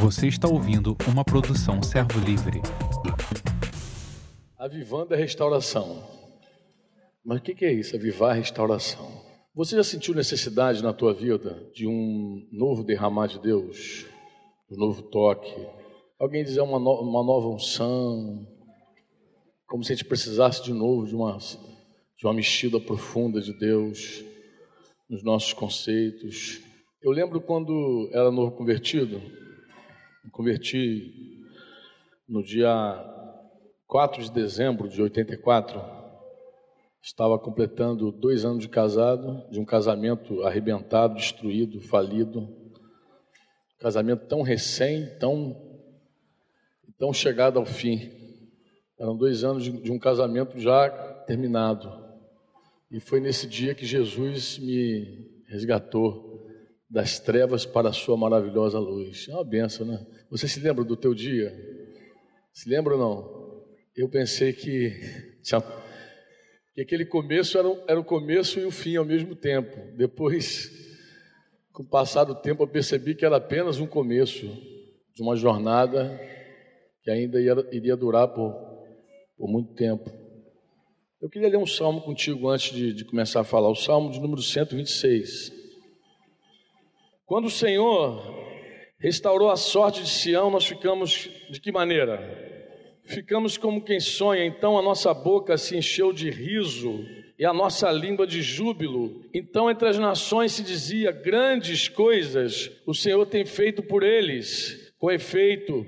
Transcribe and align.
Você 0.00 0.26
está 0.26 0.48
ouvindo 0.48 0.96
uma 1.08 1.24
produção 1.24 1.82
Servo 1.82 2.18
Livre. 2.20 2.60
Avivando 4.58 5.14
a 5.14 5.16
restauração. 5.16 6.02
Mas 7.24 7.38
o 7.38 7.42
que 7.42 7.64
é 7.64 7.72
isso, 7.72 7.94
avivar 7.94 8.30
a 8.30 8.34
restauração? 8.34 9.22
Você 9.54 9.76
já 9.76 9.84
sentiu 9.84 10.14
necessidade 10.14 10.82
na 10.82 10.92
tua 10.92 11.14
vida 11.14 11.70
de 11.74 11.86
um 11.86 12.46
novo 12.50 12.82
derramar 12.82 13.28
de 13.28 13.38
Deus? 13.38 14.06
Um 14.70 14.76
novo 14.76 15.02
toque? 15.02 15.54
Alguém 16.18 16.42
dizer 16.42 16.60
uma, 16.62 16.78
no, 16.78 17.00
uma 17.00 17.22
nova 17.22 17.48
unção? 17.48 18.46
Como 19.68 19.84
se 19.84 19.92
a 19.92 19.96
gente 19.96 20.06
precisasse 20.06 20.62
de 20.62 20.72
novo 20.72 21.06
de 21.06 21.14
uma, 21.14 21.36
de 21.38 22.26
uma 22.26 22.34
mexida 22.34 22.80
profunda 22.80 23.40
de 23.40 23.52
Deus 23.58 24.24
nos 25.12 25.22
nossos 25.22 25.52
conceitos. 25.52 26.60
Eu 27.02 27.12
lembro 27.12 27.40
quando 27.40 28.08
era 28.12 28.30
novo 28.30 28.56
convertido, 28.56 29.20
me 30.24 30.30
converti 30.30 31.42
no 32.28 32.44
dia 32.44 32.70
4 33.88 34.22
de 34.22 34.30
dezembro 34.30 34.88
de 34.88 35.02
84. 35.02 35.80
Estava 37.02 37.36
completando 37.38 38.12
dois 38.12 38.44
anos 38.44 38.62
de 38.62 38.68
casado, 38.68 39.42
de 39.50 39.58
um 39.58 39.64
casamento 39.64 40.44
arrebentado, 40.44 41.16
destruído, 41.16 41.80
falido. 41.80 42.48
Casamento 43.80 44.26
tão 44.26 44.42
recém, 44.42 45.06
tão, 45.18 45.60
tão 46.96 47.12
chegado 47.12 47.58
ao 47.58 47.66
fim. 47.66 48.12
Eram 48.96 49.16
dois 49.16 49.42
anos 49.42 49.64
de, 49.64 49.72
de 49.72 49.90
um 49.90 49.98
casamento 49.98 50.60
já 50.60 50.88
terminado. 51.26 51.92
E 52.88 53.00
foi 53.00 53.18
nesse 53.18 53.48
dia 53.48 53.74
que 53.74 53.84
Jesus 53.84 54.58
me 54.58 55.42
resgatou 55.48 56.31
das 56.92 57.18
trevas 57.18 57.64
para 57.64 57.88
a 57.88 57.92
sua 57.92 58.18
maravilhosa 58.18 58.78
luz. 58.78 59.26
É 59.26 59.32
uma 59.32 59.44
benção, 59.44 59.86
né? 59.86 60.06
Você 60.30 60.46
se 60.46 60.60
lembra 60.60 60.84
do 60.84 60.94
teu 60.94 61.14
dia? 61.14 61.50
Se 62.52 62.68
lembra 62.68 62.94
ou 62.94 63.00
não? 63.00 63.64
Eu 63.96 64.10
pensei 64.10 64.52
que, 64.52 64.90
que 66.74 66.82
aquele 66.82 67.06
começo 67.06 67.56
era, 67.56 67.68
era 67.88 67.98
o 67.98 68.04
começo 68.04 68.60
e 68.60 68.66
o 68.66 68.70
fim 68.70 68.96
ao 68.96 69.06
mesmo 69.06 69.34
tempo. 69.34 69.74
Depois, 69.96 70.70
com 71.72 71.82
o 71.82 71.88
passar 71.88 72.24
do 72.24 72.34
tempo, 72.34 72.62
eu 72.62 72.68
percebi 72.68 73.14
que 73.14 73.24
era 73.24 73.36
apenas 73.36 73.78
um 73.78 73.86
começo 73.86 74.46
de 75.14 75.22
uma 75.22 75.34
jornada 75.34 76.20
que 77.02 77.10
ainda 77.10 77.40
ia, 77.40 77.54
iria 77.72 77.96
durar 77.96 78.28
por, 78.28 78.52
por 79.38 79.48
muito 79.48 79.72
tempo. 79.72 80.10
Eu 81.22 81.30
queria 81.30 81.48
ler 81.48 81.56
um 81.56 81.66
salmo 81.66 82.02
contigo 82.02 82.50
antes 82.50 82.74
de, 82.74 82.92
de 82.92 83.04
começar 83.06 83.40
a 83.40 83.44
falar, 83.44 83.70
o 83.70 83.76
salmo 83.76 84.10
de 84.10 84.20
número 84.20 84.42
126. 84.42 85.61
Quando 87.32 87.46
o 87.46 87.50
Senhor 87.50 88.22
restaurou 88.98 89.50
a 89.50 89.56
sorte 89.56 90.02
de 90.02 90.10
Sião, 90.10 90.50
nós 90.50 90.66
ficamos 90.66 91.30
de 91.48 91.62
que 91.62 91.72
maneira? 91.72 92.20
Ficamos 93.06 93.56
como 93.56 93.82
quem 93.82 93.98
sonha, 94.00 94.44
então 94.44 94.78
a 94.78 94.82
nossa 94.82 95.14
boca 95.14 95.56
se 95.56 95.74
encheu 95.74 96.12
de 96.12 96.28
riso 96.28 97.02
e 97.38 97.46
a 97.46 97.54
nossa 97.54 97.90
língua 97.90 98.26
de 98.26 98.42
júbilo. 98.42 99.24
Então 99.32 99.70
entre 99.70 99.88
as 99.88 99.98
nações 99.98 100.52
se 100.52 100.62
dizia: 100.62 101.10
grandes 101.10 101.88
coisas 101.88 102.70
o 102.86 102.92
Senhor 102.92 103.24
tem 103.24 103.46
feito 103.46 103.82
por 103.82 104.02
eles. 104.02 104.92
Com 104.98 105.10
efeito, 105.10 105.86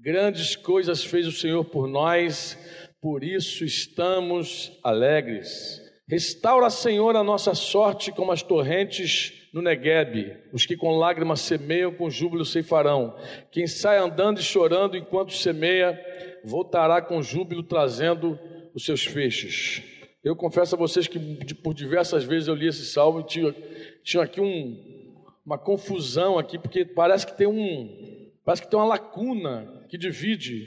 grandes 0.00 0.54
coisas 0.54 1.02
fez 1.02 1.26
o 1.26 1.32
Senhor 1.32 1.64
por 1.64 1.88
nós, 1.88 2.56
por 3.02 3.24
isso 3.24 3.64
estamos 3.64 4.70
alegres. 4.80 5.82
Restaura, 6.08 6.70
Senhor, 6.70 7.16
a 7.16 7.24
nossa 7.24 7.52
sorte 7.52 8.12
como 8.12 8.30
as 8.30 8.44
torrentes 8.44 9.43
no 9.54 9.62
Negueb, 9.62 10.36
os 10.52 10.66
que 10.66 10.76
com 10.76 10.98
lágrimas 10.98 11.40
semeiam, 11.40 11.94
com 11.94 12.10
júbilo 12.10 12.44
ceifarão. 12.44 13.16
Quem 13.52 13.68
sai 13.68 13.98
andando 13.98 14.40
e 14.40 14.42
chorando 14.42 14.96
enquanto 14.96 15.32
semeia, 15.32 15.96
voltará 16.44 17.00
com 17.00 17.22
júbilo 17.22 17.62
trazendo 17.62 18.36
os 18.74 18.84
seus 18.84 19.04
feixes. 19.04 19.80
Eu 20.24 20.34
confesso 20.34 20.74
a 20.74 20.78
vocês 20.78 21.06
que 21.06 21.54
por 21.54 21.72
diversas 21.72 22.24
vezes 22.24 22.48
eu 22.48 22.54
li 22.56 22.66
esse 22.66 22.84
salmo 22.84 23.20
e 23.20 23.26
tinha, 23.26 23.54
tinha 24.02 24.24
aqui 24.24 24.40
um, 24.40 25.22
uma 25.46 25.56
confusão 25.56 26.36
aqui, 26.36 26.58
porque 26.58 26.84
parece 26.84 27.24
que 27.24 27.36
tem 27.36 27.46
um, 27.46 28.32
parece 28.44 28.62
que 28.62 28.68
tem 28.68 28.76
uma 28.76 28.86
lacuna 28.86 29.84
que 29.88 29.96
divide 29.96 30.66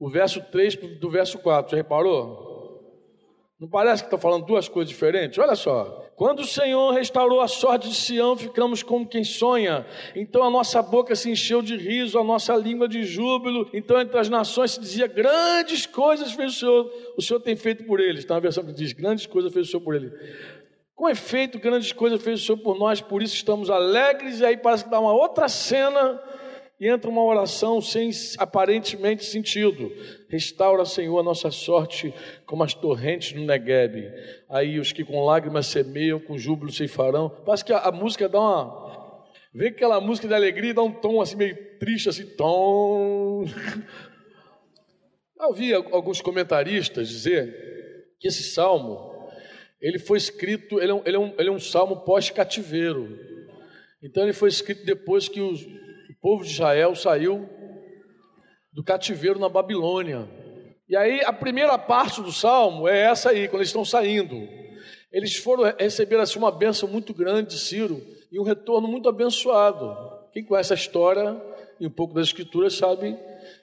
o 0.00 0.10
verso 0.10 0.40
3 0.50 0.74
do 0.98 1.08
verso 1.08 1.38
4. 1.38 1.70
Já 1.70 1.76
reparou? 1.76 2.49
Não 3.60 3.68
parece 3.68 4.02
que 4.02 4.06
está 4.06 4.16
falando 4.16 4.46
duas 4.46 4.70
coisas 4.70 4.88
diferentes? 4.88 5.38
Olha 5.38 5.54
só. 5.54 6.06
Quando 6.16 6.40
o 6.40 6.46
Senhor 6.46 6.94
restaurou 6.94 7.42
a 7.42 7.48
sorte 7.48 7.90
de 7.90 7.94
Sião, 7.94 8.34
ficamos 8.34 8.82
como 8.82 9.06
quem 9.06 9.22
sonha. 9.22 9.84
Então 10.16 10.42
a 10.42 10.50
nossa 10.50 10.80
boca 10.80 11.14
se 11.14 11.30
encheu 11.30 11.60
de 11.60 11.76
riso, 11.76 12.18
a 12.18 12.24
nossa 12.24 12.56
língua 12.56 12.88
de 12.88 13.02
júbilo. 13.02 13.68
Então 13.74 14.00
entre 14.00 14.18
as 14.18 14.30
nações 14.30 14.70
se 14.72 14.80
dizia: 14.80 15.06
grandes 15.06 15.84
coisas 15.84 16.32
fez 16.32 16.56
o 16.56 16.58
Senhor. 16.58 16.92
O 17.18 17.22
Senhor 17.22 17.40
tem 17.40 17.54
feito 17.54 17.84
por 17.84 18.00
eles. 18.00 18.20
Está 18.20 18.32
uma 18.32 18.40
versão 18.40 18.64
que 18.64 18.72
diz: 18.72 18.94
grandes 18.94 19.26
coisas 19.26 19.52
fez 19.52 19.68
o 19.68 19.70
Senhor 19.70 19.82
por 19.82 19.94
ele. 19.94 20.10
Com 20.94 21.06
efeito, 21.06 21.58
grandes 21.58 21.92
coisas 21.92 22.22
fez 22.22 22.40
o 22.40 22.46
Senhor 22.46 22.58
por 22.58 22.78
nós, 22.78 23.02
por 23.02 23.22
isso 23.22 23.34
estamos 23.34 23.68
alegres. 23.68 24.40
E 24.40 24.46
aí 24.46 24.56
parece 24.56 24.84
que 24.84 24.90
dá 24.90 24.98
uma 24.98 25.12
outra 25.12 25.48
cena 25.50 26.18
e 26.80 26.88
entra 26.88 27.10
uma 27.10 27.22
oração 27.22 27.78
sem 27.82 28.10
aparentemente 28.38 29.22
sentido. 29.26 29.92
Restaura, 30.30 30.86
Senhor, 30.86 31.18
a 31.18 31.22
nossa 31.22 31.50
sorte 31.50 32.14
como 32.46 32.64
as 32.64 32.72
torrentes 32.72 33.34
no 33.34 33.44
Negueb. 33.44 34.10
Aí 34.48 34.80
os 34.80 34.90
que 34.90 35.04
com 35.04 35.22
lágrimas 35.22 35.66
semeiam, 35.66 36.18
com 36.18 36.38
júbilo 36.38 36.72
se 36.72 36.88
farão. 36.88 37.28
Parece 37.44 37.66
que 37.66 37.72
a, 37.72 37.80
a 37.80 37.92
música 37.92 38.26
dá 38.30 38.40
uma. 38.40 39.20
Vem 39.52 39.68
aquela 39.68 40.00
música 40.00 40.26
de 40.26 40.32
alegria 40.32 40.70
e 40.70 40.74
dá 40.74 40.82
um 40.82 40.92
tom 40.92 41.20
assim 41.20 41.36
meio 41.36 41.54
triste, 41.78 42.08
assim, 42.08 42.24
tom. 42.24 43.44
Eu 45.38 45.48
ouvi 45.48 45.74
alguns 45.74 46.22
comentaristas 46.22 47.08
dizer 47.08 48.06
que 48.18 48.28
esse 48.28 48.42
salmo 48.42 49.10
ele 49.80 49.98
foi 49.98 50.18
escrito, 50.18 50.78
ele 50.80 50.92
é 50.92 50.94
um, 50.94 51.02
ele 51.04 51.16
é 51.16 51.18
um, 51.18 51.34
ele 51.38 51.48
é 51.48 51.52
um 51.52 51.60
salmo 51.60 52.04
pós-cativeiro. 52.04 53.18
Então 54.02 54.22
ele 54.22 54.32
foi 54.32 54.48
escrito 54.48 54.84
depois 54.84 55.28
que 55.28 55.40
os 55.40 55.66
povo 56.20 56.44
de 56.44 56.50
Israel 56.50 56.94
saiu 56.94 57.48
do 58.72 58.84
cativeiro 58.84 59.38
na 59.38 59.48
Babilônia. 59.48 60.28
E 60.88 60.96
aí 60.96 61.20
a 61.24 61.32
primeira 61.32 61.78
parte 61.78 62.20
do 62.20 62.32
salmo 62.32 62.86
é 62.86 63.00
essa 63.00 63.30
aí, 63.30 63.48
quando 63.48 63.60
eles 63.60 63.68
estão 63.68 63.84
saindo. 63.84 64.48
Eles 65.12 65.36
foram 65.36 65.74
receber 65.78 66.18
assim, 66.20 66.38
uma 66.38 66.52
bênção 66.52 66.88
muito 66.88 67.12
grande 67.12 67.50
de 67.50 67.58
Ciro 67.58 68.00
e 68.30 68.38
um 68.38 68.44
retorno 68.44 68.86
muito 68.86 69.08
abençoado. 69.08 69.96
Quem 70.32 70.44
conhece 70.44 70.72
a 70.72 70.76
história 70.76 71.40
e 71.80 71.86
um 71.86 71.90
pouco 71.90 72.14
das 72.14 72.28
escrituras 72.28 72.74
sabe 72.74 73.16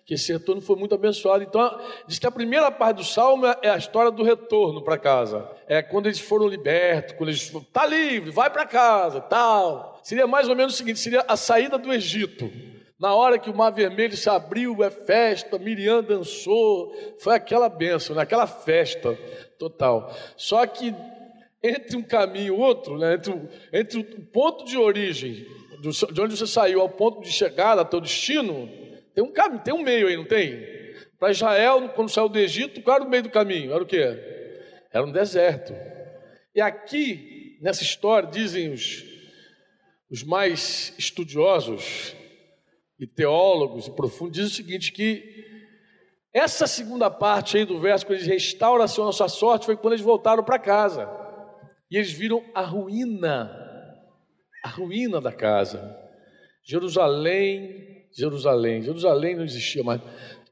que 0.06 0.13
esse 0.13 0.31
retorno 0.31 0.62
foi 0.62 0.75
muito 0.75 0.95
abençoado. 0.95 1.44
Então, 1.44 1.79
diz 2.07 2.18
que 2.18 2.28
a 2.28 2.31
primeira 2.31 2.72
parte 2.72 2.97
do 2.97 3.03
salmo 3.03 3.45
é 3.62 3.69
a 3.69 3.78
história 3.78 4.09
do 4.09 4.24
retorno 4.24 4.81
para 4.81 4.97
casa. 4.97 5.50
É 5.68 5.81
quando 5.81 6.07
eles 6.07 6.19
foram 6.19 6.47
libertos, 6.47 7.13
quando 7.16 7.29
eles 7.29 7.47
foram, 7.47 7.66
tá 7.66 7.85
livre, 7.85 8.31
vai 8.31 8.50
para 8.50 8.66
casa, 8.66 9.22
tal. 9.22 9.97
Seria 10.07 10.25
mais 10.25 10.47
ou 10.47 10.56
menos 10.56 10.73
o 10.73 10.78
seguinte: 10.78 11.00
seria 11.00 11.25
a 11.28 11.35
saída 11.35 11.78
do 11.78 11.91
Egito. 11.91 12.50
Na 12.97 13.13
hora 13.13 13.38
que 13.38 13.50
o 13.50 13.53
mar 13.53 13.72
vermelho 13.72 14.16
se 14.16 14.29
abriu, 14.29 14.81
é 14.81 14.90
festa, 14.90 15.59
Miriam 15.59 16.01
dançou, 16.01 16.95
foi 17.19 17.35
aquela 17.35 17.68
bênção, 17.68 18.16
naquela 18.16 18.47
festa 18.47 19.19
total. 19.59 20.16
Só 20.38 20.66
que 20.66 20.95
entre 21.62 21.97
um 21.97 22.01
caminho 22.01 22.45
e 22.45 22.51
outro, 22.51 22.97
né, 22.97 23.16
entre, 23.16 23.35
entre 23.73 24.00
o 24.00 24.22
ponto 24.28 24.63
de 24.63 24.78
origem, 24.78 25.45
do, 25.81 25.91
de 25.91 26.22
onde 26.22 26.38
você 26.38 26.47
saiu, 26.47 26.79
ao 26.79 26.88
ponto 26.88 27.22
de 27.22 27.29
chegada, 27.29 27.81
ao 27.81 27.85
teu 27.85 28.00
destino, 28.00 28.69
tem 29.13 29.22
um 29.22 29.34
caminho, 29.34 29.62
tem 29.62 29.74
um 29.74 29.84
meio 29.84 30.07
aí, 30.07 30.16
não 30.16 30.25
tem? 30.25 30.66
Para 31.19 31.31
Israel, 31.31 31.89
quando 31.89 32.07
saiu 32.07 32.29
do 32.29 32.39
Egito, 32.39 32.81
qual 32.81 32.95
era 32.95 33.06
o 33.06 33.09
meio 33.09 33.24
do 33.24 33.29
caminho? 33.29 33.74
Era 33.74 33.84
o 33.84 33.85
quê? 33.85 34.18
Era 34.89 35.06
um 35.06 35.12
deserto. 35.12 35.75
E 36.56 36.62
aqui, 36.62 37.57
nessa 37.62 37.84
história, 37.84 38.29
dizem 38.29 38.72
os 38.72 39.17
os 40.09 40.23
mais 40.23 40.94
estudiosos 40.97 42.16
e 43.00 43.06
teólogos 43.06 43.88
e 43.88 43.92
profundos 43.92 44.33
dizem 44.33 44.51
o 44.51 44.56
seguinte: 44.56 44.92
que 44.92 45.45
essa 46.33 46.68
segunda 46.68 47.09
parte 47.09 47.57
aí 47.57 47.65
do 47.65 47.80
verso, 47.80 48.06
quando 48.06 48.18
eles 48.18 48.27
restauram 48.27 48.86
a 48.86 48.98
nossa 48.98 49.27
sorte, 49.27 49.65
foi 49.65 49.75
quando 49.75 49.94
eles 49.94 50.06
voltaram 50.06 50.44
para 50.44 50.59
casa. 50.59 51.09
E 51.89 51.98
eles 51.98 52.12
viram 52.12 52.44
a 52.54 52.62
ruína, 52.62 53.51
a 54.63 54.69
ruína 54.69 55.21
da 55.21 55.31
casa. 55.31 55.98
Jerusalém, 56.63 58.06
Jerusalém, 58.12 58.81
Jerusalém 58.81 59.36
não 59.36 59.44
existia 59.44 59.83
mais. 59.83 60.01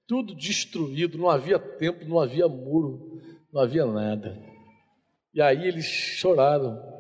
Tudo 0.08 0.34
destruído, 0.34 1.18
não 1.18 1.30
havia 1.30 1.60
templo, 1.60 2.08
não 2.08 2.20
havia 2.20 2.48
muro, 2.48 3.22
não 3.52 3.62
havia 3.62 3.86
nada. 3.86 4.42
E 5.34 5.42
aí 5.42 5.68
eles 5.68 5.86
choraram. 5.86 6.95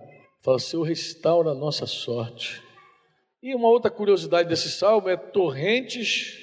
Fala, 0.45 0.59
Senhor, 0.59 0.83
restaura 0.83 1.49
a 1.49 1.55
nossa 1.55 1.87
sorte. 1.87 2.61
E 3.41 3.55
uma 3.55 3.67
outra 3.67 3.89
curiosidade 3.89 4.47
desse 4.47 4.69
salmo 4.69 5.09
é 5.09 5.17
torrentes 5.17 6.37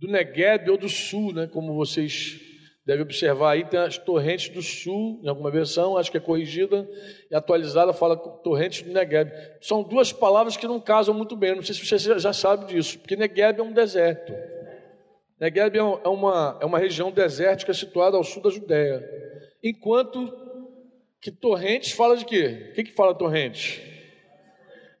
do 0.00 0.08
Negueb 0.08 0.70
ou 0.70 0.78
do 0.78 0.88
sul, 0.88 1.34
né, 1.34 1.46
como 1.46 1.74
vocês 1.74 2.40
deve 2.86 3.02
observar 3.02 3.50
aí, 3.50 3.66
tem 3.66 3.80
as 3.80 3.98
torrentes 3.98 4.48
do 4.48 4.62
sul, 4.62 5.20
em 5.22 5.28
alguma 5.28 5.50
versão, 5.50 5.98
acho 5.98 6.10
que 6.10 6.16
é 6.16 6.20
corrigida 6.20 6.88
e 7.30 7.34
atualizada, 7.34 7.92
fala 7.92 8.16
torrentes 8.16 8.80
do 8.80 8.94
Negev. 8.94 9.30
São 9.60 9.82
duas 9.82 10.10
palavras 10.10 10.56
que 10.56 10.66
não 10.66 10.80
casam 10.80 11.12
muito 11.12 11.36
bem, 11.36 11.54
não 11.54 11.62
sei 11.62 11.74
se 11.74 11.84
você 11.84 12.18
já 12.18 12.32
sabe 12.32 12.64
disso, 12.64 12.98
porque 12.98 13.14
Negev 13.14 13.60
é 13.60 13.62
um 13.62 13.74
deserto. 13.74 14.32
Negev 15.38 15.76
é, 15.76 15.80
é 15.80 16.08
uma, 16.08 16.58
é 16.62 16.64
uma 16.64 16.78
região 16.78 17.10
desértica 17.10 17.74
situada 17.74 18.16
ao 18.16 18.24
sul 18.24 18.42
da 18.42 18.48
Judéia. 18.48 19.06
Enquanto 19.62 20.47
que 21.20 21.30
torrentes 21.30 21.92
fala 21.92 22.16
de 22.16 22.24
quê? 22.24 22.68
O 22.70 22.74
que, 22.74 22.84
que 22.84 22.92
fala 22.92 23.14
torrentes? 23.14 23.80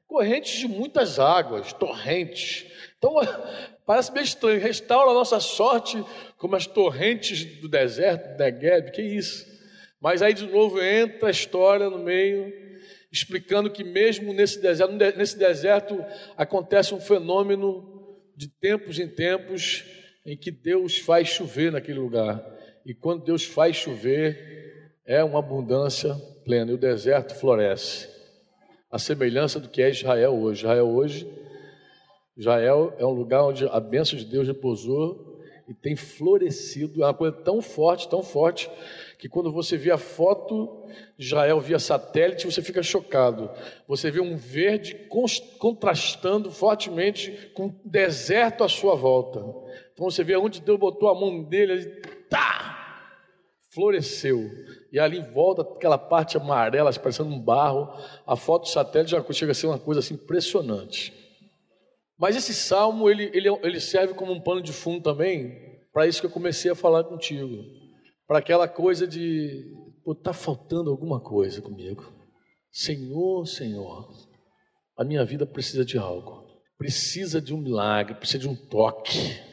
Correntes 0.06 0.58
de 0.58 0.66
muitas 0.66 1.18
águas, 1.18 1.72
torrentes. 1.72 2.66
Então, 2.96 3.14
parece 3.86 4.12
meio 4.12 4.24
estranho. 4.24 4.60
Restaura 4.60 5.10
a 5.10 5.14
nossa 5.14 5.38
sorte 5.38 6.02
como 6.36 6.56
as 6.56 6.66
torrentes 6.66 7.44
do 7.60 7.68
deserto, 7.68 8.36
do 8.36 8.38
Negev, 8.38 8.90
que 8.90 9.02
isso? 9.02 9.46
Mas 10.00 10.22
aí 10.22 10.32
de 10.32 10.46
novo 10.46 10.82
entra 10.82 11.28
a 11.28 11.30
história 11.30 11.90
no 11.90 11.98
meio, 11.98 12.52
explicando 13.10 13.70
que 13.70 13.82
mesmo 13.82 14.32
nesse 14.32 14.60
deserto, 14.60 14.92
nesse 14.92 15.36
deserto 15.36 16.04
acontece 16.36 16.94
um 16.94 17.00
fenômeno 17.00 17.96
de 18.36 18.48
tempos 18.48 18.98
em 18.98 19.08
tempos 19.08 19.84
em 20.24 20.36
que 20.36 20.50
Deus 20.50 20.98
faz 20.98 21.28
chover 21.28 21.72
naquele 21.72 21.98
lugar. 21.98 22.44
E 22.86 22.94
quando 22.94 23.24
Deus 23.24 23.44
faz 23.44 23.76
chover, 23.76 24.57
é 25.08 25.24
uma 25.24 25.38
abundância 25.38 26.14
plena, 26.44 26.70
e 26.70 26.74
o 26.74 26.78
deserto 26.78 27.34
floresce. 27.34 28.06
A 28.92 28.98
semelhança 28.98 29.58
do 29.58 29.66
que 29.66 29.80
é 29.80 29.88
Israel 29.88 30.38
hoje. 30.38 30.60
Israel 30.60 30.86
hoje, 30.86 31.32
Israel 32.36 32.94
é 32.98 33.06
um 33.06 33.12
lugar 33.12 33.42
onde 33.44 33.66
a 33.66 33.80
bênção 33.80 34.18
de 34.18 34.26
Deus 34.26 34.46
repousou 34.46 35.40
e 35.66 35.72
tem 35.72 35.96
florescido. 35.96 37.02
É 37.02 37.06
uma 37.06 37.14
coisa 37.14 37.34
tão 37.38 37.62
forte, 37.62 38.06
tão 38.06 38.22
forte, 38.22 38.70
que 39.18 39.30
quando 39.30 39.50
você 39.50 39.78
vê 39.78 39.90
a 39.90 39.96
foto 39.96 40.86
de 41.16 41.24
Israel 41.24 41.58
via 41.58 41.78
satélite, 41.78 42.44
você 42.44 42.60
fica 42.60 42.82
chocado. 42.82 43.50
Você 43.88 44.10
vê 44.10 44.20
um 44.20 44.36
verde 44.36 45.08
contrastando 45.58 46.50
fortemente 46.50 47.50
com 47.54 47.68
o 47.68 47.74
deserto 47.82 48.62
à 48.62 48.68
sua 48.68 48.94
volta. 48.94 49.40
Então 49.94 50.10
você 50.10 50.22
vê 50.22 50.36
onde 50.36 50.60
Deus 50.60 50.78
botou 50.78 51.08
a 51.08 51.18
mão 51.18 51.42
dele, 51.42 51.86
tá! 52.28 52.77
Floresceu. 53.70 54.50
E 54.92 54.98
ali 54.98 55.18
em 55.18 55.32
volta, 55.32 55.62
aquela 55.62 55.98
parte 55.98 56.36
amarela, 56.36 56.92
parecendo 56.92 57.30
um 57.30 57.40
barro, 57.40 57.88
a 58.26 58.36
foto 58.36 58.62
do 58.62 58.68
satélite 58.68 59.10
já 59.10 59.32
chega 59.32 59.52
a 59.52 59.54
ser 59.54 59.66
uma 59.66 59.78
coisa 59.78 60.00
assim 60.00 60.14
impressionante. 60.14 61.12
Mas 62.18 62.34
esse 62.34 62.52
salmo, 62.52 63.08
ele, 63.08 63.30
ele, 63.32 63.48
ele 63.62 63.80
serve 63.80 64.14
como 64.14 64.32
um 64.32 64.40
pano 64.40 64.60
de 64.60 64.72
fundo 64.72 65.02
também, 65.02 65.78
para 65.92 66.06
isso 66.06 66.20
que 66.20 66.26
eu 66.26 66.30
comecei 66.30 66.70
a 66.70 66.74
falar 66.74 67.04
contigo. 67.04 67.62
Para 68.26 68.38
aquela 68.38 68.66
coisa 68.66 69.06
de, 69.06 69.72
pô, 70.04 70.14
tá 70.14 70.32
faltando 70.32 70.90
alguma 70.90 71.20
coisa 71.20 71.62
comigo. 71.62 72.12
Senhor, 72.70 73.46
Senhor, 73.46 74.08
a 74.96 75.04
minha 75.04 75.24
vida 75.24 75.46
precisa 75.46 75.84
de 75.84 75.96
algo. 75.96 76.46
Precisa 76.76 77.40
de 77.40 77.54
um 77.54 77.58
milagre, 77.58 78.14
precisa 78.14 78.38
de 78.38 78.48
um 78.48 78.54
toque. 78.54 79.47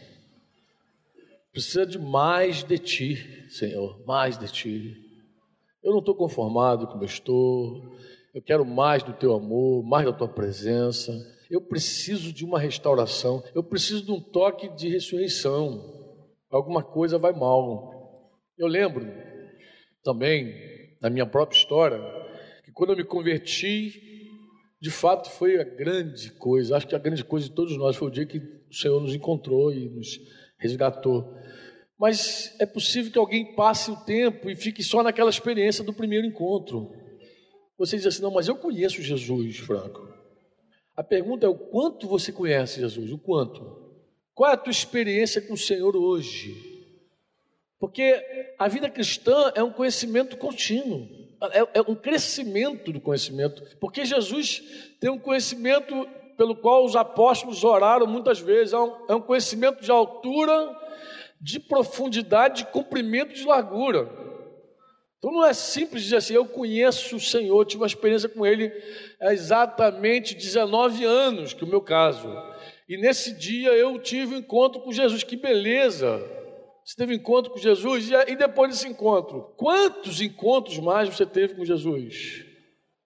Precisa 1.55 1.85
de 1.85 1.97
mais 1.97 2.65
de 2.65 2.77
ti, 2.77 3.45
Senhor, 3.47 4.03
mais 4.05 4.37
de 4.37 4.51
ti. 4.51 4.93
Eu 5.81 5.93
não 5.93 5.99
estou 5.99 6.13
conformado 6.13 6.85
como 6.85 7.01
eu 7.01 7.05
estou. 7.07 7.95
Eu 8.33 8.41
quero 8.41 8.65
mais 8.65 9.03
do 9.03 9.13
teu 9.13 9.33
amor, 9.33 9.81
mais 9.81 10.05
da 10.05 10.11
tua 10.11 10.27
presença. 10.27 11.13
Eu 11.49 11.61
preciso 11.61 12.33
de 12.33 12.43
uma 12.43 12.59
restauração, 12.59 13.41
eu 13.55 13.63
preciso 13.63 14.03
de 14.03 14.11
um 14.11 14.19
toque 14.19 14.67
de 14.75 14.89
ressurreição. 14.89 15.81
Alguma 16.51 16.83
coisa 16.83 17.17
vai 17.17 17.31
mal. 17.31 18.29
Eu 18.57 18.67
lembro 18.67 19.07
também, 20.03 20.97
na 21.01 21.09
minha 21.09 21.25
própria 21.25 21.57
história, 21.57 22.01
que 22.65 22.71
quando 22.73 22.89
eu 22.89 22.97
me 22.97 23.05
converti, 23.05 24.29
de 24.81 24.91
fato 24.91 25.29
foi 25.29 25.57
a 25.57 25.63
grande 25.63 26.31
coisa, 26.31 26.75
acho 26.75 26.85
que 26.85 26.95
a 26.95 26.99
grande 26.99 27.23
coisa 27.23 27.47
de 27.47 27.55
todos 27.55 27.77
nós 27.77 27.95
foi 27.95 28.09
o 28.09 28.11
dia 28.11 28.25
que 28.25 28.39
o 28.39 28.73
Senhor 28.73 28.99
nos 28.99 29.15
encontrou 29.15 29.71
e 29.71 29.87
nos 29.87 30.19
resgatou. 30.65 31.33
Mas 31.97 32.56
é 32.59 32.65
possível 32.65 33.12
que 33.12 33.17
alguém 33.17 33.56
passe 33.56 33.89
o 33.89 33.95
tempo 33.95 34.50
e 34.50 34.56
fique 34.56 34.83
só 34.83 35.01
naquela 35.01 35.29
experiência 35.29 35.83
do 35.83 35.94
primeiro 35.94 36.27
encontro. 36.27 36.91
Você 37.77 37.97
diz 37.97 38.06
assim: 38.06 38.21
não, 38.21 38.31
mas 38.31 38.47
eu 38.47 38.56
conheço 38.56 39.01
Jesus, 39.01 39.57
Franco. 39.59 40.07
A 40.95 41.03
pergunta 41.03 41.45
é 41.45 41.50
o 41.50 41.56
quanto 41.56 42.07
você 42.07 42.31
conhece 42.31 42.79
Jesus, 42.79 43.12
o 43.12 43.17
quanto? 43.17 43.85
Qual 44.33 44.50
é 44.50 44.53
a 44.53 44.57
tua 44.57 44.71
experiência 44.71 45.41
com 45.41 45.53
o 45.53 45.57
Senhor 45.57 45.95
hoje? 45.95 46.75
Porque 47.79 48.23
a 48.57 48.67
vida 48.67 48.89
cristã 48.89 49.51
é 49.56 49.63
um 49.63 49.71
conhecimento 49.71 50.38
contínuo, 50.38 51.07
é, 51.51 51.79
é 51.79 51.81
um 51.81 51.95
crescimento 51.95 52.91
do 52.91 53.01
conhecimento. 53.01 53.63
Porque 53.79 54.06
Jesus 54.06 54.63
tem 55.00 55.09
um 55.09 55.19
conhecimento 55.19 56.07
pelo 56.37 56.55
qual 56.55 56.85
os 56.85 56.95
apóstolos 56.95 57.63
oraram 57.63 58.07
muitas 58.07 58.39
vezes, 58.39 58.73
é 58.73 58.79
um, 58.79 58.93
é 59.09 59.15
um 59.15 59.21
conhecimento 59.21 59.81
de 59.81 59.91
altura, 59.91 60.75
de 61.39 61.59
profundidade, 61.59 62.63
de 62.63 62.71
comprimento, 62.71 63.33
de 63.33 63.45
largura. 63.45 64.09
Então 65.17 65.31
não 65.31 65.45
é 65.45 65.53
simples 65.53 66.03
dizer 66.03 66.17
assim, 66.17 66.33
eu 66.33 66.45
conheço 66.45 67.15
o 67.15 67.19
Senhor, 67.19 67.65
tive 67.65 67.81
uma 67.81 67.87
experiência 67.87 68.29
com 68.29 68.45
Ele 68.45 68.71
há 69.19 69.33
exatamente 69.33 70.35
19 70.35 71.03
anos, 71.03 71.53
que 71.53 71.63
é 71.63 71.67
o 71.67 71.69
meu 71.69 71.81
caso. 71.81 72.27
E 72.88 72.97
nesse 72.97 73.33
dia 73.33 73.69
eu 73.69 73.97
tive 73.97 74.35
um 74.35 74.39
encontro 74.39 74.81
com 74.81 74.91
Jesus, 74.91 75.23
que 75.23 75.35
beleza! 75.35 76.21
Você 76.85 76.95
teve 76.95 77.13
um 77.13 77.15
encontro 77.15 77.51
com 77.51 77.57
Jesus 77.57 78.11
e 78.27 78.35
depois 78.35 78.69
desse 78.69 78.88
encontro, 78.88 79.53
quantos 79.57 80.21
encontros 80.21 80.77
mais 80.77 81.09
você 81.09 81.25
teve 81.25 81.55
com 81.55 81.65
Jesus? 81.65 82.45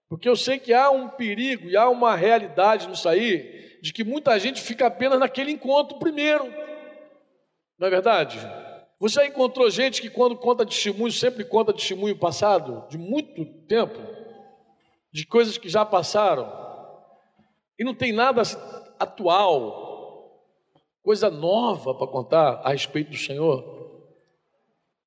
Porque 0.09 0.27
eu 0.27 0.35
sei 0.35 0.57
que 0.57 0.73
há 0.73 0.89
um 0.89 1.07
perigo 1.07 1.69
e 1.69 1.77
há 1.77 1.87
uma 1.87 2.15
realidade 2.15 2.87
no 2.87 2.95
sair 2.95 3.79
de 3.81 3.93
que 3.93 4.03
muita 4.03 4.37
gente 4.39 4.59
fica 4.59 4.87
apenas 4.87 5.19
naquele 5.19 5.51
encontro 5.51 5.99
primeiro. 5.99 6.45
Não 7.77 7.87
é 7.87 7.89
verdade? 7.91 8.39
Você 8.99 9.15
já 9.15 9.25
encontrou 9.25 9.69
gente 9.69 10.01
que, 10.01 10.09
quando 10.09 10.35
conta 10.35 10.65
testemunho, 10.65 11.11
sempre 11.11 11.45
conta 11.45 11.71
testemunho 11.71 12.17
passado, 12.17 12.85
de 12.89 12.97
muito 12.97 13.45
tempo, 13.65 13.97
de 15.13 15.25
coisas 15.25 15.57
que 15.57 15.69
já 15.69 15.85
passaram, 15.85 16.51
e 17.77 17.83
não 17.85 17.93
tem 17.93 18.11
nada 18.11 18.41
atual, 18.99 20.43
coisa 21.01 21.29
nova 21.29 21.95
para 21.95 22.07
contar 22.07 22.61
a 22.63 22.71
respeito 22.71 23.11
do 23.11 23.17
Senhor? 23.17 24.03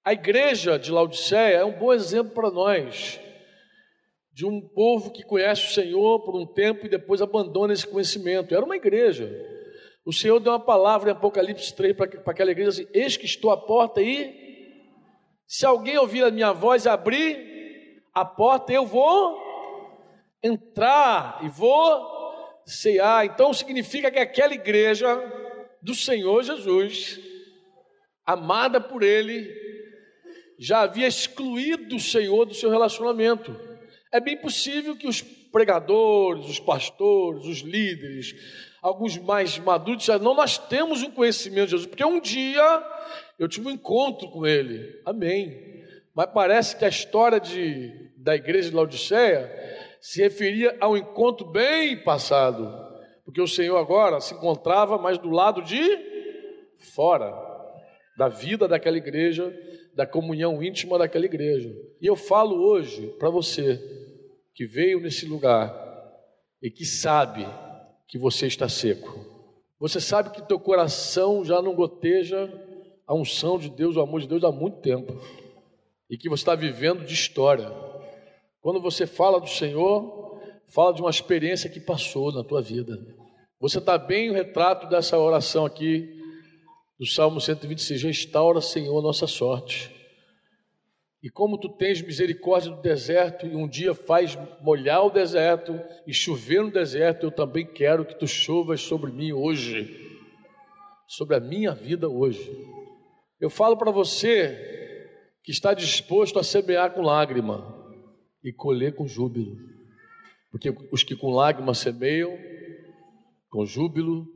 A 0.02 0.14
igreja 0.14 0.78
de 0.78 0.90
Laodiceia 0.90 1.58
é 1.58 1.64
um 1.64 1.78
bom 1.78 1.92
exemplo 1.92 2.32
para 2.32 2.50
nós, 2.50 3.20
de 4.32 4.46
um 4.46 4.60
povo 4.60 5.10
que 5.10 5.22
conhece 5.22 5.66
o 5.66 5.70
Senhor 5.70 6.20
por 6.24 6.34
um 6.34 6.46
tempo 6.46 6.86
e 6.86 6.88
depois 6.88 7.20
abandona 7.20 7.72
esse 7.72 7.86
conhecimento. 7.86 8.54
Era 8.54 8.64
uma 8.64 8.76
igreja 8.76 9.30
o 10.04 10.12
Senhor 10.12 10.40
deu 10.40 10.52
uma 10.52 10.60
palavra 10.60 11.10
em 11.10 11.12
Apocalipse 11.12 11.74
3 11.74 11.96
para 11.96 12.06
aquela 12.26 12.50
igreja 12.50 12.70
assim: 12.70 12.88
Eis 12.92 13.16
que 13.16 13.24
estou 13.24 13.50
à 13.50 13.56
porta 13.56 14.02
e 14.02 14.34
se 15.46 15.64
alguém 15.64 15.96
ouvir 15.96 16.24
a 16.24 16.30
minha 16.30 16.52
voz 16.52 16.84
e 16.84 16.88
abrir 16.88 18.02
a 18.12 18.24
porta, 18.24 18.72
eu 18.72 18.84
vou 18.84 19.40
entrar 20.42 21.38
e 21.44 21.48
vou 21.48 22.10
cear. 22.66 23.24
Então 23.26 23.52
significa 23.52 24.10
que 24.10 24.18
aquela 24.18 24.54
igreja 24.54 25.06
do 25.80 25.94
Senhor 25.94 26.42
Jesus, 26.42 27.20
amada 28.26 28.80
por 28.80 29.04
Ele, 29.04 29.48
já 30.58 30.80
havia 30.80 31.06
excluído 31.06 31.94
o 31.96 32.00
Senhor 32.00 32.44
do 32.44 32.54
seu 32.54 32.70
relacionamento. 32.70 33.56
É 34.12 34.20
bem 34.20 34.36
possível 34.36 34.94
que 34.94 35.08
os 35.08 35.22
pregadores, 35.22 36.46
os 36.46 36.60
pastores, 36.60 37.46
os 37.46 37.60
líderes, 37.60 38.34
alguns 38.82 39.16
mais 39.16 39.58
maduros 39.58 40.00
disseram: 40.00 40.22
Não, 40.22 40.34
nós 40.34 40.58
temos 40.58 41.02
um 41.02 41.10
conhecimento 41.10 41.66
de 41.66 41.70
Jesus, 41.70 41.86
porque 41.86 42.04
um 42.04 42.20
dia 42.20 42.62
eu 43.38 43.48
tive 43.48 43.68
um 43.68 43.70
encontro 43.70 44.30
com 44.30 44.46
Ele. 44.46 45.00
Amém. 45.06 45.82
Mas 46.14 46.26
parece 46.26 46.76
que 46.76 46.84
a 46.84 46.88
história 46.88 47.40
de, 47.40 47.90
da 48.18 48.36
igreja 48.36 48.68
de 48.68 48.76
Laodiceia 48.76 49.50
se 49.98 50.20
referia 50.20 50.76
a 50.78 50.88
um 50.90 50.96
encontro 50.96 51.46
bem 51.46 51.96
passado, 52.04 52.70
porque 53.24 53.40
o 53.40 53.48
Senhor 53.48 53.78
agora 53.78 54.20
se 54.20 54.34
encontrava 54.34 54.98
mais 54.98 55.16
do 55.16 55.30
lado 55.30 55.62
de 55.62 55.80
fora 56.94 57.32
da 58.18 58.28
vida 58.28 58.68
daquela 58.68 58.98
igreja, 58.98 59.56
da 59.94 60.06
comunhão 60.06 60.62
íntima 60.62 60.98
daquela 60.98 61.24
igreja. 61.24 61.74
E 61.98 62.06
eu 62.06 62.14
falo 62.14 62.62
hoje 62.62 63.06
para 63.18 63.30
você 63.30 64.01
que 64.54 64.66
veio 64.66 65.00
nesse 65.00 65.26
lugar 65.26 65.72
e 66.62 66.70
que 66.70 66.84
sabe 66.84 67.46
que 68.06 68.18
você 68.18 68.46
está 68.46 68.68
seco. 68.68 69.24
Você 69.80 70.00
sabe 70.00 70.30
que 70.30 70.46
teu 70.46 70.60
coração 70.60 71.44
já 71.44 71.60
não 71.60 71.74
goteja 71.74 72.48
a 73.06 73.14
unção 73.14 73.58
de 73.58 73.68
Deus, 73.68 73.96
o 73.96 74.00
amor 74.00 74.20
de 74.20 74.28
Deus 74.28 74.44
há 74.44 74.52
muito 74.52 74.80
tempo. 74.80 75.20
E 76.08 76.16
que 76.16 76.28
você 76.28 76.42
está 76.42 76.54
vivendo 76.54 77.04
de 77.04 77.14
história. 77.14 77.70
Quando 78.60 78.80
você 78.80 79.06
fala 79.06 79.40
do 79.40 79.48
Senhor, 79.48 80.40
fala 80.68 80.92
de 80.92 81.00
uma 81.00 81.10
experiência 81.10 81.68
que 81.68 81.80
passou 81.80 82.30
na 82.32 82.44
tua 82.44 82.62
vida. 82.62 82.96
Você 83.58 83.78
está 83.78 83.96
bem 83.96 84.30
o 84.30 84.34
retrato 84.34 84.88
dessa 84.88 85.18
oração 85.18 85.64
aqui 85.64 86.20
do 86.98 87.06
Salmo 87.06 87.40
126. 87.40 88.02
Restaura, 88.02 88.60
Senhor, 88.60 89.02
nossa 89.02 89.26
sorte. 89.26 89.90
E 91.22 91.30
como 91.30 91.56
tu 91.56 91.68
tens 91.68 92.02
misericórdia 92.02 92.72
do 92.72 92.82
deserto 92.82 93.46
e 93.46 93.54
um 93.54 93.68
dia 93.68 93.94
faz 93.94 94.36
molhar 94.60 95.06
o 95.06 95.10
deserto 95.10 95.80
e 96.04 96.12
chover 96.12 96.62
no 96.62 96.70
deserto, 96.72 97.26
eu 97.26 97.30
também 97.30 97.64
quero 97.64 98.04
que 98.04 98.18
tu 98.18 98.26
chovas 98.26 98.80
sobre 98.80 99.12
mim 99.12 99.30
hoje, 99.30 100.18
sobre 101.06 101.36
a 101.36 101.40
minha 101.40 101.72
vida 101.72 102.08
hoje. 102.08 102.50
Eu 103.40 103.48
falo 103.48 103.76
para 103.76 103.92
você 103.92 104.58
que 105.44 105.52
está 105.52 105.72
disposto 105.74 106.40
a 106.40 106.42
semear 106.42 106.92
com 106.92 107.02
lágrima 107.02 107.72
e 108.42 108.52
colher 108.52 108.96
com 108.96 109.06
júbilo, 109.06 109.56
porque 110.50 110.74
os 110.90 111.04
que 111.04 111.14
com 111.14 111.30
lágrima 111.30 111.72
semeiam, 111.72 112.36
com 113.48 113.64
júbilo 113.64 114.26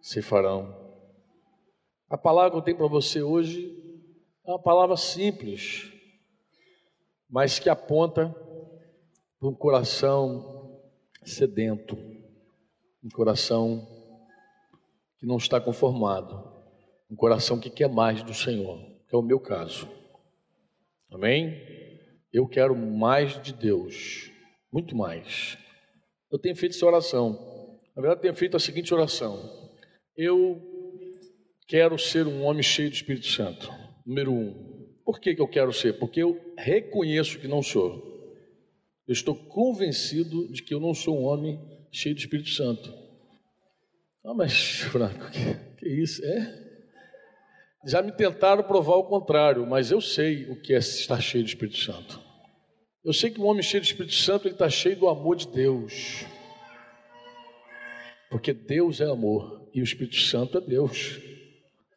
se 0.00 0.22
farão. 0.22 0.74
A 2.08 2.16
palavra 2.16 2.52
que 2.52 2.56
eu 2.56 2.62
tenho 2.62 2.78
para 2.78 2.86
você 2.86 3.20
hoje 3.20 3.76
é 4.46 4.50
uma 4.50 4.62
palavra 4.62 4.96
simples 4.96 5.99
mas 7.30 7.58
que 7.58 7.68
aponta 7.68 8.34
para 9.38 9.48
um 9.48 9.54
coração 9.54 10.82
sedento, 11.24 11.96
um 13.02 13.08
coração 13.08 13.86
que 15.16 15.26
não 15.26 15.36
está 15.36 15.60
conformado, 15.60 16.50
um 17.10 17.14
coração 17.14 17.60
que 17.60 17.70
quer 17.70 17.88
mais 17.88 18.22
do 18.22 18.34
Senhor, 18.34 18.78
que 19.08 19.14
é 19.14 19.18
o 19.18 19.22
meu 19.22 19.38
caso. 19.38 19.88
Amém? 21.10 21.62
Eu 22.32 22.46
quero 22.46 22.74
mais 22.76 23.40
de 23.40 23.52
Deus, 23.52 24.30
muito 24.72 24.96
mais. 24.96 25.56
Eu 26.30 26.38
tenho 26.38 26.56
feito 26.56 26.74
essa 26.76 26.86
oração. 26.86 27.78
Na 27.94 28.02
verdade, 28.02 28.22
tenho 28.22 28.34
feito 28.34 28.56
a 28.56 28.60
seguinte 28.60 28.94
oração: 28.94 29.50
Eu 30.16 30.60
quero 31.66 31.98
ser 31.98 32.26
um 32.26 32.44
homem 32.44 32.62
cheio 32.62 32.88
do 32.88 32.94
Espírito 32.94 33.26
Santo. 33.26 33.70
Número 34.06 34.32
um. 34.32 34.69
Por 35.04 35.20
que, 35.20 35.34
que 35.34 35.40
eu 35.40 35.48
quero 35.48 35.72
ser? 35.72 35.98
Porque 35.98 36.22
eu 36.22 36.40
reconheço 36.56 37.38
que 37.38 37.48
não 37.48 37.62
sou. 37.62 38.10
Eu 39.06 39.12
estou 39.12 39.34
convencido 39.34 40.46
de 40.52 40.62
que 40.62 40.72
eu 40.72 40.80
não 40.80 40.94
sou 40.94 41.18
um 41.18 41.24
homem 41.24 41.60
cheio 41.90 42.14
do 42.14 42.18
Espírito 42.18 42.50
Santo. 42.50 42.94
Ah, 44.24 44.34
mas, 44.34 44.80
Franco, 44.92 45.30
que, 45.30 45.54
que 45.78 45.88
isso? 45.88 46.24
É? 46.24 46.60
Já 47.86 48.02
me 48.02 48.12
tentaram 48.12 48.62
provar 48.62 48.96
o 48.96 49.04
contrário, 49.04 49.66
mas 49.66 49.90
eu 49.90 50.00
sei 50.00 50.44
o 50.50 50.60
que 50.60 50.74
é 50.74 50.78
estar 50.78 51.20
cheio 51.20 51.42
do 51.42 51.48
Espírito 51.48 51.78
Santo. 51.78 52.20
Eu 53.02 53.14
sei 53.14 53.30
que 53.30 53.40
um 53.40 53.46
homem 53.46 53.62
cheio 53.62 53.82
do 53.82 53.86
Espírito 53.86 54.14
Santo 54.14 54.46
ele 54.46 54.54
está 54.54 54.68
cheio 54.68 54.96
do 54.96 55.08
amor 55.08 55.34
de 55.34 55.48
Deus, 55.48 56.26
porque 58.30 58.52
Deus 58.52 59.00
é 59.00 59.06
amor 59.06 59.70
e 59.72 59.80
o 59.80 59.84
Espírito 59.84 60.16
Santo 60.16 60.58
é 60.58 60.60
Deus. 60.60 61.18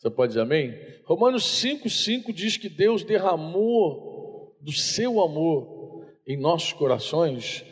Você 0.03 0.09
pode 0.09 0.31
dizer 0.31 0.41
amém? 0.41 0.77
Romanos 1.05 1.45
5,5 1.63 2.33
diz 2.33 2.57
que 2.57 2.67
Deus 2.67 3.05
derramou 3.05 4.53
do 4.59 4.73
seu 4.73 5.21
amor 5.21 6.05
em 6.27 6.35
nossos 6.35 6.73
corações, 6.73 7.63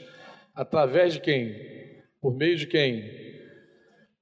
através 0.55 1.15
de 1.15 1.19
quem? 1.19 1.53
Por 2.21 2.33
meio 2.33 2.55
de 2.55 2.67
quem? 2.67 3.03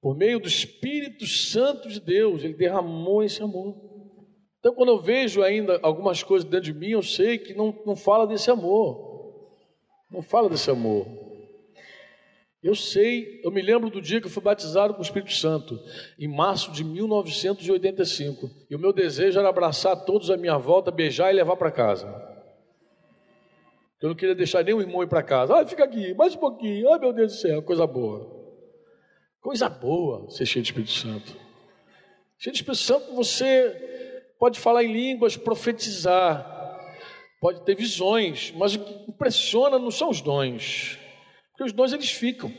Por 0.02 0.18
meio 0.18 0.40
do 0.40 0.48
Espírito 0.48 1.28
Santo 1.28 1.88
de 1.88 2.00
Deus, 2.00 2.44
Ele 2.44 2.56
derramou 2.56 3.22
esse 3.22 3.44
amor. 3.44 3.78
Então, 4.58 4.74
quando 4.74 4.90
eu 4.90 5.00
vejo 5.00 5.44
ainda 5.44 5.80
algumas 5.84 6.24
coisas 6.24 6.50
dentro 6.50 6.66
de 6.66 6.74
mim, 6.74 6.90
eu 6.90 7.04
sei 7.04 7.38
que 7.38 7.54
não, 7.54 7.78
não 7.86 7.96
fala 7.96 8.26
desse 8.26 8.50
amor. 8.50 9.36
Não 10.10 10.24
fala 10.24 10.50
desse 10.50 10.72
amor. 10.72 11.06
Eu 12.62 12.76
sei, 12.76 13.40
eu 13.42 13.52
me 13.52 13.62
lembro 13.62 13.90
do 13.90 14.02
dia 14.02 14.20
que 14.20 14.28
eu 14.28 14.32
fui 14.32 14.44
batizado 14.44 14.94
com 14.94 15.00
o 15.00 15.04
Espírito 15.04 15.32
Santo, 15.32 15.80
em 16.20 16.28
março 16.28 16.72
de 16.72 16.84
1985. 16.84 18.50
E 18.70 18.76
o 18.76 18.80
meu 18.80 18.92
desejo 18.92 19.40
era 19.40 19.48
abraçar 19.48 19.96
todos 20.04 20.30
à 20.30 20.36
minha 20.36 20.58
volta, 20.58 20.92
beijar 20.92 21.32
e 21.32 21.36
levar 21.36 21.56
para 21.56 21.72
casa. 21.72 22.08
Eu 24.02 24.10
não 24.10 24.16
queria 24.16 24.36
deixar 24.36 24.64
nenhum 24.64 24.82
irmão 24.82 25.02
ir 25.02 25.08
para 25.08 25.24
casa. 25.24 25.58
Ah, 25.58 25.66
fica 25.66 25.86
aqui, 25.86 26.14
mais 26.14 26.36
um 26.36 26.38
pouquinho. 26.38 26.92
Ai, 26.92 27.00
meu 27.00 27.14
Deus 27.14 27.34
do 27.34 27.38
céu, 27.40 27.62
coisa 27.62 27.88
boa. 27.88 28.40
Coisa 29.42 29.70
boa 29.70 30.30
ser 30.30 30.46
cheio 30.46 30.62
de 30.62 30.70
Espírito 30.70 30.92
Santo. 30.92 31.34
Cheio 32.38 32.54
de 32.54 32.60
Espírito 32.60 32.84
Santo, 32.84 33.14
você 33.14 33.74
pode 34.38 34.60
falar 34.60 34.84
em 34.84 34.92
línguas, 34.92 35.38
profetizar, 35.38 36.78
pode 37.40 37.62
ter 37.62 37.76
visões, 37.76 38.54
mas 38.58 38.76
o 38.76 38.80
que 38.80 39.12
impressiona 39.12 39.80
não 39.80 39.92
são 39.92 40.10
os 40.10 40.20
dons. 40.20 40.99
Porque 41.60 41.72
os 41.72 41.74
dons 41.74 41.92
eles 41.92 42.10
ficam. 42.10 42.50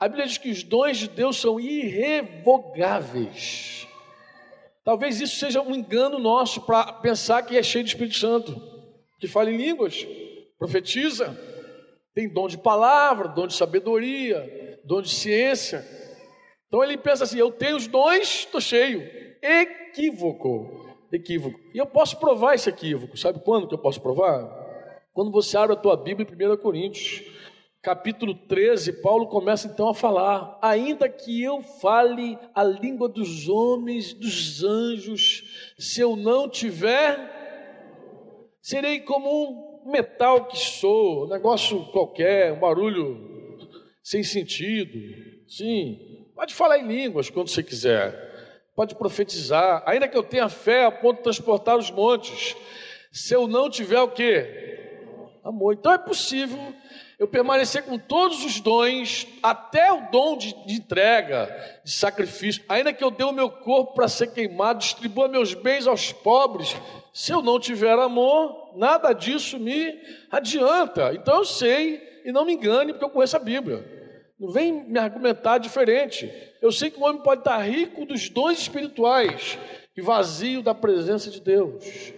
A 0.00 0.08
Bíblia 0.08 0.26
diz 0.26 0.36
que 0.36 0.50
os 0.50 0.64
dons 0.64 0.98
de 0.98 1.08
Deus 1.08 1.36
são 1.36 1.60
irrevogáveis. 1.60 3.86
Talvez 4.84 5.20
isso 5.20 5.36
seja 5.36 5.62
um 5.62 5.72
engano 5.72 6.18
nosso 6.18 6.62
para 6.62 6.92
pensar 6.94 7.44
que 7.44 7.56
é 7.56 7.62
cheio 7.62 7.84
de 7.84 7.90
Espírito 7.90 8.16
Santo, 8.16 8.60
que 9.20 9.28
fala 9.28 9.48
em 9.48 9.56
línguas, 9.56 10.04
profetiza, 10.58 11.38
tem 12.16 12.28
dom 12.28 12.48
de 12.48 12.58
palavra, 12.58 13.28
dom 13.28 13.46
de 13.46 13.54
sabedoria, 13.54 14.80
dom 14.82 15.00
de 15.00 15.10
ciência. 15.10 15.86
Então 16.66 16.82
ele 16.82 16.98
pensa 16.98 17.22
assim: 17.22 17.38
eu 17.38 17.52
tenho 17.52 17.76
os 17.76 17.86
dons, 17.86 18.40
estou 18.40 18.60
cheio. 18.60 19.08
Equívoco, 19.40 20.96
equívoco. 21.12 21.60
E 21.72 21.78
eu 21.78 21.86
posso 21.86 22.18
provar 22.18 22.56
esse 22.56 22.68
equívoco. 22.68 23.16
Sabe 23.16 23.38
quando 23.38 23.68
que 23.68 23.74
eu 23.74 23.78
posso 23.78 24.00
provar? 24.00 24.50
Quando 25.12 25.30
você 25.30 25.56
abre 25.56 25.76
a 25.76 25.78
tua 25.78 25.96
Bíblia 25.96 26.26
em 26.28 26.52
1 26.52 26.56
Coríntios 26.56 27.22
capítulo 27.82 28.32
13, 28.32 29.02
Paulo 29.02 29.26
começa 29.26 29.66
então 29.66 29.88
a 29.88 29.94
falar: 29.94 30.56
ainda 30.62 31.08
que 31.08 31.42
eu 31.42 31.62
fale 31.62 32.38
a 32.54 32.62
língua 32.62 33.08
dos 33.08 33.48
homens, 33.48 34.14
dos 34.14 34.62
anjos, 34.62 35.74
se 35.76 36.00
eu 36.00 36.14
não 36.14 36.48
tiver, 36.48 37.18
serei 38.60 39.00
como 39.00 39.82
um 39.84 39.90
metal 39.90 40.46
que 40.46 40.56
sou, 40.56 41.24
um 41.24 41.28
negócio 41.28 41.84
qualquer, 41.86 42.52
um 42.52 42.60
barulho 42.60 43.58
sem 44.02 44.22
sentido. 44.22 44.98
Sim, 45.48 46.28
pode 46.36 46.54
falar 46.54 46.78
em 46.78 46.86
línguas 46.86 47.28
quando 47.28 47.48
você 47.48 47.64
quiser, 47.64 48.14
pode 48.76 48.94
profetizar, 48.94 49.82
ainda 49.84 50.06
que 50.06 50.16
eu 50.16 50.22
tenha 50.22 50.48
fé 50.48 50.84
a 50.84 50.92
ponto 50.92 51.16
de 51.16 51.24
transportar 51.24 51.76
os 51.76 51.90
montes, 51.90 52.56
se 53.10 53.34
eu 53.34 53.48
não 53.48 53.68
tiver 53.68 54.00
o 54.00 54.08
que? 54.08 54.70
Amor. 55.42 55.74
Então 55.74 55.92
é 55.92 55.98
possível 55.98 56.72
eu 57.22 57.28
permanecer 57.28 57.84
com 57.84 57.96
todos 57.96 58.44
os 58.44 58.58
dons, 58.58 59.28
até 59.40 59.92
o 59.92 60.10
dom 60.10 60.36
de, 60.36 60.52
de 60.66 60.74
entrega, 60.74 61.46
de 61.84 61.92
sacrifício, 61.92 62.64
ainda 62.68 62.92
que 62.92 63.04
eu 63.04 63.12
dê 63.12 63.22
o 63.22 63.30
meu 63.30 63.48
corpo 63.48 63.94
para 63.94 64.08
ser 64.08 64.32
queimado, 64.32 64.80
distribua 64.80 65.28
meus 65.28 65.54
bens 65.54 65.86
aos 65.86 66.12
pobres, 66.12 66.74
se 67.14 67.30
eu 67.30 67.40
não 67.40 67.60
tiver 67.60 67.96
amor, 67.96 68.72
nada 68.74 69.12
disso 69.12 69.56
me 69.56 69.96
adianta. 70.32 71.14
Então 71.14 71.36
eu 71.36 71.44
sei, 71.44 72.02
e 72.24 72.32
não 72.32 72.44
me 72.44 72.54
engane, 72.54 72.92
porque 72.92 73.04
eu 73.04 73.10
conheço 73.10 73.36
a 73.36 73.38
Bíblia. 73.38 73.86
Não 74.36 74.50
vem 74.50 74.72
me 74.72 74.98
argumentar 74.98 75.58
diferente. 75.58 76.28
Eu 76.60 76.72
sei 76.72 76.90
que 76.90 76.98
o 76.98 77.04
homem 77.04 77.22
pode 77.22 77.42
estar 77.42 77.58
rico 77.58 78.04
dos 78.04 78.28
dons 78.30 78.58
espirituais 78.58 79.56
e 79.96 80.02
vazio 80.02 80.60
da 80.60 80.74
presença 80.74 81.30
de 81.30 81.40
Deus. 81.40 82.12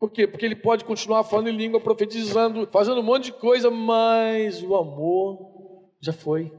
Por 0.00 0.10
quê? 0.10 0.26
Porque 0.26 0.46
ele 0.46 0.56
pode 0.56 0.82
continuar 0.82 1.22
falando 1.24 1.48
em 1.48 1.56
língua, 1.56 1.78
profetizando, 1.78 2.66
fazendo 2.72 3.00
um 3.00 3.04
monte 3.04 3.24
de 3.24 3.32
coisa, 3.32 3.70
mas 3.70 4.62
o 4.62 4.74
amor 4.74 5.90
já 6.00 6.10
foi. 6.10 6.50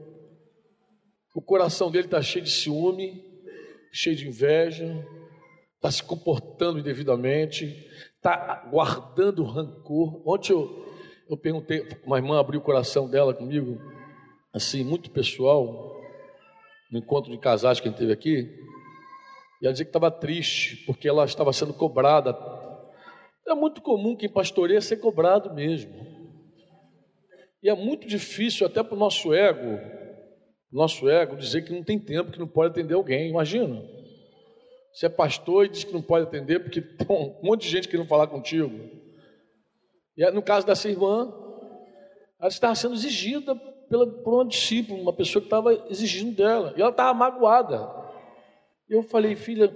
O 1.34 1.42
coração 1.42 1.90
dele 1.90 2.06
está 2.06 2.22
cheio 2.22 2.44
de 2.44 2.50
ciúme, 2.52 3.20
cheio 3.90 4.14
de 4.14 4.28
inveja, 4.28 5.04
está 5.74 5.90
se 5.90 6.04
comportando 6.04 6.78
indevidamente, 6.78 7.84
está 8.14 8.64
guardando 8.70 9.42
rancor. 9.42 10.22
Ontem 10.24 10.52
eu, 10.52 10.86
eu 11.28 11.36
perguntei, 11.36 11.84
uma 12.06 12.18
irmã 12.18 12.38
abriu 12.38 12.60
o 12.60 12.62
coração 12.62 13.10
dela 13.10 13.34
comigo, 13.34 13.76
assim, 14.52 14.84
muito 14.84 15.10
pessoal, 15.10 16.00
no 16.92 16.98
encontro 17.00 17.32
de 17.32 17.38
casais 17.38 17.80
que 17.80 17.88
a 17.88 17.90
gente 17.90 17.98
teve 17.98 18.12
aqui, 18.12 18.56
e 19.60 19.66
ela 19.66 19.72
dizia 19.72 19.84
que 19.84 19.88
estava 19.88 20.12
triste, 20.12 20.76
porque 20.86 21.08
ela 21.08 21.24
estava 21.24 21.52
sendo 21.52 21.74
cobrada 21.74 22.32
é 23.46 23.54
muito 23.54 23.82
comum 23.82 24.16
quem 24.16 24.28
pastoreia 24.28 24.80
ser 24.80 24.98
cobrado 24.98 25.52
mesmo. 25.52 25.92
E 27.62 27.68
é 27.68 27.74
muito 27.74 28.06
difícil 28.06 28.66
até 28.66 28.82
para 28.82 28.94
o 28.94 28.98
nosso 28.98 29.32
ego, 29.32 29.78
nosso 30.70 31.08
ego, 31.08 31.36
dizer 31.36 31.62
que 31.62 31.72
não 31.72 31.82
tem 31.82 31.98
tempo, 31.98 32.32
que 32.32 32.38
não 32.38 32.48
pode 32.48 32.70
atender 32.70 32.94
alguém. 32.94 33.30
Imagina. 33.30 33.82
Você 34.92 35.06
é 35.06 35.08
pastor 35.08 35.64
e 35.64 35.68
diz 35.68 35.84
que 35.84 35.92
não 35.92 36.02
pode 36.02 36.26
atender 36.26 36.60
porque 36.60 36.80
tem 36.82 37.06
um 37.08 37.38
monte 37.42 37.62
de 37.62 37.68
gente 37.68 37.88
querendo 37.88 38.08
falar 38.08 38.26
contigo. 38.26 38.90
E 40.16 40.30
no 40.30 40.42
caso 40.42 40.66
dessa 40.66 40.88
irmã, 40.88 41.32
ela 42.38 42.48
estava 42.48 42.74
sendo 42.74 42.94
exigida 42.94 43.54
pela, 43.88 44.06
por 44.06 44.34
uma 44.34 44.46
discípula, 44.46 45.00
uma 45.00 45.12
pessoa 45.12 45.40
que 45.40 45.46
estava 45.46 45.72
exigindo 45.88 46.34
dela. 46.34 46.74
E 46.76 46.80
ela 46.80 46.90
estava 46.90 47.14
magoada. 47.14 47.90
E 48.88 48.94
eu 48.94 49.02
falei, 49.02 49.36
filha, 49.36 49.74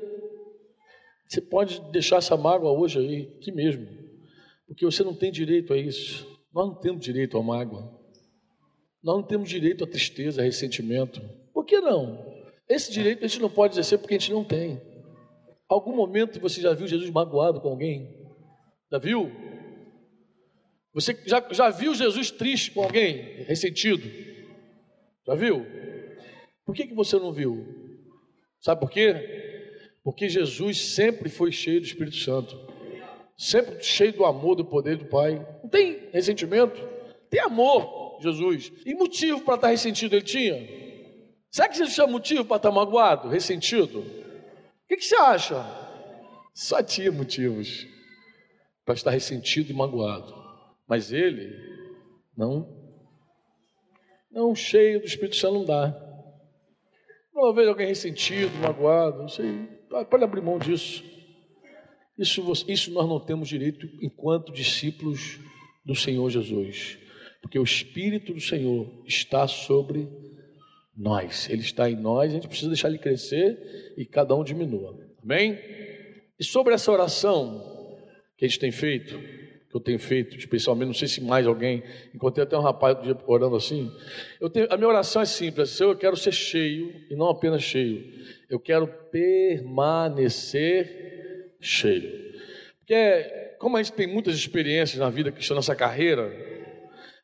você 1.26 1.40
pode 1.40 1.80
deixar 1.90 2.16
essa 2.16 2.36
mágoa 2.36 2.70
hoje 2.70 2.98
aí, 2.98 3.34
aqui 3.36 3.50
mesmo, 3.50 3.86
porque 4.66 4.84
você 4.84 5.02
não 5.02 5.14
tem 5.14 5.32
direito 5.32 5.72
a 5.72 5.76
isso. 5.76 6.26
Nós 6.52 6.68
não 6.68 6.74
temos 6.74 7.04
direito 7.04 7.36
à 7.36 7.42
mágoa. 7.42 7.92
Nós 9.02 9.16
não 9.16 9.22
temos 9.22 9.48
direito 9.48 9.84
à 9.84 9.86
tristeza, 9.86 10.40
a 10.40 10.44
ressentimento. 10.44 11.20
Por 11.52 11.64
que 11.64 11.80
não? 11.80 12.34
Esse 12.68 12.92
direito 12.92 13.24
a 13.24 13.28
gente 13.28 13.40
não 13.40 13.50
pode 13.50 13.74
exercer 13.74 13.98
porque 13.98 14.14
a 14.14 14.18
gente 14.18 14.32
não 14.32 14.44
tem. 14.44 14.80
Algum 15.68 15.94
momento 15.94 16.40
você 16.40 16.60
já 16.60 16.72
viu 16.72 16.86
Jesus 16.86 17.10
magoado 17.10 17.60
com 17.60 17.68
alguém? 17.68 18.14
Já 18.90 18.98
viu? 18.98 19.30
Você 20.94 21.16
já, 21.26 21.44
já 21.52 21.70
viu 21.70 21.94
Jesus 21.94 22.30
triste 22.30 22.70
com 22.70 22.82
alguém, 22.82 23.44
ressentido? 23.44 24.08
Já 25.26 25.34
viu? 25.34 25.66
Por 26.64 26.74
que, 26.74 26.86
que 26.86 26.94
você 26.94 27.18
não 27.18 27.32
viu? 27.32 27.66
Sabe 28.60 28.80
por 28.80 28.90
quê? 28.90 29.45
Porque 30.06 30.28
Jesus 30.28 30.94
sempre 30.94 31.28
foi 31.28 31.50
cheio 31.50 31.80
do 31.80 31.84
Espírito 31.84 32.14
Santo, 32.18 32.56
sempre 33.36 33.82
cheio 33.82 34.12
do 34.12 34.24
amor, 34.24 34.54
do 34.54 34.64
poder 34.64 34.96
do 34.98 35.06
Pai. 35.06 35.44
Não 35.60 35.68
tem 35.68 36.08
ressentimento, 36.12 36.80
tem 37.28 37.40
amor, 37.40 38.20
Jesus. 38.22 38.70
E 38.86 38.94
motivo 38.94 39.40
para 39.40 39.56
estar 39.56 39.68
ressentido 39.70 40.14
ele 40.14 40.24
tinha? 40.24 40.64
Será 41.50 41.68
que 41.68 41.76
Jesus 41.76 41.92
tinha 41.92 42.06
motivo 42.06 42.44
para 42.44 42.56
estar 42.56 42.70
magoado, 42.70 43.28
ressentido? 43.28 43.98
O 43.98 44.88
que, 44.88 44.96
que 44.96 45.04
você 45.04 45.16
acha? 45.16 45.66
Só 46.54 46.80
tinha 46.84 47.10
motivos 47.10 47.84
para 48.84 48.94
estar 48.94 49.10
ressentido 49.10 49.72
e 49.72 49.74
magoado. 49.74 50.32
Mas 50.86 51.12
ele, 51.12 51.52
não. 52.36 52.64
Não, 54.30 54.54
cheio 54.54 55.00
do 55.00 55.06
Espírito 55.06 55.34
Santo 55.34 55.54
não 55.54 55.64
dá. 55.64 55.92
Uma 57.34 57.52
vez 57.52 57.66
alguém 57.66 57.88
ressentido, 57.88 58.56
magoado, 58.58 59.22
não 59.22 59.28
sei. 59.28 59.75
Pode 59.88 60.24
abrir 60.24 60.42
mão 60.42 60.58
disso. 60.58 61.04
Isso, 62.18 62.42
isso 62.66 62.90
nós 62.92 63.08
não 63.08 63.20
temos 63.20 63.48
direito 63.48 63.88
enquanto 64.00 64.52
discípulos 64.52 65.38
do 65.84 65.94
Senhor 65.94 66.28
Jesus. 66.30 66.98
Porque 67.42 67.58
o 67.58 67.62
Espírito 67.62 68.32
do 68.32 68.40
Senhor 68.40 68.90
está 69.06 69.46
sobre 69.46 70.08
nós. 70.96 71.48
Ele 71.50 71.60
está 71.60 71.90
em 71.90 71.96
nós, 71.96 72.30
a 72.30 72.34
gente 72.34 72.48
precisa 72.48 72.70
deixar 72.70 72.88
ele 72.88 72.98
crescer 72.98 73.94
e 73.96 74.04
cada 74.04 74.34
um 74.34 74.42
diminua. 74.42 74.98
Amém? 75.22 75.58
E 76.38 76.44
sobre 76.44 76.74
essa 76.74 76.90
oração 76.90 77.98
que 78.36 78.44
a 78.44 78.48
gente 78.48 78.58
tem 78.58 78.72
feito, 78.72 79.18
eu 79.76 79.80
tenho 79.80 79.98
feito, 79.98 80.36
especialmente, 80.36 80.86
não 80.86 80.94
sei 80.94 81.08
se 81.08 81.20
mais 81.22 81.46
alguém, 81.46 81.82
encontrei 82.14 82.44
até 82.44 82.56
um 82.56 82.62
rapaz 82.62 82.96
orando 83.26 83.56
assim. 83.56 83.90
Eu 84.40 84.48
tenho, 84.48 84.66
a 84.70 84.76
minha 84.76 84.88
oração 84.88 85.22
é 85.22 85.24
simples: 85.24 85.70
Senhor, 85.70 85.90
eu 85.92 85.98
quero 85.98 86.16
ser 86.16 86.32
cheio 86.32 86.92
e 87.10 87.16
não 87.16 87.28
apenas 87.28 87.62
cheio, 87.62 88.04
eu 88.48 88.58
quero 88.58 88.86
permanecer 89.10 90.46
cheio. 91.60 92.26
Porque, 92.78 93.54
como 93.58 93.76
a 93.76 93.82
gente 93.82 93.94
tem 93.94 94.06
muitas 94.06 94.34
experiências 94.34 94.98
na 94.98 95.10
vida 95.10 95.32
cristã, 95.32 95.54
nessa 95.54 95.74
carreira, 95.74 96.32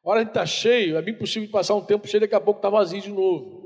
a 0.05 0.11
hora 0.11 0.21
a 0.21 0.23
gente 0.23 0.31
está 0.31 0.45
cheio, 0.45 0.97
é 0.97 1.03
bem 1.03 1.15
possível 1.15 1.49
passar 1.49 1.77
um 1.77 1.85
tempo 1.85 2.09
cheio, 2.09 2.21
daqui 2.21 2.35
a 2.35 2.41
pouco 2.41 2.59
está 2.59 2.69
vazio 2.69 3.01
de 3.01 3.11
novo. 3.11 3.62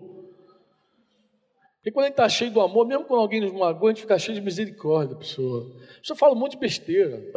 Porque 1.87 1.95
quando 1.95 2.07
a 2.07 2.09
gente 2.09 2.15
está 2.15 2.29
cheio 2.29 2.51
do 2.51 2.61
amor, 2.61 2.85
mesmo 2.85 3.05
quando 3.05 3.21
alguém 3.21 3.41
nos 3.41 3.53
magoa, 3.53 3.91
a 3.91 3.93
gente 3.93 4.01
fica 4.01 4.19
cheio 4.19 4.35
de 4.37 4.41
misericórdia 4.45 5.15
pessoa. 5.15 5.73
A 5.99 6.01
pessoa 6.01 6.17
fala 6.17 6.35
um 6.35 6.37
monte 6.37 6.53
de 6.53 6.59
besteira. 6.59 7.31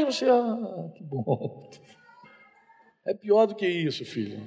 E 0.00 0.04
você, 0.06 0.24
ah, 0.24 0.90
que 0.96 1.04
bom. 1.04 1.68
É 3.06 3.12
pior 3.12 3.44
do 3.44 3.54
que 3.54 3.68
isso, 3.68 4.06
filho. 4.06 4.40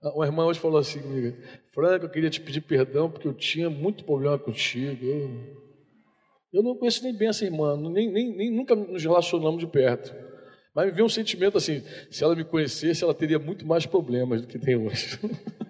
Uma 0.00 0.24
irmã 0.24 0.46
hoje 0.46 0.60
falou 0.60 0.78
assim 0.78 1.02
comigo: 1.02 1.36
Franco, 1.72 2.04
eu 2.04 2.10
queria 2.10 2.30
te 2.30 2.40
pedir 2.40 2.60
perdão 2.60 3.10
porque 3.10 3.26
eu 3.26 3.34
tinha 3.34 3.68
muito 3.68 4.04
problema 4.04 4.38
contigo. 4.38 5.04
Eu, 5.04 5.30
eu 6.52 6.62
não 6.62 6.76
conheço 6.76 7.02
nem 7.02 7.12
bem 7.12 7.26
essa 7.26 7.44
irmã, 7.44 7.76
nem, 7.76 8.08
nem, 8.08 8.36
nem 8.36 8.52
nunca 8.52 8.76
nos 8.76 9.02
relacionamos 9.02 9.58
de 9.58 9.66
perto. 9.66 10.14
Mas 10.76 10.86
me 10.86 10.92
veio 10.92 11.06
um 11.06 11.08
sentimento 11.08 11.58
assim: 11.58 11.82
se 12.08 12.22
ela 12.22 12.36
me 12.36 12.44
conhecesse, 12.44 13.02
ela 13.02 13.12
teria 13.12 13.40
muito 13.40 13.66
mais 13.66 13.84
problemas 13.84 14.42
do 14.42 14.46
que 14.46 14.60
tem 14.60 14.76
hoje. 14.76 15.18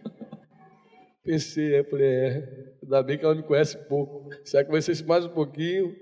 Pensei, 1.23 1.75
é, 1.75 1.85
falei, 1.85 2.07
é, 2.07 2.75
ainda 2.83 3.03
bem 3.03 3.19
que 3.19 3.25
ela 3.25 3.35
me 3.35 3.43
conhece 3.43 3.77
pouco. 3.87 4.31
Se 4.45 4.57
ela 4.57 4.67
conhecesse 4.67 5.05
mais 5.05 5.27
um 5.27 5.29
pouquinho, 5.29 5.95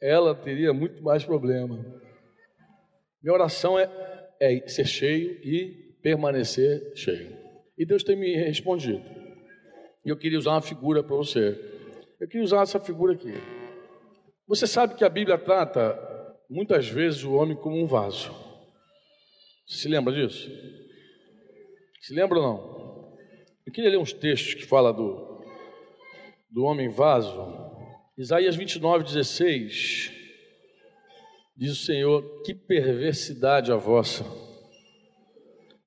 ela 0.00 0.34
teria 0.34 0.72
muito 0.72 1.02
mais 1.02 1.24
problema. 1.24 1.76
Minha 3.22 3.34
oração 3.34 3.78
é, 3.78 3.88
é 4.38 4.68
ser 4.68 4.86
cheio 4.86 5.32
e 5.42 5.94
permanecer 6.02 6.92
cheio. 6.94 7.36
E 7.76 7.86
Deus 7.86 8.02
tem 8.02 8.16
me 8.16 8.34
respondido. 8.36 9.02
E 10.04 10.08
eu 10.08 10.16
queria 10.16 10.38
usar 10.38 10.52
uma 10.52 10.62
figura 10.62 11.02
para 11.02 11.16
você. 11.16 11.58
Eu 12.20 12.28
queria 12.28 12.44
usar 12.44 12.62
essa 12.62 12.78
figura 12.78 13.14
aqui. 13.14 13.32
Você 14.46 14.66
sabe 14.66 14.94
que 14.94 15.04
a 15.04 15.08
Bíblia 15.08 15.38
trata 15.38 15.98
muitas 16.48 16.88
vezes 16.88 17.24
o 17.24 17.34
homem 17.34 17.56
como 17.56 17.82
um 17.82 17.86
vaso. 17.86 18.30
Você 19.66 19.78
se 19.78 19.88
lembra 19.88 20.12
disso? 20.12 20.50
Se 22.00 22.14
lembra 22.14 22.38
ou 22.38 22.42
não? 22.42 22.79
Eu 23.66 23.72
queria 23.72 23.90
ler 23.90 23.98
uns 23.98 24.12
textos 24.12 24.54
que 24.54 24.64
fala 24.64 24.92
do, 24.92 25.44
do 26.50 26.64
homem 26.64 26.88
vaso. 26.88 27.44
Isaías 28.16 28.56
29, 28.56 29.04
16. 29.04 30.12
Diz 31.54 31.72
o 31.72 31.84
Senhor: 31.84 32.42
Que 32.42 32.54
perversidade 32.54 33.70
a 33.70 33.76
vossa, 33.76 34.24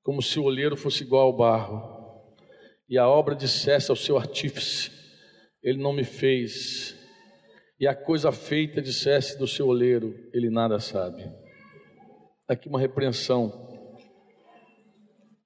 como 0.04 0.22
se 0.22 0.40
o 0.40 0.44
olheiro 0.44 0.78
fosse 0.78 1.04
igual 1.04 1.24
ao 1.24 1.36
barro, 1.36 2.32
e 2.88 2.98
a 2.98 3.08
obra 3.08 3.34
dissesse 3.34 3.90
ao 3.90 3.98
seu 3.98 4.18
artífice: 4.18 4.92
Ele 5.64 5.82
não 5.82 5.94
me 5.94 6.04
fez, 6.04 6.96
e 7.80 7.88
a 7.88 7.96
coisa 7.96 8.32
feita 8.32 8.84
dissesse 8.84 9.38
do 9.38 9.48
seu 9.48 9.66
olheiro: 9.66 10.30
Ele 10.32 10.52
nada 10.52 10.80
sabe. 10.80 11.24
Aqui 12.48 12.70
uma 12.70 12.80
repreensão 12.80 13.73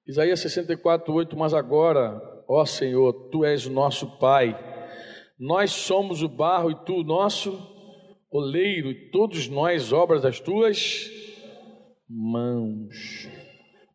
Isaías 0.08 0.40
64, 0.40 1.12
8, 1.12 1.36
mas 1.36 1.52
agora, 1.52 2.18
ó 2.48 2.64
Senhor, 2.64 3.12
Tu 3.30 3.44
és 3.44 3.66
o 3.66 3.70
nosso 3.70 4.06
Pai, 4.18 4.58
nós 5.38 5.70
somos 5.70 6.22
o 6.22 6.28
barro 6.28 6.70
e 6.70 6.74
Tu 6.86 6.94
o 6.94 7.04
nosso 7.04 7.76
oleiro, 8.30 8.90
e 8.90 9.10
todos 9.10 9.48
nós 9.48 9.92
obras 9.92 10.22
das 10.22 10.40
Tuas 10.40 11.10
mãos. 12.08 13.28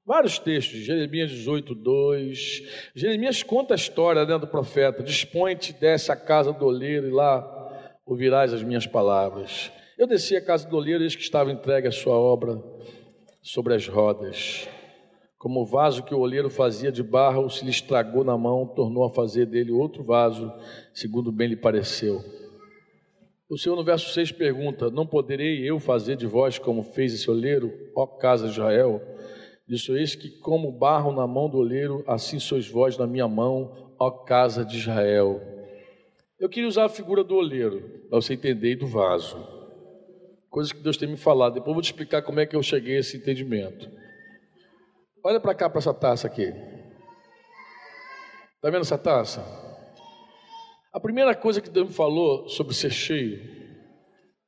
Vários 0.06 0.38
textos, 0.38 0.80
Jeremias 0.82 1.32
18, 1.32 1.73
2. 1.73 2.91
Jeremias 2.93 3.41
conta 3.41 3.73
a 3.73 3.76
história 3.76 4.23
né, 4.23 4.38
do 4.38 4.47
profeta: 4.47 5.02
Dispõe-te, 5.02 5.73
desce 5.73 6.12
à 6.12 6.15
casa 6.15 6.54
do 6.54 6.65
oleiro 6.65 7.08
e 7.08 7.12
lá 7.12 7.43
ouvirás 8.06 8.54
as 8.54 8.62
minhas 8.62 8.86
palavras. 8.86 9.71
Eu 9.97 10.06
desci 10.06 10.36
à 10.36 10.45
casa 10.45 10.67
do 10.67 10.76
oleiro, 10.76 11.04
eis 11.04 11.15
que 11.15 11.23
estava 11.23 11.52
entregue 11.52 11.88
a 11.88 11.91
sua 11.91 12.15
obra 12.15 12.62
sobre 13.41 13.73
as 13.73 13.88
rodas. 13.88 14.67
Como 15.44 15.60
o 15.60 15.66
vaso 15.66 16.04
que 16.04 16.16
o 16.16 16.20
oleiro 16.20 16.50
fazia 16.50 16.90
de 16.90 17.04
barro 17.04 17.50
se 17.50 17.66
lhe 17.66 17.70
estragou 17.70 18.24
na 18.24 18.38
mão, 18.38 18.66
tornou 18.66 19.04
a 19.04 19.10
fazer 19.10 19.46
dele 19.46 19.74
outro 19.74 20.02
vaso, 20.02 20.50
segundo 20.94 21.34
bem 21.34 21.50
lhe 21.50 21.58
pareceu. 21.58 22.24
O 23.50 23.58
Senhor 23.58 23.76
no 23.76 23.84
verso 23.84 24.10
6 24.14 24.32
pergunta: 24.32 24.90
Não 24.90 25.06
poderei 25.06 25.70
eu 25.70 25.82
fazer 25.82 26.16
de 26.16 26.26
vós 26.26 26.58
como 26.58 26.82
fez 26.82 27.14
esse 27.14 27.30
oleiro, 27.30 27.74
ó 27.94 28.08
casa 28.08 28.46
de 28.46 28.54
Israel? 28.54 29.02
Disse 29.68 29.92
eis 29.92 30.16
que, 30.16 30.30
como 30.30 30.72
barro 30.72 31.12
na 31.12 31.28
mão 31.28 31.50
do 31.50 31.58
oleiro, 31.58 32.06
assim 32.08 32.40
sois 32.40 32.66
vós 32.66 32.98
na 32.98 33.06
minha 33.06 33.28
mão, 33.28 33.92
ó 34.00 34.10
casa 34.10 34.64
de 34.64 34.78
Israel. 34.78 35.42
Eu 36.40 36.48
queria 36.48 36.70
usar 36.70 36.86
a 36.86 36.90
figura 36.90 37.22
do 37.22 37.36
oleiro, 37.36 37.82
para 38.10 38.22
você 38.22 38.36
entender, 38.36 38.72
e 38.72 38.76
do 38.78 38.88
vaso. 38.88 39.38
Coisas 40.50 40.72
que 40.72 40.82
Deus 40.82 40.96
tem 40.96 41.10
me 41.10 41.18
falado. 41.18 41.56
Depois 41.56 41.68
eu 41.68 41.74
vou 41.74 41.82
te 41.82 41.92
explicar 41.92 42.22
como 42.22 42.40
é 42.40 42.46
que 42.46 42.56
eu 42.56 42.64
cheguei 42.64 42.96
a 42.96 43.00
esse 43.02 43.18
entendimento. 43.18 44.03
Olha 45.26 45.40
para 45.40 45.56
cá, 45.56 45.70
para 45.70 45.80
essa 45.80 45.94
taça 45.94 46.28
aqui. 46.28 46.54
Está 48.56 48.70
vendo 48.70 48.82
essa 48.82 48.98
taça? 48.98 49.42
A 50.92 51.00
primeira 51.00 51.34
coisa 51.34 51.62
que 51.62 51.70
Deus 51.70 51.88
me 51.88 51.94
falou 51.94 52.50
sobre 52.50 52.74
ser 52.74 52.92
cheio 52.92 53.40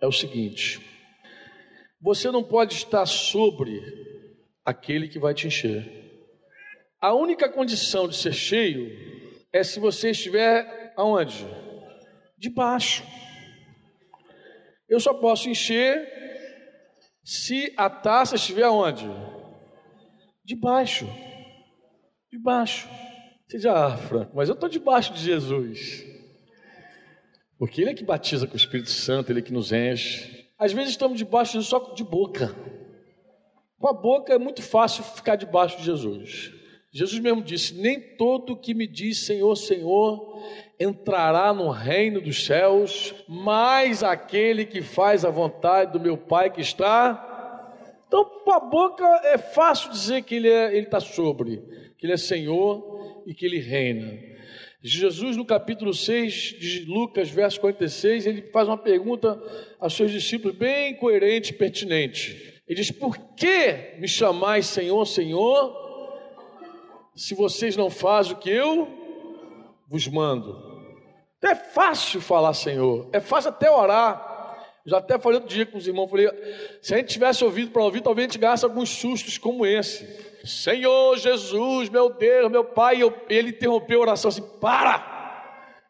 é 0.02 0.06
o 0.06 0.12
seguinte: 0.12 0.82
você 2.02 2.30
não 2.30 2.44
pode 2.44 2.74
estar 2.74 3.06
sobre 3.06 3.82
aquele 4.66 5.08
que 5.08 5.18
vai 5.18 5.34
te 5.34 5.48
encher. 5.48 5.90
A 7.00 7.14
única 7.14 7.48
condição 7.48 8.10
de 8.10 8.18
ser 8.18 8.34
cheio 8.34 8.92
é 9.54 9.64
se 9.64 9.80
você 9.80 10.10
estiver 10.10 10.94
aonde? 10.98 11.48
Debaixo. 12.38 13.02
Eu 14.90 15.00
só 15.00 15.14
posso 15.14 15.50
encher 15.50 16.06
se 17.24 17.74
a 17.78 17.90
taça 17.90 18.36
estiver 18.36 18.64
aonde? 18.64 19.10
Debaixo. 20.46 21.10
Debaixo. 22.32 22.88
Você 23.48 23.58
diz, 23.58 23.66
ah, 23.66 23.98
Franco, 23.98 24.32
mas 24.36 24.48
eu 24.48 24.54
estou 24.54 24.70
debaixo 24.70 25.12
de 25.14 25.20
Jesus. 25.20 26.06
Porque 27.58 27.82
Ele 27.82 27.90
é 27.92 27.94
que 27.94 28.04
batiza 28.04 28.46
com 28.46 28.54
o 28.54 28.58
Espírito 28.58 28.92
Santo, 28.92 29.32
Ele 29.32 29.40
é 29.40 29.42
que 29.42 29.54
nos 29.54 29.72
enche. 29.72 30.46
Às 30.58 30.72
vezes 30.72 30.92
estamos 30.92 31.18
debaixo 31.18 31.62
só 31.64 31.80
de 31.94 32.04
boca. 32.04 32.56
Com 33.80 33.88
a 33.88 33.94
boca 33.94 34.34
é 34.34 34.38
muito 34.38 34.62
fácil 34.62 35.04
ficar 35.04 35.36
debaixo 35.36 35.78
de 35.78 35.84
Jesus. 35.84 36.52
Jesus 36.92 37.20
mesmo 37.20 37.42
disse: 37.42 37.74
Nem 37.74 38.00
todo 38.00 38.56
que 38.56 38.74
me 38.74 38.88
diz 38.88 39.26
Senhor, 39.26 39.56
Senhor 39.56 40.42
entrará 40.80 41.54
no 41.54 41.70
reino 41.70 42.22
dos 42.22 42.46
céus, 42.46 43.14
mas 43.28 44.04
aquele 44.04 44.66
que 44.66 44.82
faz 44.82 45.26
a 45.26 45.30
vontade 45.30 45.92
do 45.92 46.00
meu 46.00 46.18
Pai 46.18 46.50
que 46.50 46.62
está 46.62 47.35
então, 48.08 48.24
com 48.44 48.52
a 48.52 48.60
boca 48.60 49.04
é 49.24 49.38
fácil 49.38 49.92
dizer 49.92 50.22
que 50.24 50.36
ele 50.36 50.50
é, 50.50 50.78
está 50.78 51.00
sobre, 51.00 51.58
que 51.98 52.06
ele 52.06 52.14
é 52.14 52.18
Senhor 52.18 53.24
e 53.26 53.34
que 53.34 53.46
ele 53.46 53.60
reina. 53.60 54.36
Jesus, 54.82 55.36
no 55.36 55.44
capítulo 55.44 55.94
6 55.94 56.34
de 56.60 56.86
Lucas, 56.86 57.30
verso 57.30 57.60
46, 57.60 58.28
ele 58.28 58.42
faz 58.52 58.68
uma 58.68 58.78
pergunta 58.78 59.42
aos 59.80 59.96
seus 59.96 60.12
discípulos 60.12 60.56
bem 60.56 60.96
coerente 60.96 61.52
e 61.52 61.56
pertinente. 61.56 62.62
Ele 62.68 62.80
diz: 62.80 62.92
Por 62.92 63.18
que 63.36 63.96
me 64.00 64.08
chamais 64.08 64.68
Senhor, 64.68 65.04
Senhor, 65.08 65.76
se 67.16 67.34
vocês 67.34 67.76
não 67.76 67.90
fazem 67.90 68.34
o 68.34 68.38
que 68.38 68.52
eu 68.52 68.88
vos 69.88 70.08
mando? 70.08 70.56
Então 71.40 71.50
é 71.50 71.56
fácil 71.56 72.22
falar 72.22 72.54
Senhor, 72.54 73.10
é 73.12 73.20
fácil 73.20 73.50
até 73.50 73.72
orar. 73.72 74.35
Já 74.86 75.00
até 75.00 75.18
falei 75.18 75.40
outro 75.40 75.54
dia 75.54 75.66
com 75.66 75.80
os 75.80 75.88
irmãos, 75.88 76.08
falei, 76.08 76.30
se 76.80 76.94
a 76.94 76.98
gente 76.98 77.10
tivesse 77.10 77.44
ouvido 77.44 77.72
para 77.72 77.84
ouvir, 77.84 78.02
talvez 78.02 78.26
a 78.26 78.28
gente 78.28 78.40
gaste 78.40 78.66
alguns 78.66 78.90
sustos 78.90 79.38
como 79.38 79.66
esse. 79.66 80.08
Senhor 80.46 81.18
Jesus, 81.18 81.90
meu 81.90 82.14
Deus, 82.14 82.52
meu 82.52 82.64
Pai, 82.64 83.02
eu, 83.02 83.12
ele 83.28 83.50
interrompeu 83.50 84.00
a 84.00 84.02
oração 84.04 84.30
assim, 84.30 84.44
para! 84.62 85.14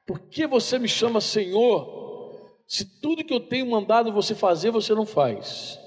Por 0.06 0.20
que 0.20 0.48
você 0.48 0.80
me 0.80 0.88
chama 0.88 1.20
Senhor, 1.20 2.54
se 2.66 3.02
tudo 3.02 3.24
que 3.24 3.34
eu 3.34 3.40
tenho 3.42 3.66
mandado 3.66 4.14
você 4.14 4.34
fazer, 4.34 4.72
você 4.72 4.94
não 4.94 5.06
faz? 5.06 5.78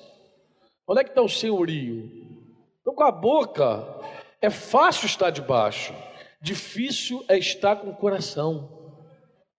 Onde 0.86 1.00
é 1.00 1.04
que 1.04 1.10
está 1.10 1.22
o 1.22 1.28
senhorio? 1.28 2.10
Então 2.82 2.94
com 2.94 3.04
a 3.04 3.12
boca, 3.12 3.86
é 4.42 4.50
fácil 4.50 5.06
estar 5.06 5.30
debaixo, 5.30 5.94
difícil 6.42 7.24
é 7.26 7.38
estar 7.38 7.76
com 7.76 7.88
o 7.88 7.96
coração. 7.96 8.68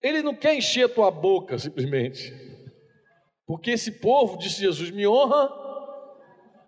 Ele 0.04 0.22
não 0.22 0.36
quer 0.36 0.56
encher 0.56 0.86
a 0.86 0.90
tua 0.90 1.10
boca, 1.10 1.58
simplesmente. 1.58 2.49
Porque 3.50 3.72
esse 3.72 3.94
povo, 3.94 4.38
disse 4.38 4.62
Jesus, 4.62 4.92
me 4.92 5.08
honra 5.08 5.50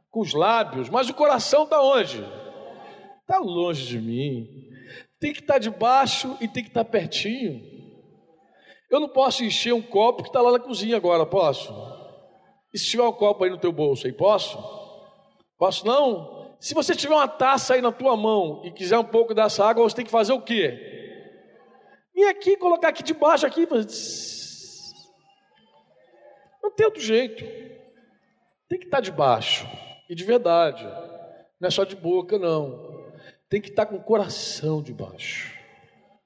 com 0.09 0.19
os 0.19 0.33
lábios, 0.33 0.89
mas 0.89 1.07
o 1.07 1.13
coração 1.13 1.65
está 1.65 1.79
onde? 1.79 2.25
Está 3.21 3.37
longe 3.37 3.85
de 3.85 3.99
mim. 3.99 4.47
Tem 5.19 5.31
que 5.31 5.41
estar 5.41 5.53
tá 5.53 5.59
debaixo 5.59 6.35
e 6.41 6.47
tem 6.47 6.63
que 6.63 6.71
estar 6.71 6.83
tá 6.83 6.89
pertinho. 6.89 7.61
Eu 8.89 8.99
não 8.99 9.07
posso 9.07 9.43
encher 9.43 9.75
um 9.75 9.81
copo 9.81 10.23
que 10.23 10.29
está 10.29 10.41
lá 10.41 10.53
na 10.53 10.59
cozinha 10.59 10.97
agora, 10.97 11.23
posso? 11.23 11.71
E 12.73 12.79
se 12.79 12.89
tiver 12.89 13.03
um 13.03 13.13
copo 13.13 13.43
aí 13.43 13.51
no 13.51 13.59
teu 13.59 13.71
bolso, 13.71 14.07
aí 14.07 14.11
posso? 14.11 14.57
Posso 15.59 15.85
não? 15.85 16.57
Se 16.59 16.73
você 16.73 16.95
tiver 16.95 17.13
uma 17.13 17.27
taça 17.27 17.75
aí 17.75 17.81
na 17.81 17.91
tua 17.91 18.17
mão 18.17 18.63
e 18.65 18.71
quiser 18.71 18.97
um 18.97 19.03
pouco 19.03 19.35
dessa 19.35 19.63
água, 19.63 19.87
você 19.87 19.97
tem 19.97 20.05
que 20.05 20.09
fazer 20.09 20.33
o 20.33 20.41
quê? 20.41 20.79
Vem 22.15 22.27
aqui, 22.27 22.57
colocar 22.57 22.87
aqui 22.87 23.03
debaixo 23.03 23.45
aqui, 23.45 23.67
não 26.61 26.71
tem 26.71 26.85
outro 26.85 27.01
jeito. 27.01 27.43
Tem 28.67 28.79
que 28.79 28.85
estar 28.85 29.01
debaixo. 29.01 29.67
E 30.09 30.15
de 30.15 30.23
verdade. 30.23 30.83
Não 31.59 31.67
é 31.67 31.69
só 31.69 31.83
de 31.83 31.95
boca, 31.95 32.37
não. 32.37 33.11
Tem 33.49 33.61
que 33.61 33.69
estar 33.69 33.85
com 33.85 33.95
o 33.95 34.03
coração 34.03 34.81
debaixo. 34.81 35.53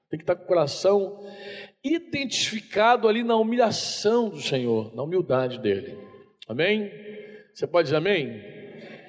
Tem 0.08 0.18
que 0.18 0.22
estar 0.22 0.36
com 0.36 0.44
o 0.44 0.46
coração 0.46 1.26
identificado 1.82 3.08
ali 3.08 3.22
na 3.22 3.36
humilhação 3.36 4.28
do 4.28 4.40
Senhor, 4.40 4.94
na 4.94 5.02
humildade 5.02 5.58
dele. 5.58 5.98
Amém? 6.48 6.90
Você 7.52 7.66
pode 7.66 7.86
dizer 7.86 7.96
amém? 7.96 8.42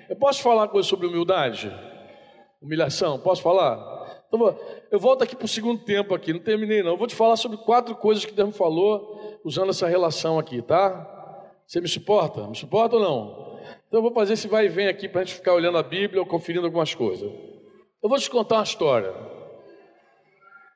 Eu 0.09 0.15
posso 0.15 0.41
falar 0.41 0.63
uma 0.63 0.67
coisa 0.67 0.87
sobre 0.87 1.05
humildade? 1.05 1.71
Humilhação? 2.61 3.19
Posso 3.19 3.41
falar? 3.41 4.23
Então, 4.27 4.57
eu 4.89 4.99
volto 4.99 5.23
aqui 5.23 5.35
para 5.35 5.45
o 5.45 5.49
segundo 5.49 5.83
tempo 5.83 6.13
aqui, 6.13 6.33
não 6.33 6.39
terminei 6.39 6.81
não. 6.81 6.91
Eu 6.91 6.97
vou 6.97 7.07
te 7.07 7.15
falar 7.15 7.35
sobre 7.35 7.57
quatro 7.57 7.95
coisas 7.95 8.25
que 8.25 8.33
Deus 8.33 8.49
me 8.49 8.53
falou 8.53 9.39
usando 9.43 9.69
essa 9.69 9.87
relação 9.87 10.39
aqui, 10.39 10.61
tá? 10.61 11.16
Você 11.67 11.81
me 11.81 11.87
suporta? 11.89 12.47
Me 12.47 12.55
suporta 12.55 12.95
ou 12.95 13.01
não? 13.01 13.59
Então 13.87 13.99
eu 13.99 14.01
vou 14.01 14.13
fazer 14.13 14.33
esse 14.33 14.47
vai 14.47 14.67
e 14.67 14.69
vem 14.69 14.87
aqui 14.87 15.09
para 15.09 15.21
a 15.21 15.23
gente 15.25 15.35
ficar 15.35 15.53
olhando 15.53 15.77
a 15.77 15.83
Bíblia 15.83 16.21
ou 16.21 16.25
conferindo 16.25 16.65
algumas 16.65 16.95
coisas. 16.95 17.29
Eu 18.01 18.09
vou 18.09 18.17
te 18.17 18.29
contar 18.29 18.55
uma 18.55 18.63
história. 18.63 19.13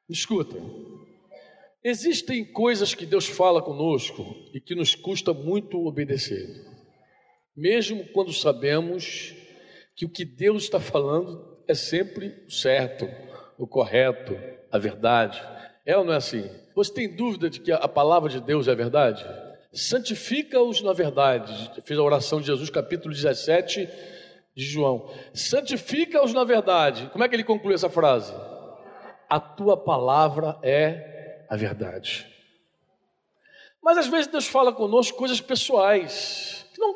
Escuta. 0.10 0.58
Existem 1.82 2.44
coisas 2.44 2.94
que 2.94 3.06
Deus 3.06 3.26
fala 3.26 3.62
conosco 3.62 4.36
e 4.54 4.60
que 4.60 4.76
nos 4.76 4.94
custa 4.94 5.34
muito 5.34 5.88
obedecer. 5.88 6.46
Mesmo 7.56 8.06
quando 8.12 8.34
sabemos 8.34 9.34
que 9.96 10.06
o 10.06 10.10
que 10.10 10.26
Deus 10.26 10.64
está 10.64 10.80
falando 10.80 11.58
é 11.68 11.74
sempre 11.74 12.44
o 12.46 12.52
certo, 12.52 13.08
o 13.58 13.66
correto, 13.66 14.38
a 14.70 14.78
verdade. 14.78 15.42
É 15.86 15.98
ou 15.98 16.04
não 16.04 16.14
é 16.14 16.18
assim? 16.18 16.50
Você 16.76 16.94
tem 16.94 17.16
dúvida 17.16 17.50
de 17.50 17.62
que 17.62 17.72
a 17.72 17.88
palavra 17.88 18.30
de 18.30 18.42
Deus 18.42 18.68
é 18.68 18.76
verdade? 18.76 19.26
Santifica-os 19.74 20.82
na 20.82 20.94
verdade. 20.94 21.72
Fiz 21.84 21.98
a 21.98 22.04
oração 22.04 22.40
de 22.40 22.48
Jesus, 22.48 22.70
capítulo 22.70 23.14
17 23.14 23.88
de 24.56 24.64
João. 24.64 25.10
Santifica-os 25.34 26.34
na 26.34 26.44
verdade. 26.44 27.10
Como 27.12 27.24
é 27.24 27.30
que 27.30 27.36
ele 27.36 27.44
conclui 27.44 27.74
essa 27.74 27.90
frase? 27.90 28.34
A 29.30 29.40
tua 29.40 29.78
palavra 29.78 30.58
é 30.62 31.46
a 31.50 31.56
verdade. 31.56 32.28
Mas 33.82 33.98
às 33.98 34.08
vezes 34.08 34.28
Deus 34.28 34.46
fala 34.46 34.74
conosco 34.74 35.18
coisas 35.18 35.40
pessoais. 35.40 36.66
Que 36.74 36.80
não... 36.80 36.94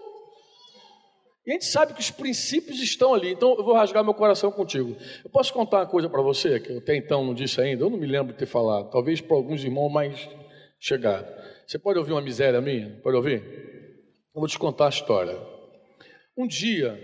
E 1.48 1.52
a 1.52 1.54
gente 1.54 1.66
sabe 1.66 1.94
que 1.94 2.02
os 2.02 2.12
princípios 2.12 2.80
estão 2.80 3.14
ali. 3.14 3.32
Então 3.32 3.56
eu 3.56 3.64
vou 3.64 3.74
rasgar 3.74 4.04
meu 4.04 4.14
coração 4.14 4.52
contigo. 4.52 4.96
Eu 5.24 5.30
posso 5.30 5.54
contar 5.54 5.78
uma 5.78 5.86
coisa 5.88 6.10
para 6.10 6.22
você 6.22 6.60
que 6.60 6.72
eu 6.72 6.78
até 6.80 6.96
então 6.96 7.26
não 7.26 7.34
disse 7.34 7.62
ainda. 7.62 7.84
Eu 7.84 7.90
não 7.90 7.98
me 7.98 8.06
lembro 8.06 8.34
de 8.34 8.40
ter 8.40 8.46
falado. 8.46 8.90
Talvez 8.92 9.22
para 9.22 9.36
alguns 9.36 9.64
irmãos 9.64 9.90
mais 9.90 10.30
chegados. 10.80 11.32
Você 11.68 11.78
pode 11.80 11.98
ouvir 11.98 12.12
uma 12.12 12.22
miséria 12.22 12.62
minha? 12.62 13.00
Pode 13.02 13.18
ouvir? 13.18 13.42
Eu 14.36 14.40
vou 14.40 14.48
te 14.48 14.60
contar 14.60 14.86
a 14.86 14.90
história. 14.90 15.36
Um 16.38 16.46
dia, 16.46 16.96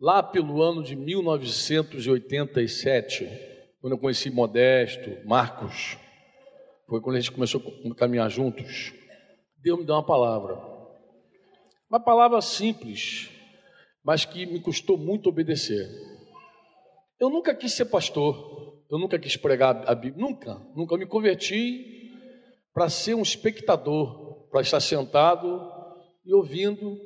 lá 0.00 0.22
pelo 0.22 0.62
ano 0.62 0.82
de 0.82 0.96
1987, 0.96 3.28
quando 3.78 3.92
eu 3.92 3.98
conheci 3.98 4.30
Modesto, 4.30 5.18
Marcos, 5.26 5.98
foi 6.88 7.02
quando 7.02 7.16
a 7.16 7.20
gente 7.20 7.32
começou 7.32 7.62
a 7.90 7.94
caminhar 7.94 8.30
juntos, 8.30 8.94
Deus 9.58 9.78
me 9.78 9.84
deu 9.84 9.96
uma 9.96 10.06
palavra. 10.06 10.58
Uma 11.90 12.00
palavra 12.00 12.40
simples, 12.40 13.28
mas 14.02 14.24
que 14.24 14.46
me 14.46 14.60
custou 14.60 14.96
muito 14.96 15.28
obedecer. 15.28 15.86
Eu 17.18 17.28
nunca 17.28 17.54
quis 17.54 17.74
ser 17.74 17.84
pastor, 17.84 18.82
eu 18.90 18.98
nunca 18.98 19.18
quis 19.18 19.36
pregar 19.36 19.84
a 19.86 19.94
Bíblia, 19.94 20.24
nunca, 20.24 20.54
nunca. 20.74 20.96
Me 20.96 21.04
converti 21.04 21.99
para 22.72 22.88
ser 22.88 23.14
um 23.14 23.22
espectador, 23.22 24.48
para 24.50 24.60
estar 24.60 24.80
sentado 24.80 25.60
e 26.24 26.34
ouvindo, 26.34 26.98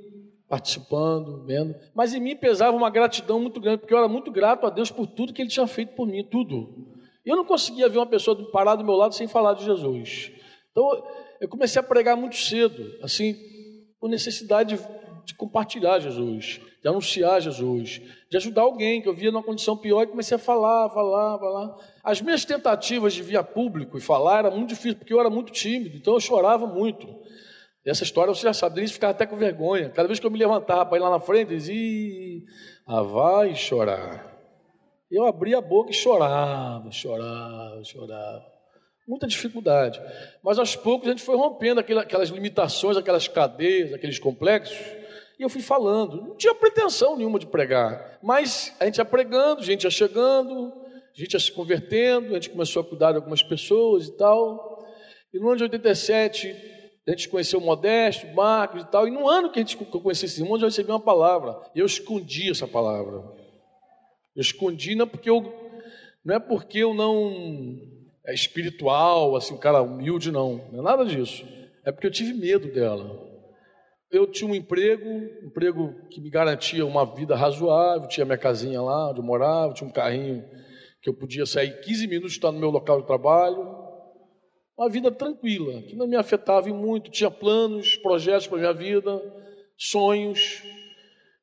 participando, 0.48 1.44
vendo. 1.44 1.74
Mas 1.94 2.14
em 2.14 2.20
mim 2.20 2.36
pesava 2.36 2.76
uma 2.76 2.90
gratidão 2.90 3.40
muito 3.40 3.60
grande, 3.60 3.78
porque 3.78 3.94
eu 3.94 3.98
era 3.98 4.08
muito 4.08 4.30
grato 4.30 4.66
a 4.66 4.70
Deus 4.70 4.90
por 4.90 5.06
tudo 5.06 5.32
que 5.32 5.42
Ele 5.42 5.50
tinha 5.50 5.66
feito 5.66 5.94
por 5.94 6.06
mim, 6.06 6.24
tudo. 6.24 6.92
Eu 7.24 7.36
não 7.36 7.44
conseguia 7.44 7.88
ver 7.88 7.98
uma 7.98 8.06
pessoa 8.06 8.50
parada 8.50 8.82
do 8.82 8.84
meu 8.84 8.94
lado 8.94 9.14
sem 9.14 9.26
falar 9.26 9.54
de 9.54 9.64
Jesus. 9.64 10.30
Então 10.70 11.02
eu 11.40 11.48
comecei 11.48 11.80
a 11.80 11.82
pregar 11.82 12.16
muito 12.16 12.36
cedo, 12.36 12.98
assim, 13.02 13.34
por 13.98 14.08
necessidade 14.08 14.78
de, 15.24 15.34
compartilhar 15.34 15.98
Jesus, 16.00 16.60
de 16.82 16.88
anunciar 16.88 17.40
Jesus, 17.40 18.00
de 18.30 18.36
ajudar 18.36 18.62
alguém 18.62 19.00
que 19.00 19.08
eu 19.08 19.14
via 19.14 19.30
numa 19.30 19.42
condição 19.42 19.76
pior 19.76 20.02
e 20.02 20.06
comecei 20.06 20.36
a 20.36 20.38
falar, 20.38 20.90
falar, 20.90 21.38
falar. 21.38 21.76
As 22.02 22.20
minhas 22.20 22.44
tentativas 22.44 23.14
de 23.14 23.22
vir 23.22 23.36
a 23.36 23.42
público 23.42 23.96
e 23.96 24.00
falar 24.00 24.40
era 24.40 24.50
muito 24.50 24.68
difícil, 24.68 24.96
porque 24.98 25.12
eu 25.12 25.20
era 25.20 25.30
muito 25.30 25.52
tímido, 25.52 25.96
então 25.96 26.14
eu 26.14 26.20
chorava 26.20 26.66
muito. 26.66 27.06
E 27.84 27.90
essa 27.90 28.02
história 28.02 28.34
você 28.34 28.42
já 28.42 28.52
sabe, 28.54 28.76
Denise 28.76 28.94
ficava 28.94 29.10
até 29.12 29.26
com 29.26 29.36
vergonha. 29.36 29.90
Cada 29.90 30.08
vez 30.08 30.18
que 30.18 30.26
eu 30.26 30.30
me 30.30 30.38
levantava 30.38 30.86
para 30.86 30.96
ir 30.96 31.00
lá 31.00 31.10
na 31.10 31.20
frente, 31.20 31.48
dizia, 31.48 32.42
ah, 32.86 33.02
vai 33.02 33.54
chorar. 33.54 34.32
Eu 35.10 35.26
abria 35.26 35.58
a 35.58 35.60
boca 35.60 35.90
e 35.90 35.94
chorava, 35.94 36.90
chorava, 36.90 37.84
chorava. 37.84 38.54
Muita 39.06 39.26
dificuldade. 39.26 40.00
Mas 40.42 40.58
aos 40.58 40.74
poucos 40.74 41.06
a 41.06 41.10
gente 41.10 41.22
foi 41.22 41.36
rompendo 41.36 41.78
aquelas 41.78 42.30
limitações, 42.30 42.96
aquelas 42.96 43.28
cadeias, 43.28 43.92
aqueles 43.92 44.18
complexos. 44.18 44.78
E 45.38 45.42
eu 45.42 45.48
fui 45.48 45.62
falando. 45.62 46.20
Não 46.22 46.36
tinha 46.36 46.54
pretensão 46.54 47.16
nenhuma 47.16 47.38
de 47.38 47.46
pregar. 47.46 48.18
Mas 48.22 48.74
a 48.78 48.84
gente 48.84 48.98
ia 48.98 49.04
pregando, 49.04 49.60
a 49.60 49.64
gente 49.64 49.84
ia 49.84 49.90
chegando, 49.90 50.72
a 51.14 51.18
gente 51.18 51.32
ia 51.34 51.40
se 51.40 51.50
convertendo, 51.50 52.30
a 52.30 52.34
gente 52.34 52.50
começou 52.50 52.82
a 52.82 52.84
cuidar 52.84 53.12
de 53.12 53.16
algumas 53.16 53.42
pessoas 53.42 54.06
e 54.06 54.12
tal. 54.12 54.86
E 55.32 55.38
no 55.38 55.48
ano 55.48 55.56
de 55.56 55.64
87, 55.64 56.54
a 57.06 57.10
gente 57.10 57.28
conheceu 57.28 57.58
o 57.58 57.62
Modesto, 57.62 58.26
o 58.26 58.34
Marcos 58.34 58.82
e 58.82 58.86
tal. 58.86 59.08
E 59.08 59.10
no 59.10 59.28
ano 59.28 59.50
que 59.50 59.58
a 59.58 59.62
gente 59.62 59.76
conheceu 59.76 60.26
esses 60.26 60.38
irmãos, 60.38 60.60
eu 60.60 60.68
recebi 60.68 60.90
uma 60.90 61.00
palavra. 61.00 61.60
Eu 61.74 61.86
escondi 61.86 62.50
essa 62.50 62.68
palavra. 62.68 63.24
Eu 64.36 64.40
escondi 64.40 64.94
não 64.94 65.06
porque 65.06 65.30
eu 65.30 65.52
não 66.24 66.36
é 66.36 66.38
porque 66.38 66.78
eu 66.78 66.94
não 66.94 67.78
é 68.24 68.32
espiritual, 68.32 69.36
assim, 69.36 69.52
um 69.52 69.58
cara 69.58 69.82
humilde, 69.82 70.32
não. 70.32 70.64
Não 70.72 70.80
é 70.80 70.82
nada 70.82 71.04
disso. 71.04 71.44
É 71.84 71.92
porque 71.92 72.06
eu 72.06 72.10
tive 72.10 72.32
medo 72.32 72.72
dela 72.72 73.33
eu 74.14 74.26
tinha 74.26 74.50
um 74.50 74.54
emprego, 74.54 75.08
um 75.08 75.46
emprego 75.46 75.94
que 76.08 76.20
me 76.20 76.30
garantia 76.30 76.86
uma 76.86 77.04
vida 77.04 77.34
razoável, 77.34 78.08
tinha 78.08 78.24
minha 78.24 78.38
casinha 78.38 78.80
lá 78.80 79.10
onde 79.10 79.20
eu 79.20 79.24
morava, 79.24 79.74
tinha 79.74 79.88
um 79.88 79.92
carrinho 79.92 80.44
que 81.02 81.10
eu 81.10 81.14
podia 81.14 81.44
sair 81.44 81.80
15 81.80 82.06
minutos 82.06 82.32
estar 82.32 82.50
no 82.50 82.58
meu 82.58 82.70
local 82.70 83.00
de 83.00 83.06
trabalho. 83.06 83.84
Uma 84.76 84.88
vida 84.88 85.10
tranquila, 85.10 85.82
que 85.82 85.94
não 85.94 86.06
me 86.06 86.16
afetava 86.16 86.68
muito, 86.68 87.10
tinha 87.10 87.30
planos, 87.30 87.96
projetos 87.96 88.46
para 88.46 88.56
a 88.56 88.60
minha 88.60 88.72
vida, 88.72 89.22
sonhos. 89.76 90.62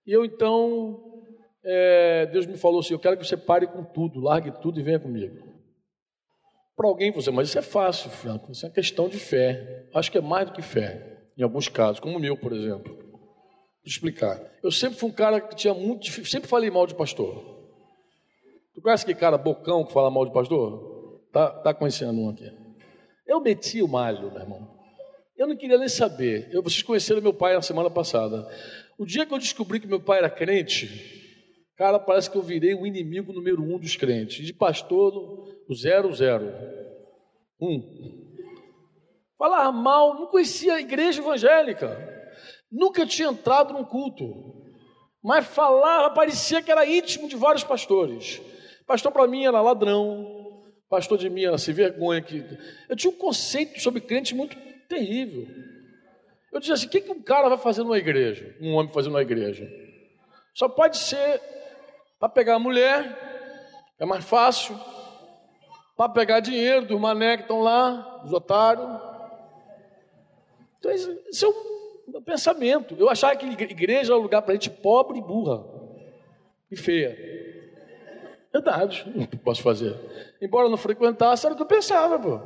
E 0.05 0.11
eu 0.11 0.25
então, 0.25 1.23
é, 1.63 2.25
Deus 2.25 2.45
me 2.45 2.57
falou 2.57 2.79
assim: 2.79 2.93
Eu 2.93 2.99
quero 2.99 3.17
que 3.17 3.25
você 3.25 3.37
pare 3.37 3.67
com 3.67 3.83
tudo, 3.83 4.19
largue 4.19 4.51
tudo 4.61 4.79
e 4.79 4.83
venha 4.83 4.99
comigo. 4.99 5.51
Para 6.75 6.87
alguém 6.87 7.11
você, 7.11 7.29
mas 7.29 7.49
isso 7.49 7.59
é 7.59 7.61
fácil, 7.61 8.09
Franco. 8.09 8.51
Isso 8.51 8.65
é 8.65 8.69
uma 8.69 8.73
questão 8.73 9.07
de 9.07 9.17
fé. 9.17 9.87
Acho 9.93 10.11
que 10.11 10.17
é 10.17 10.21
mais 10.21 10.47
do 10.47 10.53
que 10.53 10.61
fé, 10.61 11.20
em 11.37 11.43
alguns 11.43 11.67
casos, 11.67 11.99
como 11.99 12.17
o 12.17 12.19
meu, 12.19 12.37
por 12.37 12.53
exemplo. 12.53 12.93
Vou 12.93 13.87
explicar. 13.87 14.39
Eu 14.63 14.71
sempre 14.71 14.99
fui 14.99 15.09
um 15.09 15.13
cara 15.13 15.41
que 15.41 15.55
tinha 15.55 15.73
muito, 15.73 16.05
sempre 16.25 16.47
falei 16.47 16.69
mal 16.69 16.85
de 16.85 16.95
pastor. 16.95 17.61
Tu 18.73 18.81
conhece 18.81 19.03
aquele 19.03 19.19
cara 19.19 19.37
bocão 19.37 19.85
que 19.85 19.93
fala 19.93 20.11
mal 20.11 20.25
de 20.25 20.33
pastor? 20.33 21.21
Tá, 21.31 21.49
tá 21.49 21.73
conhecendo 21.73 22.19
um 22.19 22.29
aqui. 22.29 22.51
Eu 23.25 23.41
meti 23.41 23.81
o 23.81 23.87
malho, 23.87 24.31
meu 24.31 24.41
irmão. 24.41 24.81
Eu 25.37 25.47
não 25.47 25.55
queria 25.55 25.77
nem 25.77 25.89
saber. 25.89 26.49
Eu, 26.51 26.61
vocês 26.61 26.83
conheceram 26.83 27.21
meu 27.21 27.33
pai 27.33 27.55
na 27.55 27.61
semana 27.61 27.89
passada. 27.89 28.47
O 28.97 29.05
dia 29.05 29.25
que 29.25 29.33
eu 29.33 29.39
descobri 29.39 29.79
que 29.79 29.87
meu 29.87 29.99
pai 29.99 30.19
era 30.19 30.29
crente, 30.29 30.87
cara, 31.75 31.97
parece 31.97 32.29
que 32.29 32.37
eu 32.37 32.43
virei 32.43 32.75
o 32.75 32.85
inimigo 32.85 33.33
número 33.33 33.63
um 33.63 33.79
dos 33.79 33.95
crentes. 33.95 34.45
De 34.45 34.53
pastor, 34.53 35.13
o 35.67 35.73
zero, 35.73 36.13
zero. 36.13 36.53
Um. 37.59 38.20
Falar 39.41 39.71
mal, 39.71 40.19
não 40.19 40.27
conhecia 40.27 40.75
a 40.75 40.79
igreja 40.79 41.19
evangélica. 41.19 41.97
Nunca 42.71 43.07
tinha 43.07 43.29
entrado 43.29 43.73
num 43.73 43.83
culto. 43.83 44.53
Mas 45.19 45.47
falava, 45.47 46.13
parecia 46.13 46.61
que 46.61 46.71
era 46.71 46.85
íntimo 46.85 47.27
de 47.27 47.35
vários 47.35 47.63
pastores. 47.63 48.39
Pastor 48.85 49.11
para 49.11 49.25
mim 49.25 49.43
era 49.43 49.59
ladrão. 49.59 50.63
Pastor 50.87 51.17
de 51.17 51.27
mim 51.27 51.43
era 51.43 51.57
sem 51.57 51.73
vergonha. 51.73 52.21
Que... 52.21 52.45
Eu 52.87 52.95
tinha 52.95 53.11
um 53.11 53.17
conceito 53.17 53.81
sobre 53.81 53.99
crente 54.01 54.35
muito 54.35 54.55
terrível. 54.87 55.47
Eu 56.53 56.59
dizia 56.59 56.75
assim: 56.75 56.85
o 56.85 56.89
que, 56.91 57.01
que 57.01 57.11
um 57.11 57.23
cara 57.23 57.49
vai 57.49 57.57
fazer 57.57 57.81
numa 57.81 57.97
igreja? 57.97 58.55
Um 58.61 58.75
homem 58.75 58.93
fazer 58.93 59.09
numa 59.09 59.23
igreja? 59.23 59.67
Só 60.53 60.69
pode 60.69 60.97
ser 60.97 61.41
para 62.19 62.29
pegar 62.29 62.57
a 62.57 62.59
mulher, 62.59 63.95
é 63.97 64.05
mais 64.05 64.23
fácil. 64.23 64.79
Para 65.97 66.09
pegar 66.09 66.41
dinheiro 66.41 66.85
dos 66.85 67.01
mané 67.01 67.37
que 67.37 67.43
estão 67.45 67.61
lá, 67.61 68.21
dos 68.21 68.31
otários. 68.33 69.10
Então, 70.93 71.17
esse 71.29 71.45
é 71.45 71.47
meu 72.07 72.21
pensamento. 72.21 72.95
Eu 72.97 73.09
achava 73.09 73.35
que 73.35 73.45
igreja 73.45 74.13
era 74.13 74.19
um 74.19 74.23
lugar 74.23 74.41
para 74.41 74.53
gente 74.53 74.69
pobre 74.69 75.19
e 75.19 75.21
burra 75.21 75.63
e 76.69 76.75
feia. 76.75 77.17
Verdade, 78.51 79.09
não 79.15 79.25
posso 79.25 79.61
fazer. 79.61 79.95
Embora 80.41 80.67
não 80.67 80.77
frequentasse, 80.77 81.45
era 81.45 81.53
o 81.53 81.55
que 81.55 81.63
eu 81.63 81.67
pensava, 81.67 82.19
pô. 82.19 82.39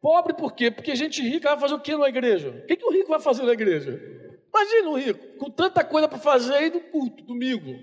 Pobre 0.00 0.34
por 0.34 0.52
quê? 0.52 0.70
Porque 0.70 0.94
gente 0.94 1.22
rica 1.22 1.50
vai 1.50 1.58
fazer 1.58 1.74
o 1.74 1.80
que 1.80 1.96
na 1.96 2.08
igreja? 2.08 2.50
O 2.50 2.66
que, 2.66 2.76
que 2.76 2.84
o 2.84 2.92
rico 2.92 3.08
vai 3.08 3.20
fazer 3.20 3.42
na 3.42 3.52
igreja? 3.52 4.00
Imagina 4.48 4.90
o 4.90 4.96
rico, 4.96 5.38
com 5.38 5.50
tanta 5.50 5.82
coisa 5.82 6.06
para 6.06 6.18
fazer 6.18 6.54
aí 6.54 6.70
do 6.70 6.80
culto, 6.80 7.24
domingo. 7.24 7.74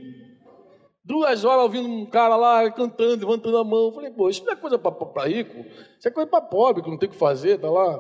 Duas 1.04 1.44
horas 1.44 1.64
ouvindo 1.64 1.88
um 1.88 2.06
cara 2.06 2.36
lá 2.36 2.70
cantando, 2.72 3.26
levantando 3.26 3.58
a 3.58 3.64
mão. 3.64 3.88
Eu 3.88 3.92
falei, 3.92 4.12
pô, 4.12 4.30
isso 4.30 4.46
não 4.46 4.54
é 4.54 4.56
coisa 4.56 4.78
para 4.78 5.28
rico, 5.28 5.66
isso 5.98 6.08
é 6.08 6.12
coisa 6.12 6.30
para 6.30 6.42
pobre, 6.42 6.84
que 6.84 6.90
não 6.90 6.98
tem 6.98 7.10
o 7.10 7.12
que 7.12 7.18
fazer, 7.18 7.60
tá 7.60 7.70
lá. 7.70 8.00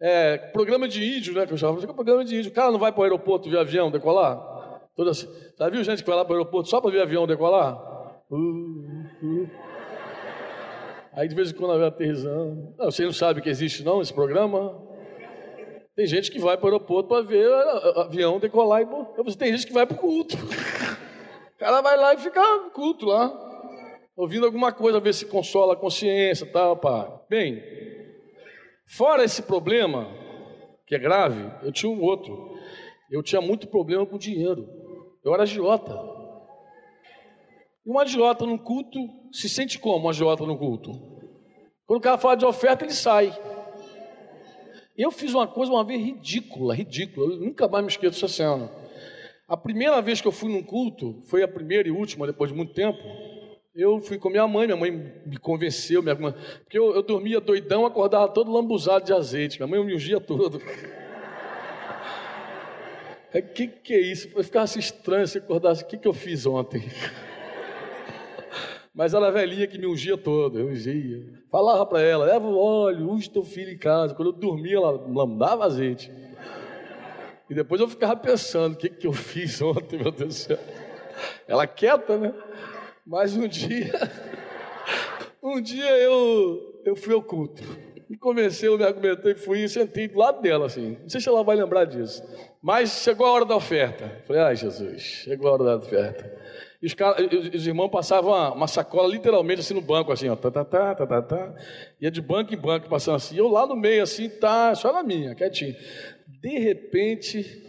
É, 0.00 0.36
programa 0.52 0.86
de 0.86 1.18
índio, 1.18 1.34
né? 1.34 1.46
Que 1.46 1.52
eu 1.52 1.56
chamo, 1.56 1.80
programa 1.94 2.24
de 2.24 2.36
índio. 2.36 2.50
O 2.50 2.54
cara 2.54 2.70
não 2.70 2.78
vai 2.78 2.92
para 2.92 3.00
o 3.00 3.04
aeroporto 3.04 3.50
ver 3.50 3.58
avião 3.58 3.90
decolar? 3.90 4.58
Toda, 4.94 5.12
já 5.12 5.68
viu 5.68 5.82
gente 5.84 6.02
que 6.02 6.08
vai 6.08 6.16
lá 6.16 6.24
para 6.24 6.34
o 6.34 6.36
aeroporto 6.36 6.68
só 6.68 6.80
para 6.80 6.90
ver 6.90 7.02
avião 7.02 7.26
decolar? 7.26 7.76
Uh, 8.30 8.36
uh. 8.36 9.50
Aí 11.12 11.26
de 11.26 11.34
vez 11.34 11.50
em 11.50 11.54
quando 11.54 11.78
vai 11.78 11.88
aterrizando. 11.88 12.74
Não, 12.78 12.90
você 12.90 13.04
não 13.04 13.12
sabe 13.12 13.40
que 13.40 13.48
existe 13.48 13.82
não 13.82 14.00
esse 14.00 14.14
programa? 14.14 14.86
Tem 15.96 16.06
gente 16.06 16.30
que 16.30 16.38
vai 16.38 16.56
para 16.56 16.66
o 16.66 16.68
aeroporto 16.68 17.08
para 17.08 17.22
ver 17.22 17.50
avião 17.96 18.38
decolar 18.38 18.82
e 18.82 19.22
você 19.24 19.36
tem 19.36 19.50
gente 19.52 19.66
que 19.66 19.72
vai 19.72 19.84
para 19.84 19.96
o 19.96 19.98
culto. 19.98 20.36
O 20.36 21.58
cara 21.58 21.80
vai 21.80 21.96
lá 21.96 22.14
e 22.14 22.18
fica 22.18 22.40
culto 22.72 23.04
lá, 23.06 23.36
ouvindo 24.16 24.46
alguma 24.46 24.70
coisa, 24.70 25.00
ver 25.00 25.12
se 25.12 25.26
consola 25.26 25.72
a 25.72 25.76
consciência, 25.76 26.46
tal, 26.46 26.76
pá. 26.76 27.20
Bem, 27.28 27.60
fora 28.88 29.24
esse 29.24 29.42
problema 29.42 30.08
que 30.86 30.94
é 30.94 30.98
grave, 30.98 31.50
eu 31.62 31.70
tinha 31.70 31.90
um 31.92 32.02
outro. 32.02 32.56
Eu 33.10 33.22
tinha 33.22 33.40
muito 33.40 33.66
problema 33.68 34.04
com 34.06 34.18
dinheiro. 34.18 34.68
Eu 35.24 35.32
era 35.34 35.44
agiota. 35.44 35.94
E 37.84 37.90
um 37.90 37.98
agiota 37.98 38.44
no 38.44 38.58
culto 38.58 38.98
se 39.32 39.48
sente 39.48 39.78
como 39.78 40.06
um 40.06 40.08
agiota 40.08 40.44
no 40.44 40.58
culto? 40.58 40.90
Quando 41.86 42.00
o 42.00 42.02
cara 42.02 42.18
fala 42.18 42.36
de 42.36 42.44
oferta, 42.44 42.84
ele 42.84 42.92
sai. 42.92 43.32
Eu 44.96 45.10
fiz 45.10 45.32
uma 45.32 45.46
coisa 45.46 45.72
uma 45.72 45.84
vez 45.84 46.00
ridícula, 46.00 46.74
ridícula. 46.74 47.32
Eu 47.32 47.40
nunca 47.40 47.68
mais 47.68 47.84
me 47.84 47.90
esqueço 47.90 48.20
dessa 48.20 48.28
cena. 48.28 48.70
A 49.46 49.56
primeira 49.56 50.02
vez 50.02 50.20
que 50.20 50.28
eu 50.28 50.32
fui 50.32 50.52
num 50.52 50.62
culto, 50.62 51.22
foi 51.22 51.42
a 51.42 51.48
primeira 51.48 51.88
e 51.88 51.90
última, 51.90 52.26
depois 52.26 52.50
de 52.50 52.56
muito 52.56 52.74
tempo. 52.74 52.98
Eu 53.78 54.00
fui 54.00 54.18
com 54.18 54.28
minha 54.28 54.44
mãe, 54.48 54.66
minha 54.66 54.76
mãe 54.76 54.90
me 55.24 55.36
convenceu, 55.36 56.02
minha 56.02 56.16
mãe, 56.16 56.34
porque 56.64 56.76
eu, 56.76 56.96
eu 56.96 57.02
dormia 57.02 57.40
doidão, 57.40 57.86
acordava 57.86 58.26
todo 58.26 58.50
lambuzado 58.50 59.04
de 59.04 59.12
azeite. 59.12 59.56
Minha 59.56 59.68
mãe 59.68 59.86
me 59.86 59.94
ungia 59.94 60.18
todo. 60.18 60.60
O 63.32 63.42
que, 63.54 63.68
que 63.68 63.94
é 63.94 64.00
isso? 64.00 64.30
Eu 64.34 64.42
ficava 64.42 64.64
assim 64.64 64.80
estranho 64.80 65.28
se 65.28 65.38
acordasse. 65.38 65.84
O 65.84 65.86
que, 65.86 65.96
que 65.96 66.08
eu 66.08 66.12
fiz 66.12 66.44
ontem? 66.44 66.82
Mas 68.92 69.14
ela 69.14 69.30
velhinha 69.30 69.68
que 69.68 69.78
me 69.78 69.86
ungia 69.86 70.18
toda, 70.18 70.58
eu 70.58 70.66
ungia. 70.66 71.24
Falava 71.48 71.86
para 71.86 72.00
ela, 72.00 72.24
leva 72.24 72.48
o 72.48 72.58
óleo, 72.58 73.08
unge 73.08 73.30
teu 73.30 73.44
filho 73.44 73.70
em 73.70 73.78
casa. 73.78 74.12
Quando 74.12 74.30
eu 74.30 74.36
dormia, 74.36 74.78
ela 74.78 75.06
mandava 75.06 75.64
azeite. 75.64 76.10
E 77.48 77.54
depois 77.54 77.80
eu 77.80 77.86
ficava 77.86 78.16
pensando, 78.16 78.74
o 78.74 78.76
que, 78.76 78.88
que 78.88 79.06
eu 79.06 79.12
fiz 79.12 79.62
ontem, 79.62 80.00
meu 80.02 80.10
Deus 80.10 80.28
do 80.30 80.34
céu. 80.34 80.58
Ela 81.46 81.64
quieta, 81.64 82.18
né? 82.18 82.34
Mas 83.08 83.34
um 83.34 83.48
dia, 83.48 83.90
um 85.42 85.62
dia 85.62 85.96
eu, 85.96 86.82
eu 86.84 86.94
fui 86.94 87.14
ao 87.14 87.22
culto. 87.22 87.62
E 88.10 88.16
comecei, 88.18 88.68
eu 88.68 88.76
me 88.76 88.84
argumentou 88.84 89.30
e 89.30 89.34
fui 89.34 89.64
e 89.64 89.68
sentei 89.68 90.08
do 90.08 90.18
lado 90.18 90.42
dela, 90.42 90.66
assim. 90.66 90.98
Não 91.00 91.08
sei 91.08 91.18
se 91.18 91.26
ela 91.26 91.42
vai 91.42 91.56
lembrar 91.56 91.86
disso. 91.86 92.22
Mas 92.60 93.02
chegou 93.02 93.26
a 93.26 93.32
hora 93.32 93.44
da 93.46 93.56
oferta. 93.56 94.22
Falei, 94.26 94.42
ai 94.42 94.56
Jesus, 94.56 95.00
chegou 95.00 95.48
a 95.48 95.52
hora 95.52 95.64
da 95.64 95.76
oferta. 95.76 96.38
E 96.82 96.86
os, 96.86 96.92
cara, 96.92 97.16
os 97.54 97.66
irmãos 97.66 97.88
passavam 97.88 98.30
uma, 98.30 98.52
uma, 98.52 98.68
sacola 98.68 99.08
literalmente 99.08 99.60
assim 99.60 99.74
no 99.74 99.80
banco, 99.80 100.12
assim, 100.12 100.28
ó, 100.28 100.36
tá, 100.36 100.50
tá, 100.50 100.64
tá, 100.64 100.94
tá, 100.94 101.06
tá, 101.06 101.22
tá. 101.22 101.54
Ia 101.98 102.10
de 102.10 102.20
banco 102.20 102.52
em 102.52 102.58
banco 102.58 102.90
passando 102.90 103.16
assim. 103.16 103.38
Eu 103.38 103.48
lá 103.48 103.66
no 103.66 103.74
meio, 103.74 104.02
assim, 104.02 104.28
tá, 104.28 104.74
só 104.74 104.92
na 104.92 105.02
minha, 105.02 105.34
quietinho. 105.34 105.74
De 106.42 106.58
repente, 106.58 107.64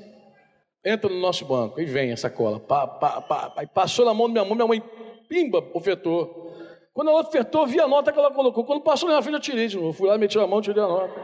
entra 0.86 1.10
no 1.10 1.20
nosso 1.20 1.46
banco 1.46 1.80
e 1.80 1.86
vem 1.86 2.12
a 2.12 2.18
sacola. 2.18 2.60
Pá, 2.60 2.86
pá, 2.86 3.22
pá, 3.22 3.50
pá, 3.50 3.64
e 3.64 3.68
passou 3.68 4.06
na 4.06 4.14
mão 4.14 4.28
da 4.28 4.44
minha 4.44 4.46
mãe, 4.46 4.56
minha 4.56 4.68
mãe, 4.68 4.84
pimba, 5.30 5.64
ofertou. 5.74 6.52
Quando 6.92 7.12
ela 7.12 7.22
ofertou, 7.22 7.66
vi 7.68 7.80
a 7.80 7.88
nota 7.88 8.12
que 8.12 8.18
ela 8.18 8.32
colocou. 8.32 8.66
Quando 8.66 8.82
passou 8.82 9.08
na 9.08 9.14
minha 9.14 9.22
frente, 9.22 9.36
eu 9.36 9.40
tirei 9.40 9.68
de 9.68 9.78
novo. 9.78 9.94
Fui 9.94 10.10
lá, 10.10 10.18
meti 10.18 10.38
a 10.38 10.48
mão, 10.48 10.60
tirei 10.60 10.84
a 10.84 10.88
nota. 10.88 11.22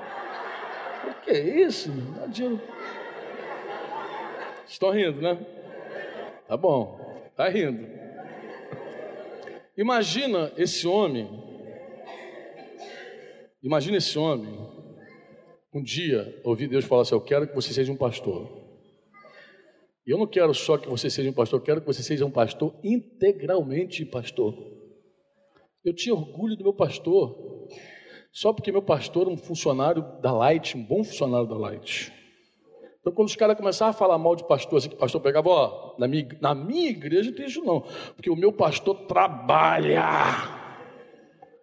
O 1.10 1.26
que 1.26 1.34
isso? 1.34 1.92
Não 1.92 2.62
Estão 4.68 4.92
rindo, 4.92 5.20
né? 5.22 5.38
Tá 6.48 6.56
bom. 6.56 7.00
Está 7.32 7.50
rindo. 7.50 7.88
Imagina 9.76 10.54
esse 10.56 10.88
homem. 10.88 11.28
Imagina 13.62 13.98
esse 13.98 14.18
homem. 14.18 14.58
Um 15.74 15.84
dia 15.84 16.40
ouvir 16.44 16.68
Deus 16.68 16.86
falar 16.86 17.02
assim: 17.02 17.16
Eu 17.16 17.22
quero 17.22 17.48
que 17.48 17.56
você 17.56 17.74
seja 17.74 17.92
um 17.92 17.98
pastor. 17.98 18.65
Eu 20.06 20.20
não 20.20 20.28
quero 20.28 20.54
só 20.54 20.78
que 20.78 20.88
você 20.88 21.10
seja 21.10 21.30
um 21.30 21.34
pastor, 21.34 21.62
quero 21.62 21.82
que 21.82 21.88
você 21.88 22.04
seja 22.04 22.26
um 22.26 22.32
pastor 22.32 22.76
integralmente 22.84 24.06
pastor. 24.06 24.56
Eu 25.84 25.94
tinha 25.96 26.14
orgulho 26.14 26.56
do 26.56 26.64
meu 26.64 26.74
pastor, 26.74 27.68
só 28.32 28.54
porque 28.54 28.72
meu 28.72 28.84
pastor 28.84 29.24
era 29.24 29.32
um 29.32 29.38
funcionário 29.38 30.04
da 30.22 30.32
Light, 30.32 30.78
um 30.78 30.84
bom 30.84 31.04
funcionário 31.04 31.48
da 31.48 31.58
Light. 31.58 32.14
Então, 33.00 33.14
quando 33.14 33.30
os 33.30 33.36
caras 33.36 33.58
começavam 33.58 33.92
a 33.92 33.94
falar 33.94 34.18
mal 34.18 34.36
de 34.36 34.48
pastor, 34.48 34.78
assim 34.78 34.90
que 34.90 34.96
o 34.96 35.00
pastor 35.00 35.22
pegava, 35.22 35.50
ó, 35.50 35.96
na 35.98 36.08
minha, 36.08 36.28
na 36.42 36.56
minha 36.56 36.90
igreja 36.90 37.30
não 37.30 37.38
tem 37.38 37.46
isso 37.46 37.64
não, 37.64 37.82
porque 38.16 38.30
o 38.30 38.36
meu 38.36 38.52
pastor 38.52 39.06
trabalha. 39.08 40.04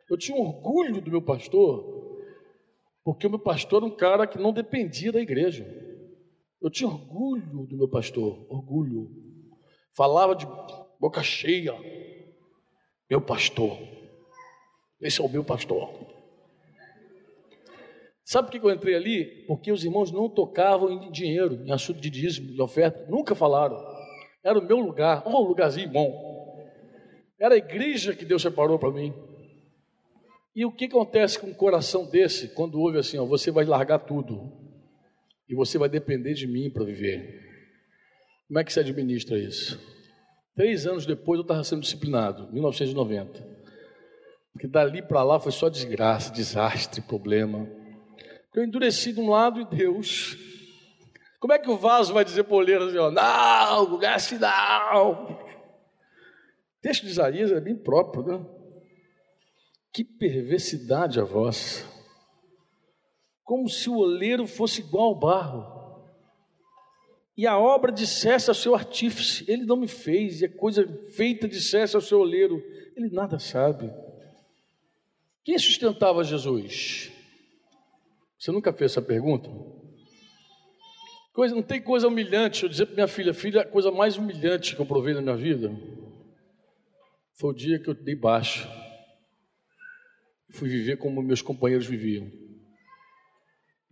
Eu 0.09 0.17
tinha 0.17 0.39
orgulho 0.39 1.01
do 1.01 1.11
meu 1.11 1.23
pastor, 1.23 1.85
porque 3.05 3.27
o 3.27 3.31
meu 3.31 3.39
pastor 3.39 3.83
era 3.83 3.93
um 3.93 3.97
cara 3.97 4.27
que 4.27 4.39
não 4.39 4.53
dependia 4.53 5.13
da 5.13 5.21
igreja. 5.21 5.92
Eu 6.63 6.71
tinha 6.71 6.89
orgulho 6.89 7.67
do 7.67 7.77
meu 7.77 7.89
pastor, 7.89 8.47
orgulho. 8.49 9.11
Falava 9.97 10.37
de 10.37 10.47
boca 11.01 11.21
cheia, 11.21 11.75
meu 13.11 13.21
pastor. 13.21 13.77
Esse 15.01 15.21
é 15.21 15.25
o 15.25 15.29
meu 15.29 15.43
pastor. 15.43 15.91
Sabe 18.25 18.49
por 18.49 18.61
que 18.61 18.65
eu 18.65 18.71
entrei 18.71 18.95
ali? 18.95 19.45
Porque 19.49 19.73
os 19.73 19.85
irmãos 19.85 20.13
não 20.13 20.29
tocavam 20.29 20.89
em 20.89 21.11
dinheiro, 21.11 21.67
em 21.67 21.73
assunto 21.73 22.01
de 22.01 22.09
dízimo, 22.09 22.53
de 22.53 22.63
oferta, 22.63 23.05
nunca 23.11 23.35
falaram. 23.35 23.77
Era 24.45 24.57
o 24.57 24.63
meu 24.65 24.79
lugar, 24.79 25.27
um 25.27 25.37
lugarzinho 25.41 25.91
bom. 25.91 26.65
Era 27.41 27.57
a 27.57 27.59
igreja 27.59 28.15
que 28.15 28.25
Deus 28.25 28.41
separou 28.41 28.79
para 28.79 28.93
mim. 28.93 29.13
E 30.55 30.65
o 30.65 30.71
que 30.71 30.85
acontece 30.85 31.41
com 31.41 31.49
um 31.49 31.55
coração 31.55 32.09
desse 32.09 32.55
quando 32.55 32.81
ouve 32.81 32.99
assim, 32.99 33.19
ó, 33.19 33.25
você 33.25 33.51
vai 33.51 33.65
largar 33.65 33.99
tudo 33.99 34.62
e 35.53 35.55
você 35.55 35.77
vai 35.77 35.91
depender 35.91 36.33
de 36.33 36.47
mim 36.47 36.71
para 36.71 36.83
viver? 36.83 37.39
Como 38.49 38.59
é 38.59 38.65
que 38.65 38.73
se 38.73 38.81
administra 38.81 39.39
isso? 39.39 39.79
Três 40.57 40.87
anos 40.87 41.05
depois 41.05 41.37
eu 41.37 41.43
estava 41.43 41.63
sendo 41.63 41.83
disciplinado, 41.83 42.51
1990. 42.51 43.47
Porque 44.51 44.67
dali 44.67 45.03
para 45.03 45.23
lá 45.23 45.39
foi 45.39 45.53
só 45.53 45.69
desgraça, 45.69 46.33
desastre, 46.33 47.03
problema. 47.03 47.69
Eu 48.55 48.65
endureci 48.65 49.13
de 49.13 49.21
um 49.21 49.29
lado 49.29 49.61
e 49.61 49.67
Deus. 49.67 50.39
Como 51.39 51.53
é 51.53 51.59
que 51.59 51.69
o 51.69 51.77
vaso 51.77 52.15
vai 52.15 52.25
dizer 52.25 52.45
para 52.45 52.87
assim, 52.87 52.97
ó, 52.97 53.11
não, 53.11 53.99
gaste 53.99 54.39
não. 54.39 55.33
O 55.33 56.81
texto 56.81 57.03
de 57.03 57.11
Isaías 57.11 57.53
é 57.53 57.61
bem 57.61 57.77
próprio, 57.77 58.25
né? 58.25 58.47
Que 59.93 60.03
perversidade 60.03 61.21
a 61.21 61.25
vossa. 61.25 61.92
Como 63.45 63.69
se 63.69 63.89
o 63.89 63.97
oleiro 63.97 64.47
fosse 64.47 64.81
igual 64.81 65.09
ao 65.09 65.19
barro. 65.19 65.83
E 67.37 67.47
a 67.47 67.59
obra 67.59 67.91
dissesse 67.91 68.51
ao 68.51 68.55
seu 68.55 68.75
artífice: 68.75 69.45
Ele 69.49 69.65
não 69.65 69.77
me 69.77 69.89
fez, 69.89 70.41
e 70.41 70.47
a 70.47 70.53
coisa 70.53 70.87
feita 71.15 71.49
dissesse 71.49 71.97
ao 71.97 72.03
seu 72.03 72.21
oleiro: 72.21 72.63
Ele 72.97 73.11
nada 73.11 73.39
sabe. 73.39 73.91
Quem 75.45 75.59
sustentava 75.59 76.23
Jesus? 76.23 77.11
Você 78.39 78.53
nunca 78.53 78.73
fez 78.73 78.93
essa 78.93 79.03
pergunta? 79.03 79.49
Coisa, 81.33 81.55
não 81.55 81.63
tem 81.63 81.81
coisa 81.81 82.07
humilhante. 82.09 82.63
Eu 82.63 82.69
dizer 82.69 82.87
para 82.87 82.95
minha 82.95 83.09
filha, 83.09 83.33
filha, 83.33 83.63
a 83.63 83.67
coisa 83.67 83.91
mais 83.91 84.17
humilhante 84.17 84.77
que 84.77 84.83
eu 84.83 84.87
provei 84.87 85.15
na 85.15 85.23
minha 85.23 85.37
vida 85.37 85.75
foi 87.35 87.51
o 87.51 87.55
dia 87.55 87.79
que 87.79 87.89
eu 87.89 87.95
dei 87.95 88.15
baixa. 88.15 88.69
Fui 90.51 90.69
viver 90.69 90.99
como 90.99 91.23
meus 91.23 91.41
companheiros 91.41 91.87
viviam. 91.87 92.31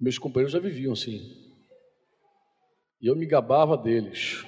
Meus 0.01 0.19
companheiros 0.19 0.53
já 0.53 0.59
viviam 0.59 0.95
assim. 0.95 1.51
E 3.03 3.07
eu 3.07 3.15
me 3.15 3.27
gabava 3.27 3.77
deles. 3.77 4.47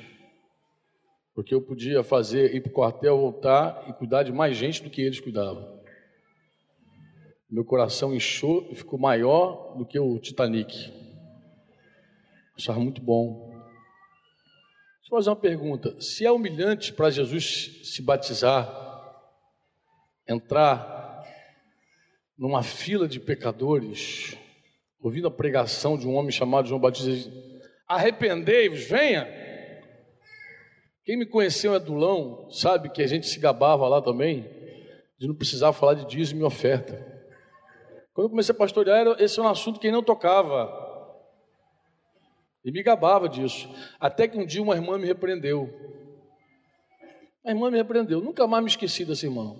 Porque 1.34 1.54
eu 1.54 1.60
podia 1.60 2.02
fazer, 2.02 2.54
ir 2.54 2.60
para 2.62 2.70
o 2.70 2.74
quartel, 2.74 3.18
voltar 3.18 3.84
e 3.88 3.92
cuidar 3.92 4.22
de 4.22 4.32
mais 4.32 4.56
gente 4.56 4.82
do 4.82 4.88
que 4.88 5.02
eles 5.02 5.20
cuidavam. 5.20 5.80
Meu 7.50 7.64
coração 7.66 8.14
inchou 8.14 8.66
e 8.70 8.74
ficou 8.74 8.98
maior 8.98 9.76
do 9.76 9.84
que 9.84 9.98
o 9.98 10.18
Titanic. 10.18 10.90
Achava 12.56 12.80
muito 12.80 13.02
bom. 13.02 13.50
Deixa 13.50 15.12
eu 15.12 15.16
fazer 15.18 15.30
uma 15.30 15.36
pergunta. 15.36 16.00
Se 16.00 16.24
é 16.24 16.32
humilhante 16.32 16.94
para 16.94 17.10
Jesus 17.10 17.80
se 17.84 18.00
batizar, 18.00 18.70
entrar 20.26 21.22
numa 22.38 22.62
fila 22.62 23.06
de 23.06 23.20
pecadores, 23.20 24.36
ouvindo 25.02 25.26
a 25.26 25.30
pregação 25.30 25.98
de 25.98 26.06
um 26.06 26.14
homem 26.14 26.30
chamado 26.30 26.68
João 26.68 26.80
Batista, 26.80 27.30
arrependei-vos, 27.88 28.84
venha. 28.84 29.28
Quem 31.04 31.18
me 31.18 31.26
conheceu 31.26 31.74
é 31.74 31.80
Dulão, 31.80 32.48
sabe 32.50 32.88
que 32.88 33.02
a 33.02 33.06
gente 33.06 33.26
se 33.26 33.40
gabava 33.40 33.88
lá 33.88 34.00
também, 34.00 34.48
de 35.18 35.26
não 35.26 35.34
precisar 35.34 35.72
falar 35.72 35.94
de 35.94 36.06
dízimo 36.06 36.42
e 36.42 36.44
oferta. 36.44 36.94
Quando 38.14 38.26
eu 38.26 38.30
comecei 38.30 38.54
a 38.54 38.58
pastorear, 38.58 39.16
esse 39.18 39.40
é 39.40 39.42
um 39.42 39.48
assunto 39.48 39.80
que 39.80 39.90
não 39.90 40.02
tocava. 40.02 40.80
E 42.64 42.70
me 42.70 42.82
gabava 42.82 43.28
disso. 43.28 43.68
Até 43.98 44.28
que 44.28 44.38
um 44.38 44.46
dia 44.46 44.62
uma 44.62 44.76
irmã 44.76 44.96
me 44.96 45.06
repreendeu. 45.06 45.68
A 47.44 47.50
irmã 47.50 47.70
me 47.70 47.76
repreendeu. 47.76 48.20
Nunca 48.20 48.46
mais 48.46 48.62
me 48.62 48.70
esqueci 48.70 49.04
dessa 49.04 49.26
irmã. 49.26 49.56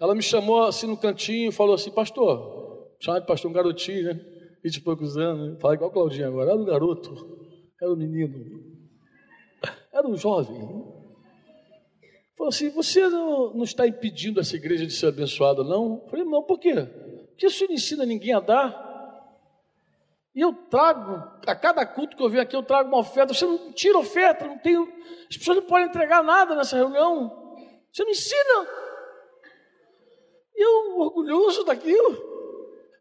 Ela 0.00 0.14
me 0.14 0.22
chamou 0.22 0.62
assim 0.62 0.86
no 0.86 0.96
cantinho 0.96 1.50
e 1.50 1.52
falou 1.52 1.74
assim: 1.74 1.90
Pastor, 1.90 2.94
chama 3.00 3.20
de 3.20 3.26
pastor 3.26 3.50
um 3.50 3.54
garotinho, 3.54 4.14
né? 4.14 4.37
20 4.62 4.76
e 4.76 4.80
poucos 4.80 5.16
anos. 5.16 5.52
Né? 5.52 5.60
Fala 5.60 5.74
igual 5.74 5.90
Claudinha 5.90 6.28
agora. 6.28 6.50
Era 6.50 6.60
um 6.60 6.64
garoto. 6.64 7.14
Era 7.80 7.92
um 7.92 7.96
menino. 7.96 8.78
Era 9.92 10.06
um 10.06 10.16
jovem. 10.16 10.58
Falou 12.36 12.48
assim: 12.48 12.70
Você 12.70 13.08
não, 13.08 13.54
não 13.54 13.64
está 13.64 13.86
impedindo 13.86 14.40
essa 14.40 14.56
igreja 14.56 14.86
de 14.86 14.92
ser 14.92 15.06
abençoada, 15.06 15.64
não? 15.64 16.02
Eu 16.04 16.08
falei: 16.10 16.24
Não, 16.24 16.42
por 16.42 16.58
quê? 16.58 16.74
Porque 17.30 17.46
isso 17.46 17.64
não 17.66 17.74
ensina 17.74 18.04
ninguém 18.04 18.32
a 18.32 18.40
dar. 18.40 18.88
E 20.34 20.40
eu 20.40 20.52
trago, 20.52 21.14
a 21.46 21.54
cada 21.56 21.84
culto 21.84 22.16
que 22.16 22.22
eu 22.22 22.28
venho 22.28 22.42
aqui, 22.42 22.54
eu 22.54 22.62
trago 22.62 22.88
uma 22.88 22.98
oferta. 22.98 23.34
Você 23.34 23.44
não 23.44 23.72
tira 23.72 23.98
oferta, 23.98 24.46
não 24.46 24.58
tem, 24.58 24.76
as 25.28 25.36
pessoas 25.36 25.56
não 25.56 25.64
podem 25.64 25.88
entregar 25.88 26.22
nada 26.22 26.54
nessa 26.54 26.76
reunião. 26.76 27.56
Você 27.92 28.04
não 28.04 28.10
ensina. 28.10 28.68
E 30.54 30.64
eu, 30.64 30.98
orgulhoso 31.00 31.64
daquilo. 31.64 32.27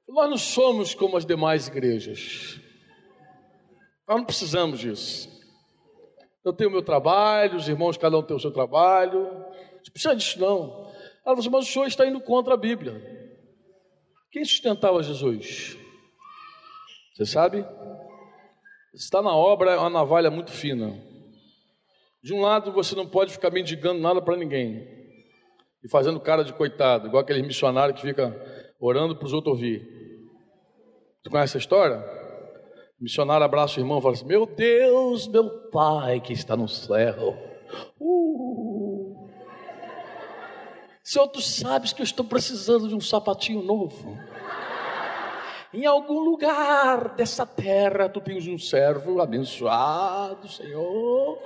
Nós 0.07 0.29
não 0.29 0.37
somos 0.37 0.95
como 0.95 1.17
as 1.17 1.25
demais 1.25 1.67
igrejas. 1.67 2.59
Nós 4.07 4.17
não 4.17 4.25
precisamos 4.25 4.79
disso. 4.79 5.29
Eu 6.43 6.53
tenho 6.53 6.69
o 6.69 6.73
meu 6.73 6.81
trabalho, 6.81 7.57
os 7.57 7.67
irmãos, 7.67 7.97
cada 7.97 8.17
um 8.17 8.23
tem 8.23 8.35
o 8.35 8.39
seu 8.39 8.51
trabalho. 8.51 9.23
Não 9.23 9.91
precisa 9.91 10.15
disso, 10.15 10.39
não. 10.39 10.87
Ela 11.25 11.35
falou 11.35 11.39
assim, 11.39 11.49
mas 11.49 11.67
o 11.67 11.71
senhor 11.71 11.87
está 11.87 12.07
indo 12.07 12.21
contra 12.21 12.53
a 12.53 12.57
Bíblia. 12.57 13.01
Quem 14.31 14.45
sustentava 14.45 15.03
Jesus? 15.03 15.77
Você 17.13 17.25
sabe? 17.25 17.65
Está 18.93 19.21
na 19.21 19.35
obra 19.35 19.71
é 19.71 19.77
uma 19.77 19.89
navalha 19.89 20.31
muito 20.31 20.51
fina. 20.51 20.93
De 22.23 22.33
um 22.33 22.41
lado, 22.41 22.71
você 22.71 22.95
não 22.95 23.07
pode 23.07 23.31
ficar 23.33 23.51
mendigando 23.51 23.99
nada 23.99 24.21
para 24.21 24.37
ninguém 24.37 24.87
e 25.83 25.89
fazendo 25.89 26.19
cara 26.19 26.43
de 26.43 26.53
coitado, 26.53 27.07
igual 27.07 27.21
aquele 27.21 27.41
missionário 27.41 27.93
que 27.93 28.01
fica 28.01 28.35
orando 28.79 29.15
para 29.15 29.25
os 29.25 29.33
outros 29.33 29.53
ouvir. 29.53 29.96
Tu 31.23 31.29
conhece 31.29 31.51
essa 31.51 31.57
história? 31.57 31.97
O 32.99 33.03
missionário 33.03 33.45
abraça 33.45 33.79
o 33.79 33.83
irmão 33.83 33.99
e 33.99 34.01
fala 34.01 34.13
assim: 34.13 34.25
Meu 34.25 34.45
Deus, 34.45 35.27
meu 35.27 35.69
Pai 35.69 36.19
que 36.19 36.33
está 36.33 36.55
no 36.55 36.67
céu. 36.67 37.37
Uh. 37.99 39.27
Senhor, 41.03 41.27
tu 41.27 41.41
sabes 41.41 41.93
que 41.93 42.01
eu 42.01 42.03
estou 42.03 42.25
precisando 42.25 42.87
de 42.87 42.95
um 42.95 42.99
sapatinho 42.99 43.61
novo. 43.61 44.17
Em 45.73 45.85
algum 45.85 46.19
lugar 46.19 47.15
dessa 47.15 47.45
terra 47.45 48.09
tu 48.09 48.19
tens 48.19 48.47
um 48.47 48.57
servo 48.57 49.21
abençoado, 49.21 50.47
Senhor. 50.49 51.39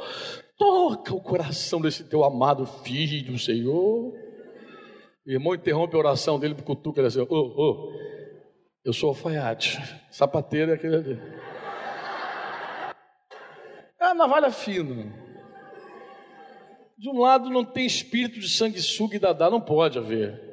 Toca 0.57 1.13
o 1.13 1.21
coração 1.21 1.81
desse 1.81 2.03
teu 2.03 2.23
amado 2.23 2.65
filho, 2.65 3.38
Senhor. 3.38 4.13
O 5.25 5.29
irmão 5.29 5.53
interrompe 5.53 5.95
a 5.95 5.99
oração 5.99 6.39
dele 6.39 6.55
para 6.55 6.63
cutuca 6.63 7.01
e 7.01 7.07
diz 7.07 7.17
oh, 7.17 7.27
oh, 7.29 7.91
eu 8.83 8.93
sou 8.93 9.09
alfaiate, 9.09 9.79
sapateiro 10.09 10.71
é 10.71 10.75
aquele 10.75 10.95
ali. 10.95 11.21
É 13.99 14.05
a 14.05 14.13
navalha 14.13 14.51
fina. 14.51 15.13
De 16.97 17.09
um 17.09 17.19
lado 17.19 17.49
não 17.49 17.63
tem 17.63 17.85
espírito 17.85 18.39
de 18.39 18.49
sanguessuga 18.49 19.15
e 19.15 19.19
dadá, 19.19 19.49
não 19.49 19.61
pode 19.61 19.97
haver. 19.97 20.49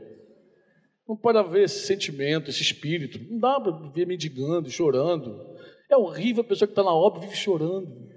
Não 1.08 1.16
pode 1.16 1.38
haver 1.38 1.64
esse 1.64 1.86
sentimento, 1.86 2.50
esse 2.50 2.62
espírito. 2.62 3.18
Não 3.30 3.38
dá 3.38 3.58
para 3.58 3.72
viver 3.72 4.06
mendigando, 4.06 4.70
chorando. 4.70 5.56
É 5.90 5.96
horrível 5.96 6.42
a 6.42 6.46
pessoa 6.46 6.66
que 6.66 6.72
está 6.72 6.82
na 6.82 6.92
obra 6.92 7.20
vive 7.20 7.34
chorando. 7.34 8.08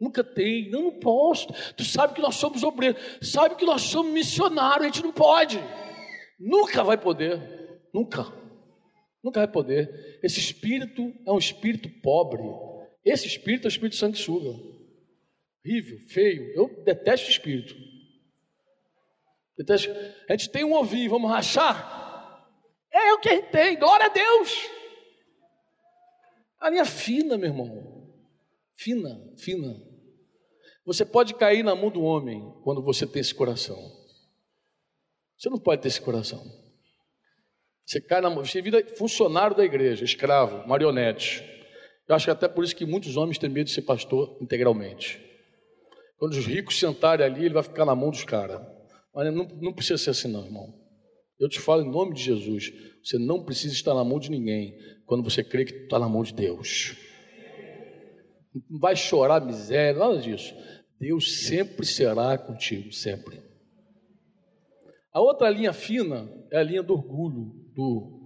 Nunca 0.00 0.22
tem, 0.22 0.70
não, 0.70 0.82
não 0.82 0.92
posso. 0.92 1.48
Tu 1.76 1.84
sabe 1.84 2.14
que 2.14 2.20
nós 2.20 2.36
somos 2.36 2.62
obreiros, 2.62 3.00
sabe 3.22 3.56
que 3.56 3.64
nós 3.64 3.82
somos 3.82 4.12
missionários, 4.12 4.82
a 4.82 4.86
gente 4.86 5.02
não 5.02 5.12
pode. 5.12 5.60
Nunca 6.38 6.84
vai 6.84 6.96
poder. 6.96 7.40
Nunca. 7.92 8.41
Nunca 9.22 9.40
vai 9.40 9.48
poder. 9.48 10.18
Esse 10.22 10.40
espírito 10.40 11.14
é 11.26 11.30
um 11.30 11.38
espírito 11.38 11.88
pobre. 12.00 12.42
Esse 13.04 13.26
espírito 13.26 13.66
é 13.66 13.68
o 13.68 13.70
espírito 13.70 13.96
sanguessuga. 13.96 14.50
Horrível, 15.64 15.98
feio. 16.08 16.52
Eu 16.54 16.82
detesto 16.82 17.30
espírito. 17.30 17.74
Detesto. 19.56 19.90
A 20.28 20.32
gente 20.32 20.50
tem 20.50 20.64
um 20.64 20.72
ouvir, 20.72 21.08
vamos 21.08 21.30
rachar? 21.30 22.48
É 22.90 23.12
o 23.14 23.20
que 23.20 23.28
a 23.28 23.36
gente 23.36 23.50
tem, 23.50 23.78
glória 23.78 24.06
a 24.06 24.08
Deus. 24.08 24.68
A 26.58 26.68
linha 26.68 26.84
fina, 26.84 27.38
meu 27.38 27.48
irmão. 27.48 28.12
Fina, 28.76 29.20
fina. 29.38 29.80
Você 30.84 31.04
pode 31.04 31.34
cair 31.34 31.62
na 31.62 31.74
mão 31.74 31.90
do 31.90 32.02
homem 32.02 32.52
quando 32.64 32.82
você 32.82 33.06
tem 33.06 33.20
esse 33.20 33.34
coração. 33.34 33.78
Você 35.36 35.48
não 35.48 35.58
pode 35.58 35.82
ter 35.82 35.88
esse 35.88 36.00
coração. 36.00 36.61
Você 37.92 38.00
cai 38.00 38.22
na 38.22 38.30
você 38.30 38.62
vira 38.62 38.82
funcionário 38.96 39.54
da 39.54 39.62
igreja, 39.62 40.02
escravo, 40.02 40.66
marionete. 40.66 41.44
Eu 42.08 42.14
acho 42.14 42.24
que 42.24 42.30
até 42.30 42.48
por 42.48 42.64
isso 42.64 42.74
que 42.74 42.86
muitos 42.86 43.18
homens 43.18 43.36
têm 43.36 43.50
medo 43.50 43.66
de 43.66 43.72
ser 43.72 43.82
pastor 43.82 44.38
integralmente. 44.40 45.20
Quando 46.16 46.32
os 46.32 46.46
ricos 46.46 46.78
sentarem 46.78 47.26
ali, 47.26 47.44
ele 47.44 47.52
vai 47.52 47.62
ficar 47.62 47.84
na 47.84 47.94
mão 47.94 48.08
dos 48.08 48.24
caras. 48.24 48.62
Mas 49.14 49.34
não, 49.34 49.46
não 49.60 49.74
precisa 49.74 49.98
ser 49.98 50.08
assim, 50.08 50.28
não, 50.32 50.42
irmão. 50.42 50.72
Eu 51.38 51.50
te 51.50 51.60
falo 51.60 51.82
em 51.82 51.90
nome 51.90 52.14
de 52.14 52.22
Jesus: 52.22 52.72
você 53.04 53.18
não 53.18 53.44
precisa 53.44 53.74
estar 53.74 53.92
na 53.92 54.02
mão 54.02 54.18
de 54.18 54.30
ninguém 54.30 54.74
quando 55.04 55.22
você 55.22 55.44
crê 55.44 55.66
que 55.66 55.74
está 55.74 55.98
na 55.98 56.08
mão 56.08 56.22
de 56.22 56.32
Deus. 56.32 56.96
Não 58.70 58.78
vai 58.78 58.96
chorar 58.96 59.44
miséria, 59.44 60.00
nada 60.00 60.16
disso. 60.16 60.54
Deus 60.98 61.44
sempre 61.44 61.84
será 61.84 62.38
contigo, 62.38 62.90
sempre. 62.90 63.42
A 65.12 65.20
outra 65.20 65.50
linha 65.50 65.74
fina 65.74 66.26
é 66.50 66.56
a 66.56 66.62
linha 66.62 66.82
do 66.82 66.94
orgulho, 66.94 67.61
do 67.74 68.22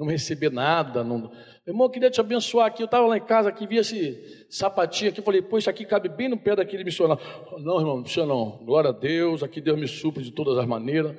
não 0.00 0.06
receber 0.06 0.50
nada. 0.50 1.04
Não... 1.04 1.18
Meu 1.18 1.30
irmão, 1.66 1.86
eu 1.86 1.90
queria 1.90 2.10
te 2.10 2.20
abençoar 2.20 2.66
aqui. 2.66 2.82
Eu 2.82 2.86
estava 2.86 3.06
lá 3.06 3.18
em 3.18 3.24
casa, 3.24 3.50
aqui, 3.50 3.66
vi 3.66 3.76
esse 3.76 4.46
sapatinho 4.48 5.10
aqui. 5.10 5.20
Falei, 5.20 5.42
pô, 5.42 5.58
isso 5.58 5.68
aqui 5.68 5.84
cabe 5.84 6.08
bem 6.08 6.28
no 6.28 6.38
pé 6.38 6.56
daquele 6.56 6.82
missionário. 6.82 7.22
Não, 7.58 7.78
irmão, 7.78 7.96
não 7.96 8.02
precisa 8.02 8.24
não. 8.24 8.64
Glória 8.64 8.90
a 8.90 8.92
Deus, 8.94 9.42
aqui 9.42 9.60
Deus 9.60 9.78
me 9.78 9.86
supre 9.86 10.24
de 10.24 10.32
todas 10.32 10.56
as 10.56 10.66
maneiras. 10.66 11.14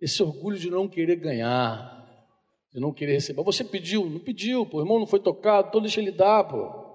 esse 0.00 0.22
orgulho 0.22 0.58
de 0.58 0.70
não 0.70 0.88
querer 0.88 1.16
ganhar, 1.16 2.06
de 2.72 2.80
não 2.80 2.92
querer 2.92 3.14
receber. 3.14 3.42
Você 3.42 3.64
pediu, 3.64 4.08
não 4.08 4.20
pediu, 4.20 4.64
pô, 4.64 4.80
irmão 4.80 5.00
não 5.00 5.06
foi 5.06 5.20
tocado, 5.20 5.68
então 5.68 5.80
deixa 5.80 6.00
ele 6.00 6.12
dar, 6.12 6.44
pô. 6.44 6.89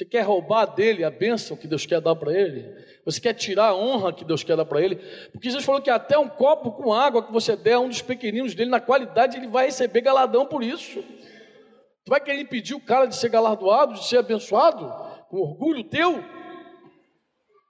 Você 0.00 0.06
quer 0.06 0.22
roubar 0.22 0.64
dele 0.64 1.04
a 1.04 1.10
bênção 1.10 1.54
que 1.54 1.68
Deus 1.68 1.84
quer 1.84 2.00
dar 2.00 2.16
para 2.16 2.32
ele? 2.32 2.74
Você 3.04 3.20
quer 3.20 3.34
tirar 3.34 3.66
a 3.66 3.76
honra 3.76 4.14
que 4.14 4.24
Deus 4.24 4.42
quer 4.42 4.56
dar 4.56 4.64
para 4.64 4.80
ele? 4.80 4.96
Porque 5.30 5.50
Jesus 5.50 5.62
falou 5.62 5.82
que 5.82 5.90
até 5.90 6.16
um 6.16 6.26
copo 6.26 6.72
com 6.72 6.90
água 6.90 7.22
que 7.22 7.30
você 7.30 7.54
der 7.54 7.74
a 7.74 7.80
um 7.80 7.88
dos 7.88 8.00
pequeninos 8.00 8.54
dele, 8.54 8.70
na 8.70 8.80
qualidade, 8.80 9.36
ele 9.36 9.46
vai 9.46 9.66
receber 9.66 10.00
galadão 10.00 10.46
por 10.46 10.62
isso. 10.64 11.02
Tu 11.02 12.08
vai 12.08 12.18
querer 12.18 12.40
impedir 12.40 12.72
o 12.72 12.80
cara 12.80 13.04
de 13.04 13.14
ser 13.14 13.28
galardoado, 13.28 13.92
de 13.92 14.06
ser 14.06 14.16
abençoado, 14.16 14.90
com 15.28 15.36
orgulho 15.36 15.84
teu? 15.84 16.24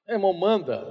É, 0.06 0.12
irmão, 0.12 0.32
manda. 0.32 0.86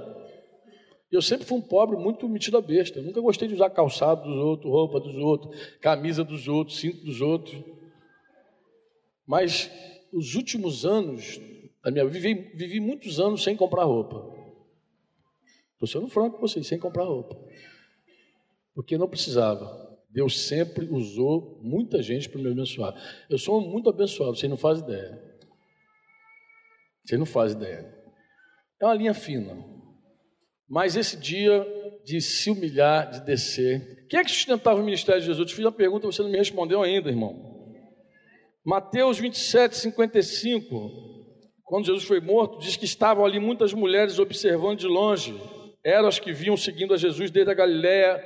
Eu 1.10 1.22
sempre 1.22 1.46
fui 1.46 1.56
um 1.56 1.62
pobre 1.62 1.96
muito 1.96 2.28
metido 2.28 2.58
a 2.58 2.60
besta. 2.60 2.98
Eu 2.98 3.04
nunca 3.04 3.20
gostei 3.22 3.48
de 3.48 3.54
usar 3.54 3.70
calçado 3.70 4.24
dos 4.24 4.36
outros, 4.36 4.70
roupa 4.70 5.00
dos 5.00 5.16
outros, 5.16 5.78
camisa 5.80 6.22
dos 6.22 6.46
outros, 6.48 6.78
cinto 6.78 7.02
dos 7.02 7.22
outros. 7.22 7.58
Mas 9.26 9.70
os 10.12 10.34
últimos 10.34 10.84
anos 10.84 11.40
da 11.82 11.90
minha 11.90 12.06
vivi, 12.06 12.34
vivi 12.54 12.80
muitos 12.80 13.18
anos 13.18 13.42
sem 13.42 13.56
comprar 13.56 13.84
roupa. 13.84 14.38
Estou 15.72 15.88
sendo 15.88 16.08
franco 16.08 16.36
com 16.36 16.46
vocês, 16.46 16.66
sem 16.66 16.78
comprar 16.78 17.04
roupa. 17.04 17.36
Porque 18.74 18.98
não 18.98 19.08
precisava. 19.08 19.88
Deus 20.10 20.46
sempre 20.46 20.86
usou 20.86 21.58
muita 21.62 22.02
gente 22.02 22.28
para 22.28 22.40
me 22.40 22.50
abençoar. 22.50 22.94
Eu 23.30 23.38
sou 23.38 23.60
muito 23.60 23.88
abençoado, 23.88 24.36
você 24.36 24.48
não 24.48 24.56
faz 24.56 24.80
ideia. 24.80 25.22
Você 27.04 27.16
não 27.16 27.26
faz 27.26 27.52
ideia. 27.52 27.96
É 28.80 28.84
uma 28.84 28.94
linha 28.94 29.14
fina. 29.14 29.56
Mas 30.68 30.96
esse 30.96 31.16
dia 31.16 31.66
de 32.04 32.20
se 32.20 32.50
humilhar, 32.50 33.10
de 33.10 33.24
descer. 33.24 34.06
Quem 34.08 34.20
é 34.20 34.24
que 34.24 34.30
sustentava 34.30 34.80
o 34.80 34.84
ministério 34.84 35.20
de 35.20 35.26
Jesus? 35.26 35.50
Eu 35.50 35.56
fiz 35.56 35.64
uma 35.64 35.72
pergunta, 35.72 36.06
você 36.06 36.22
não 36.22 36.30
me 36.30 36.38
respondeu 36.38 36.82
ainda, 36.82 37.08
irmão. 37.08 37.49
Mateus 38.64 39.18
27, 39.18 39.74
55. 39.74 40.90
Quando 41.64 41.86
Jesus 41.86 42.04
foi 42.04 42.20
morto, 42.20 42.58
diz 42.58 42.76
que 42.76 42.84
estavam 42.84 43.24
ali 43.24 43.40
muitas 43.40 43.72
mulheres 43.72 44.18
observando 44.18 44.80
de 44.80 44.86
longe. 44.86 45.34
Eram 45.82 46.08
as 46.08 46.18
que 46.18 46.30
vinham 46.30 46.58
seguindo 46.58 46.92
a 46.92 46.98
Jesus 46.98 47.30
desde 47.30 47.50
a 47.50 47.54
Galiléia 47.54 48.22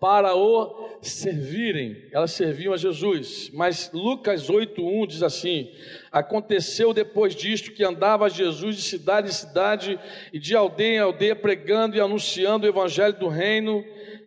para 0.00 0.34
o 0.34 0.98
servirem. 1.02 1.94
Elas 2.10 2.30
serviam 2.30 2.72
a 2.72 2.78
Jesus. 2.78 3.50
Mas 3.52 3.90
Lucas 3.92 4.48
8:1 4.48 5.06
diz 5.06 5.22
assim: 5.22 5.70
Aconteceu 6.10 6.94
depois 6.94 7.34
disto 7.34 7.72
que 7.72 7.84
andava 7.84 8.30
Jesus 8.30 8.76
de 8.76 8.82
cidade 8.82 9.28
em 9.28 9.32
cidade 9.32 10.00
e 10.32 10.38
de 10.38 10.56
aldeia 10.56 10.96
em 10.96 11.00
aldeia 11.00 11.36
pregando 11.36 11.96
e 11.96 12.00
anunciando 12.00 12.64
o 12.64 12.68
evangelho 12.68 13.18
do 13.18 13.28
reino 13.28 13.84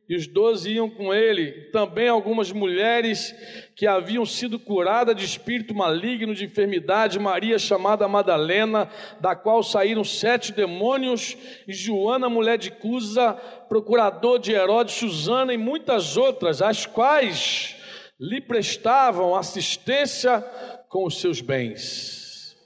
e 0.09 0.15
os 0.15 0.25
doze 0.25 0.71
iam 0.71 0.89
com 0.89 1.13
ele, 1.13 1.69
também 1.71 2.09
algumas 2.09 2.51
mulheres 2.51 3.31
que 3.75 3.85
haviam 3.85 4.25
sido 4.25 4.57
curadas 4.57 5.15
de 5.15 5.23
espírito 5.23 5.71
maligno, 5.75 6.33
de 6.33 6.45
enfermidade, 6.45 7.19
Maria 7.19 7.59
chamada 7.59 8.07
Madalena, 8.07 8.89
da 9.21 9.35
qual 9.35 9.61
saíram 9.61 10.03
sete 10.03 10.51
demônios, 10.51 11.37
e 11.67 11.73
Joana, 11.73 12.27
mulher 12.27 12.57
de 12.57 12.71
Cusa, 12.71 13.33
procurador 13.69 14.39
de 14.39 14.51
Herodes, 14.51 14.95
Susana 14.95 15.53
e 15.53 15.57
muitas 15.57 16.17
outras, 16.17 16.59
as 16.59 16.87
quais 16.87 17.75
lhe 18.19 18.41
prestavam 18.41 19.35
assistência 19.35 20.41
com 20.89 21.05
os 21.05 21.21
seus 21.21 21.39
bens. 21.39 22.57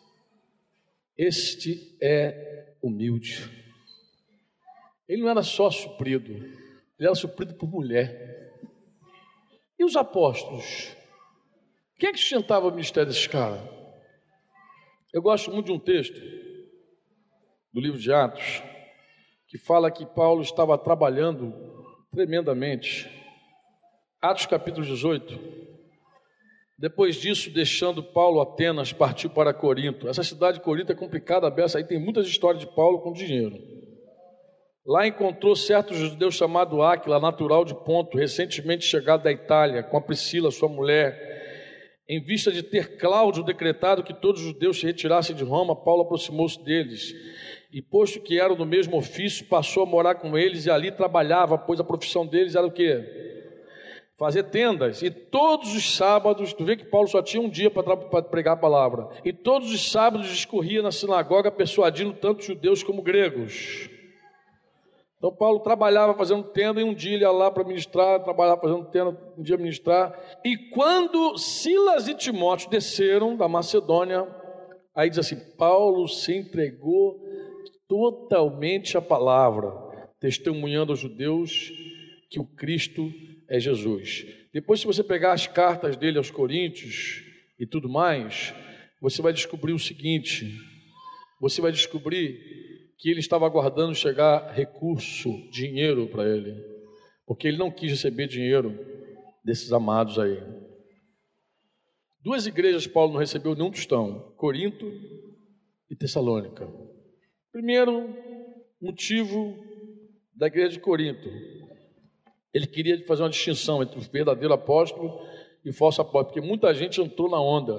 Este 1.17 1.97
é 2.01 2.73
humilde. 2.81 3.49
Ele 5.09 5.21
não 5.21 5.29
era 5.29 5.43
só 5.43 5.69
suprido, 5.69 6.62
ele 6.97 7.07
era 7.07 7.15
suprido 7.15 7.55
por 7.55 7.69
mulher. 7.69 8.51
E 9.77 9.83
os 9.83 9.95
apóstolos? 9.95 10.95
Quem 11.97 12.09
é 12.09 12.11
que 12.11 12.19
sustentava 12.19 12.67
o 12.67 12.71
ministério 12.71 13.07
desses 13.07 13.27
caras? 13.27 13.61
Eu 15.11 15.21
gosto 15.21 15.51
muito 15.51 15.67
de 15.67 15.71
um 15.71 15.79
texto 15.79 16.19
do 17.71 17.79
livro 17.79 17.99
de 17.99 18.11
Atos, 18.11 18.63
que 19.47 19.57
fala 19.57 19.91
que 19.91 20.05
Paulo 20.05 20.41
estava 20.41 20.77
trabalhando 20.77 21.53
tremendamente. 22.11 23.09
Atos 24.21 24.45
capítulo 24.45 24.85
18. 24.85 25.63
Depois 26.77 27.15
disso, 27.15 27.51
deixando 27.51 28.03
Paulo 28.03 28.41
Atenas, 28.41 28.91
partiu 28.91 29.29
para 29.29 29.53
Corinto. 29.53 30.07
Essa 30.07 30.23
cidade 30.23 30.57
de 30.57 30.63
Corinto 30.63 30.91
é 30.91 30.95
complicada, 30.95 31.47
a 31.47 31.77
aí 31.77 31.83
tem 31.83 31.99
muitas 31.99 32.27
histórias 32.27 32.61
de 32.61 32.75
Paulo 32.75 33.01
com 33.01 33.13
dinheiro. 33.13 33.82
Lá 34.85 35.07
encontrou 35.07 35.55
certo 35.55 35.93
judeu 35.93 36.29
chamado 36.29 36.81
Áquila, 36.81 37.17
natural 37.17 37.63
de 37.63 37.73
Ponto, 37.73 38.17
recentemente 38.17 38.83
chegado 38.83 39.23
da 39.23 39.31
Itália, 39.31 39.81
com 39.81 39.95
a 39.95 40.01
Priscila, 40.01 40.51
sua 40.51 40.67
mulher. 40.67 41.31
Em 42.07 42.21
vista 42.21 42.51
de 42.51 42.61
ter 42.61 42.97
Cláudio 42.97 43.45
decretado 43.45 44.03
que 44.03 44.13
todos 44.13 44.41
os 44.41 44.47
judeus 44.47 44.81
se 44.81 44.85
retirassem 44.85 45.33
de 45.33 45.43
Roma, 45.45 45.73
Paulo 45.73 46.01
aproximou-se 46.01 46.61
deles. 46.61 47.13
E 47.71 47.81
posto 47.81 48.19
que 48.19 48.37
eram 48.37 48.57
do 48.57 48.65
mesmo 48.65 48.97
ofício, 48.97 49.47
passou 49.47 49.83
a 49.83 49.85
morar 49.85 50.15
com 50.15 50.37
eles 50.37 50.65
e 50.65 50.69
ali 50.69 50.91
trabalhava, 50.91 51.57
pois 51.57 51.79
a 51.79 51.83
profissão 51.83 52.27
deles 52.27 52.53
era 52.53 52.67
o 52.67 52.71
quê? 52.71 53.01
Fazer 54.19 54.43
tendas. 54.43 55.01
E 55.01 55.09
todos 55.09 55.73
os 55.73 55.95
sábados, 55.95 56.51
tu 56.51 56.65
vê 56.65 56.75
que 56.75 56.85
Paulo 56.85 57.07
só 57.07 57.21
tinha 57.21 57.41
um 57.41 57.49
dia 57.49 57.71
para 57.71 57.95
pregar 58.23 58.55
a 58.55 58.59
palavra. 58.59 59.07
E 59.23 59.31
todos 59.31 59.71
os 59.71 59.89
sábados 59.89 60.27
discorria 60.27 60.81
na 60.81 60.91
sinagoga, 60.91 61.49
persuadindo 61.49 62.11
tanto 62.11 62.43
judeus 62.43 62.83
como 62.83 63.01
gregos. 63.01 63.92
Então 65.23 65.33
Paulo 65.33 65.61
trabalhava 65.61 66.13
fazendo 66.15 66.43
tenda 66.43 66.81
e 66.81 66.83
um 66.83 66.93
dia 66.93 67.13
ele 67.13 67.23
ia 67.23 67.31
lá 67.31 67.49
para 67.49 67.63
ministrar, 67.63 68.21
trabalhava 68.21 68.59
fazendo 68.59 68.83
tenda, 68.91 69.17
um 69.37 69.41
dia 69.41 69.55
ministrar. 69.55 70.13
E 70.43 70.57
quando 70.71 71.37
Silas 71.37 72.09
e 72.09 72.13
Timóteo 72.13 72.69
desceram 72.69 73.37
da 73.37 73.47
Macedônia, 73.47 74.27
aí 74.93 75.09
diz 75.09 75.19
assim: 75.19 75.39
Paulo 75.57 76.09
se 76.09 76.35
entregou 76.35 77.21
totalmente 77.87 78.97
à 78.97 79.01
palavra, 79.01 79.71
testemunhando 80.19 80.91
aos 80.91 80.99
judeus 80.99 81.71
que 82.29 82.41
o 82.41 82.45
Cristo 82.45 83.09
é 83.47 83.61
Jesus. 83.61 84.25
Depois, 84.53 84.81
se 84.81 84.85
você 84.85 85.01
pegar 85.01 85.31
as 85.31 85.47
cartas 85.47 85.95
dele 85.95 86.17
aos 86.17 86.29
Coríntios 86.29 87.23
e 87.57 87.65
tudo 87.65 87.87
mais, 87.87 88.53
você 89.01 89.21
vai 89.21 89.31
descobrir 89.31 89.71
o 89.71 89.79
seguinte: 89.79 90.53
você 91.39 91.61
vai 91.61 91.71
descobrir 91.71 92.72
que 93.03 93.09
ele 93.09 93.19
estava 93.19 93.45
aguardando 93.45 93.93
chegar 93.93 94.53
recurso, 94.53 95.29
dinheiro 95.51 96.07
para 96.07 96.25
ele, 96.25 96.55
porque 97.27 97.49
ele 97.49 97.57
não 97.57 97.69
quis 97.69 97.91
receber 97.91 98.27
dinheiro 98.27 98.79
desses 99.43 99.73
amados 99.73 100.17
aí. 100.17 100.41
Duas 102.21 102.47
igrejas 102.47 102.87
Paulo 102.87 103.11
não 103.11 103.19
recebeu 103.19 103.55
nenhum 103.55 103.71
tostão: 103.71 104.33
Corinto 104.37 104.89
e 105.89 105.95
Tessalônica. 105.97 106.65
Primeiro 107.51 108.07
motivo 108.81 109.53
da 110.33 110.47
igreja 110.47 110.69
de 110.69 110.79
Corinto. 110.79 111.29
Ele 112.53 112.67
queria 112.67 113.05
fazer 113.05 113.23
uma 113.23 113.29
distinção 113.29 113.83
entre 113.83 113.99
o 113.99 114.01
verdadeiro 114.01 114.53
apóstolo 114.53 115.27
e 115.65 115.71
o 115.71 115.73
falso 115.73 116.01
apóstolo, 116.01 116.27
porque 116.27 116.39
muita 116.39 116.73
gente 116.73 117.01
entrou 117.01 117.29
na 117.29 117.41
onda. 117.41 117.73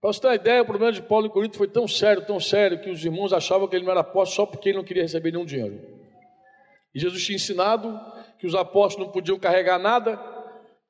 Para 0.00 0.12
você 0.12 0.20
ter 0.20 0.26
uma 0.28 0.34
ideia, 0.34 0.62
o 0.62 0.66
problema 0.66 0.92
de 0.92 1.02
Paulo 1.02 1.26
em 1.26 1.30
Corinto 1.30 1.56
foi 1.56 1.66
tão 1.66 1.88
sério, 1.88 2.24
tão 2.24 2.38
sério, 2.38 2.80
que 2.80 2.90
os 2.90 3.04
irmãos 3.04 3.32
achavam 3.32 3.66
que 3.66 3.74
ele 3.74 3.84
não 3.84 3.92
era 3.92 4.00
apóstolo 4.00 4.46
só 4.46 4.46
porque 4.46 4.68
ele 4.68 4.78
não 4.78 4.84
queria 4.84 5.02
receber 5.02 5.32
nenhum 5.32 5.44
dinheiro. 5.44 5.80
E 6.94 7.00
Jesus 7.00 7.24
tinha 7.24 7.36
ensinado 7.36 7.98
que 8.38 8.46
os 8.46 8.54
apóstolos 8.54 9.06
não 9.06 9.12
podiam 9.12 9.38
carregar 9.38 9.78
nada, 9.78 10.20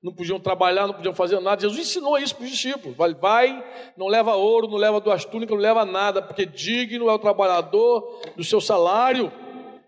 não 0.02 0.12
podiam 0.12 0.38
trabalhar, 0.38 0.86
não 0.86 0.94
podiam 0.94 1.14
fazer 1.14 1.40
nada. 1.40 1.60
Jesus 1.60 1.80
ensinou 1.80 2.18
isso 2.18 2.34
para 2.34 2.44
os 2.44 2.50
discípulos: 2.50 2.96
vai, 2.96 3.14
vai, 3.14 3.64
não 3.96 4.08
leva 4.08 4.34
ouro, 4.34 4.68
não 4.68 4.76
leva 4.76 5.00
duas 5.00 5.24
túnicas, 5.24 5.56
não 5.56 5.62
leva 5.62 5.84
nada, 5.84 6.20
porque 6.20 6.44
digno 6.44 7.08
é 7.08 7.12
o 7.12 7.18
trabalhador 7.18 8.20
do 8.36 8.44
seu 8.44 8.60
salário. 8.60 9.32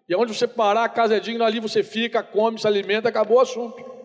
E 0.09 0.15
onde 0.17 0.35
você 0.35 0.49
parar, 0.49 0.85
a 0.85 0.89
casa 0.89 1.17
é 1.17 1.21
digna, 1.21 1.45
ali 1.45 1.61
você 1.61 1.83
fica, 1.83 2.23
come, 2.23 2.59
se 2.59 2.67
alimenta, 2.67 3.09
acabou 3.09 3.37
o 3.37 3.41
assunto. 3.41 3.98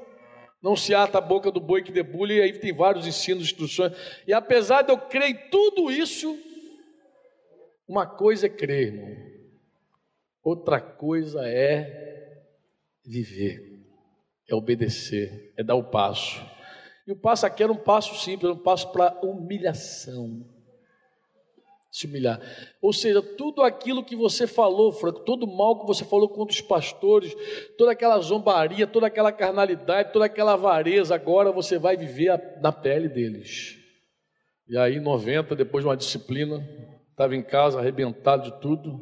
Não 0.63 0.77
se 0.77 0.95
ata 0.95 1.17
a 1.17 1.21
boca 1.21 1.51
do 1.51 1.59
boi 1.59 1.83
que 1.83 1.91
debulha, 1.91 2.35
e 2.35 2.41
aí 2.41 2.53
tem 2.53 2.71
vários 2.71 3.05
ensinos, 3.05 3.43
instruções. 3.43 3.91
E 4.25 4.31
apesar 4.31 4.81
de 4.81 4.93
eu 4.93 4.97
crer 4.97 5.31
em 5.31 5.49
tudo 5.49 5.91
isso, 5.91 6.39
uma 7.85 8.07
coisa 8.07 8.45
é 8.45 8.49
crer, 8.49 8.93
irmão. 8.93 9.13
Outra 10.41 10.79
coisa 10.79 11.41
é 11.45 12.41
viver, 13.05 13.85
é 14.47 14.55
obedecer, 14.55 15.53
é 15.57 15.63
dar 15.63 15.75
o 15.75 15.83
passo. 15.83 16.41
E 17.05 17.11
o 17.11 17.15
passo 17.15 17.45
aqui 17.45 17.61
era 17.61 17.71
um 17.71 17.77
passo 17.77 18.15
simples, 18.23 18.45
era 18.49 18.53
um 18.53 18.63
passo 18.63 18.89
para 18.93 19.19
humilhação 19.21 20.52
se 21.93 22.07
humilhar. 22.07 22.41
Ou 22.81 22.91
seja, 22.91 23.21
tudo 23.21 23.61
aquilo 23.61 24.03
que 24.03 24.15
você 24.15 24.47
falou, 24.47 24.91
Franco, 24.91 25.19
todo 25.19 25.43
o 25.43 25.57
mal 25.57 25.79
que 25.79 25.85
você 25.85 26.03
falou 26.03 26.27
contra 26.27 26.53
os 26.53 26.61
pastores, 26.61 27.35
toda 27.77 27.91
aquela 27.91 28.19
zombaria, 28.19 28.87
toda 28.87 29.07
aquela 29.07 29.31
carnalidade, 29.31 30.11
toda 30.11 30.25
aquela 30.25 30.53
avareza, 30.53 31.13
agora 31.13 31.51
você 31.51 31.77
vai 31.77 31.95
viver 31.95 32.59
na 32.61 32.71
pele 32.71 33.07
deles. 33.07 33.77
E 34.67 34.75
aí, 34.75 34.99
90, 34.99 35.55
depois 35.55 35.83
de 35.83 35.87
uma 35.87 35.95
disciplina, 35.95 36.67
estava 37.11 37.35
em 37.35 37.43
casa 37.43 37.79
arrebentado 37.79 38.51
de 38.51 38.59
tudo, 38.59 38.99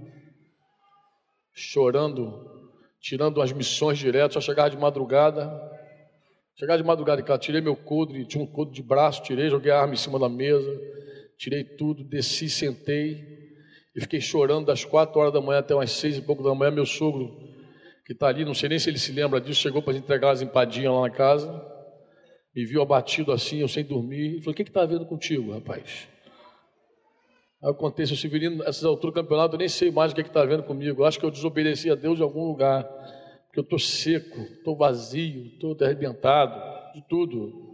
chorando 1.54 2.52
tirando 3.02 3.42
as 3.42 3.52
missões 3.52 3.98
direto, 3.98 4.34
só 4.34 4.42
chegava 4.42 4.70
de 4.70 4.78
madrugada. 4.78 5.50
Chegava 6.56 6.78
de 6.78 6.88
madrugada 6.88 7.20
em 7.20 7.24
casa, 7.24 7.40
tirei 7.40 7.60
meu 7.60 7.76
coldre, 7.76 8.26
tinha 8.26 8.44
um 8.44 8.48
coldre 8.48 8.76
de 8.76 8.84
braço, 8.84 9.24
tirei, 9.24 9.50
joguei 9.50 9.72
a 9.72 9.82
arma 9.82 9.94
em 9.94 9.98
cima 9.98 10.20
da 10.20 10.30
mesa, 10.30 10.70
tirei 11.42 11.64
tudo, 11.64 12.04
desci, 12.04 12.48
sentei 12.48 13.26
e 13.96 14.00
fiquei 14.00 14.22
chorando 14.22 14.68
das 14.68 14.86
quatro 14.86 15.20
horas 15.20 15.34
da 15.34 15.42
manhã 15.42 15.58
até 15.58 15.74
umas 15.74 15.90
seis 15.90 16.16
e 16.16 16.22
pouco 16.22 16.44
da 16.44 16.54
manhã. 16.54 16.70
Meu 16.70 16.86
sogro, 16.86 17.36
que 18.06 18.14
está 18.14 18.28
ali, 18.28 18.46
não 18.46 18.54
sei 18.54 18.70
nem 18.70 18.78
se 18.78 18.92
ele 18.92 19.00
se 19.00 19.12
lembra 19.12 19.42
disso, 19.42 19.60
chegou 19.60 19.82
para 19.82 19.98
entregar 19.98 20.30
as 20.30 20.44
empadinhas 20.44 20.94
lá 20.94 21.02
na 21.02 21.10
casa, 21.10 21.52
me 22.56 22.64
viu 22.64 22.80
abatido 22.80 23.32
assim, 23.32 23.58
eu 23.58 23.68
sem 23.68 23.84
dormir, 23.84 24.38
e 24.38 24.40
falou: 24.42 24.52
O 24.52 24.56
que 24.56 24.62
está 24.62 24.84
havendo 24.84 25.06
contigo, 25.08 25.52
rapaz? 25.52 26.08
Aí 27.64 27.70
eu 27.70 27.74
contei, 27.74 28.06
seu 28.06 28.16
Severino, 28.16 28.64
essas 28.64 28.84
alturas 28.84 29.16
do 29.16 29.22
campeonato, 29.22 29.56
eu 29.56 29.60
nem 29.60 29.68
sei 29.68 29.90
mais 29.90 30.12
o 30.12 30.16
que 30.16 30.22
está 30.22 30.46
vendo 30.46 30.62
comigo. 30.62 31.02
Eu 31.02 31.06
acho 31.06 31.20
que 31.20 31.26
eu 31.26 31.32
desobedeci 31.32 31.90
a 31.90 31.96
Deus 31.96 32.20
em 32.20 32.24
algum 32.24 32.46
lugar. 32.46 32.84
Porque 33.46 33.60
eu 33.60 33.64
estou 33.64 33.80
seco, 33.80 34.40
estou 34.40 34.78
vazio, 34.78 35.48
estou 35.48 35.76
arrebentado 35.82 36.56
de 36.94 37.02
tudo. 37.08 37.71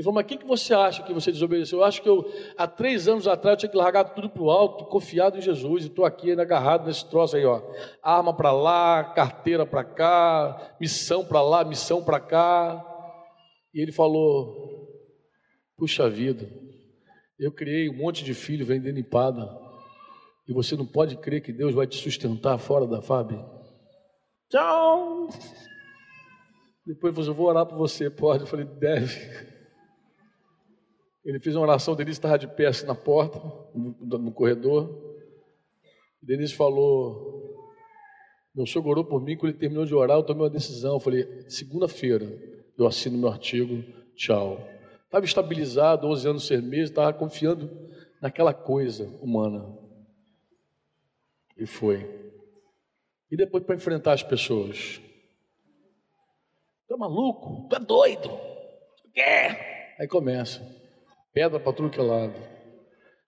Ele 0.00 0.04
falou, 0.04 0.14
mas 0.14 0.24
o 0.24 0.28
que, 0.28 0.46
você 0.46 0.72
acha 0.72 1.02
que 1.02 1.12
você 1.12 1.30
desobedeceu? 1.30 1.80
Eu 1.80 1.84
acho 1.84 2.00
que 2.00 2.08
eu, 2.08 2.24
há 2.56 2.66
três 2.66 3.06
anos 3.06 3.28
atrás, 3.28 3.52
eu 3.52 3.58
tinha 3.58 3.70
que 3.70 3.76
largar 3.76 4.02
tudo 4.04 4.30
para 4.30 4.42
o 4.42 4.50
alto, 4.50 4.86
confiado 4.86 5.36
em 5.36 5.42
Jesus, 5.42 5.84
e 5.84 5.88
estou 5.88 6.06
aqui 6.06 6.30
ainda 6.30 6.40
agarrado 6.40 6.86
nesse 6.86 7.04
troço 7.10 7.36
aí, 7.36 7.44
ó. 7.44 7.60
Arma 8.02 8.34
para 8.34 8.50
lá, 8.50 9.04
carteira 9.04 9.66
para 9.66 9.84
cá, 9.84 10.74
missão 10.80 11.22
para 11.22 11.42
lá, 11.42 11.64
missão 11.64 12.02
para 12.02 12.18
cá. 12.18 12.82
E 13.74 13.82
ele 13.82 13.92
falou, 13.92 14.88
puxa 15.76 16.08
vida, 16.08 16.50
eu 17.38 17.52
criei 17.52 17.90
um 17.90 17.98
monte 17.98 18.24
de 18.24 18.32
filho 18.32 18.64
vendendo 18.64 18.98
empada. 18.98 19.54
E 20.48 20.54
você 20.54 20.76
não 20.76 20.86
pode 20.86 21.18
crer 21.18 21.42
que 21.42 21.52
Deus 21.52 21.74
vai 21.74 21.86
te 21.86 21.98
sustentar 21.98 22.56
fora 22.56 22.86
da 22.86 23.02
Fábio. 23.02 23.44
Tchau! 24.48 25.28
Depois 26.86 27.26
eu 27.26 27.34
vou 27.34 27.48
orar 27.48 27.66
por 27.66 27.76
você, 27.76 28.08
pode? 28.08 28.44
Eu 28.44 28.46
falei, 28.46 28.64
deve. 28.64 29.49
Ele 31.24 31.38
fez 31.38 31.54
uma 31.54 31.62
oração, 31.62 31.94
Denise 31.94 32.18
estava 32.18 32.38
de 32.38 32.48
pé 32.48 32.66
assim 32.66 32.86
na 32.86 32.94
porta, 32.94 33.38
no, 33.74 34.18
no 34.18 34.32
corredor. 34.32 34.88
Denise 36.22 36.54
falou, 36.54 37.40
meu 38.54 38.66
senhor 38.66 38.86
orou 38.86 39.04
por 39.04 39.22
mim, 39.22 39.36
quando 39.36 39.52
ele 39.52 39.58
terminou 39.58 39.84
de 39.84 39.94
orar, 39.94 40.16
eu 40.18 40.22
tomei 40.22 40.44
uma 40.44 40.50
decisão. 40.50 40.94
Eu 40.94 41.00
falei, 41.00 41.44
segunda-feira 41.48 42.26
eu 42.76 42.86
assino 42.86 43.18
meu 43.18 43.28
artigo, 43.28 43.82
tchau. 44.14 44.66
Estava 45.04 45.24
estabilizado, 45.24 46.06
11 46.06 46.28
anos, 46.28 46.46
6 46.46 46.62
meses, 46.62 46.90
estava 46.90 47.12
confiando 47.12 47.70
naquela 48.20 48.54
coisa 48.54 49.06
humana. 49.20 49.76
E 51.56 51.66
foi. 51.66 52.08
E 53.30 53.36
depois 53.36 53.62
para 53.64 53.76
enfrentar 53.76 54.12
as 54.12 54.22
pessoas. 54.22 55.00
Tu 56.88 56.94
é 56.94 56.96
maluco? 56.96 57.68
Tu 57.68 57.76
é 57.76 57.80
doido? 57.80 58.28
Tu 59.02 59.10
quer? 59.12 59.96
Aí 60.00 60.08
começa. 60.08 60.79
Pedra 61.32 61.60
para 61.60 61.72
tudo 61.72 61.90
que 61.90 62.00
é 62.00 62.02
lado. 62.02 62.34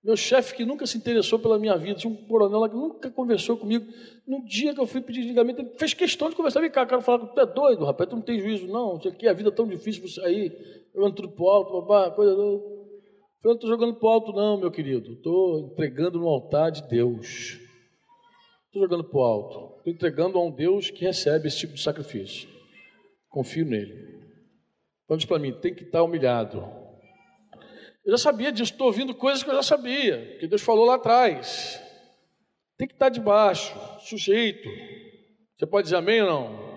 Meu 0.03 0.17
chefe 0.17 0.57
que 0.57 0.65
nunca 0.65 0.85
se 0.85 0.99
interessou 0.99 1.39
pela 1.39 1.61
minha 1.61 1.77
vida, 1.77 1.95
tinha 1.95 2.13
um 2.13 2.17
coronel 2.27 2.69
que 2.69 2.75
nunca 2.75 3.09
conversou 3.09 3.57
comigo. 3.57 3.87
No 4.27 4.45
dia 4.45 4.75
que 4.75 4.81
eu 4.81 4.87
fui 4.87 5.01
pedir 5.01 5.23
ligamento, 5.23 5.61
ele 5.61 5.71
fez 5.79 5.95
questão 5.95 6.29
de 6.29 6.35
conversar. 6.35 6.61
Vem 6.61 6.71
cá, 6.73 6.85
cara, 6.85 7.01
falar 7.01 7.25
tu 7.29 7.41
é 7.41 7.47
doido, 7.47 7.85
rapaz, 7.85 8.11
tu 8.11 8.17
não 8.17 8.23
tem 8.23 8.41
juízo, 8.41 8.67
não. 8.67 8.99
Isso 8.99 9.09
aqui, 9.09 9.29
a 9.29 9.33
vida 9.33 9.51
é 9.51 9.53
tão 9.53 9.69
difícil 9.69 10.03
você 10.03 10.21
aí, 10.23 10.51
jogando 10.93 11.15
tudo 11.15 11.31
pro 11.31 11.49
alto, 11.49 11.81
babá, 11.81 12.11
coisa. 12.11 12.33
Eu 12.33 12.83
não 13.45 13.53
estou 13.53 13.71
jogando 13.71 13.95
pro 13.95 14.09
alto, 14.09 14.33
não, 14.33 14.59
meu 14.59 14.73
querido. 14.73 15.13
Estou 15.13 15.71
entregando 15.73 16.19
no 16.19 16.27
altar 16.27 16.73
de 16.73 16.83
Deus. 16.89 17.61
Estou 18.67 18.83
jogando 18.83 19.05
pro 19.05 19.21
alto. 19.21 19.77
Estou 19.79 19.93
entregando 19.93 20.37
a 20.37 20.45
um 20.45 20.51
Deus 20.51 20.91
que 20.91 21.05
recebe 21.05 21.47
esse 21.47 21.59
tipo 21.59 21.75
de 21.75 21.83
sacrifício. 21.83 22.49
Confio 23.29 23.65
nele. 23.65 23.95
Então 25.05 25.17
diz 25.17 25.27
para 25.27 25.39
mim, 25.39 25.53
tem 25.61 25.73
que 25.73 25.85
estar 25.85 26.03
humilhado 26.03 26.82
eu 28.05 28.13
já 28.13 28.19
sabia 28.19 28.51
disso, 28.51 28.73
estou 28.73 28.89
ouvindo 28.89 29.15
coisas 29.15 29.43
que 29.43 29.51
eu 29.51 29.55
já 29.55 29.63
sabia, 29.63 30.37
que 30.41 30.47
Deus 30.47 30.63
falou 30.63 30.85
lá 30.85 30.97
atrás. 30.97 31.81
Tem 32.77 32.89
que 32.89 32.95
estar 32.95 33.09
debaixo, 33.09 33.75
sujeito. 34.01 34.69
Você 35.57 35.67
pode 35.67 35.85
dizer 35.85 35.97
amém 35.97 36.21
ou 36.23 36.29
não? 36.29 36.73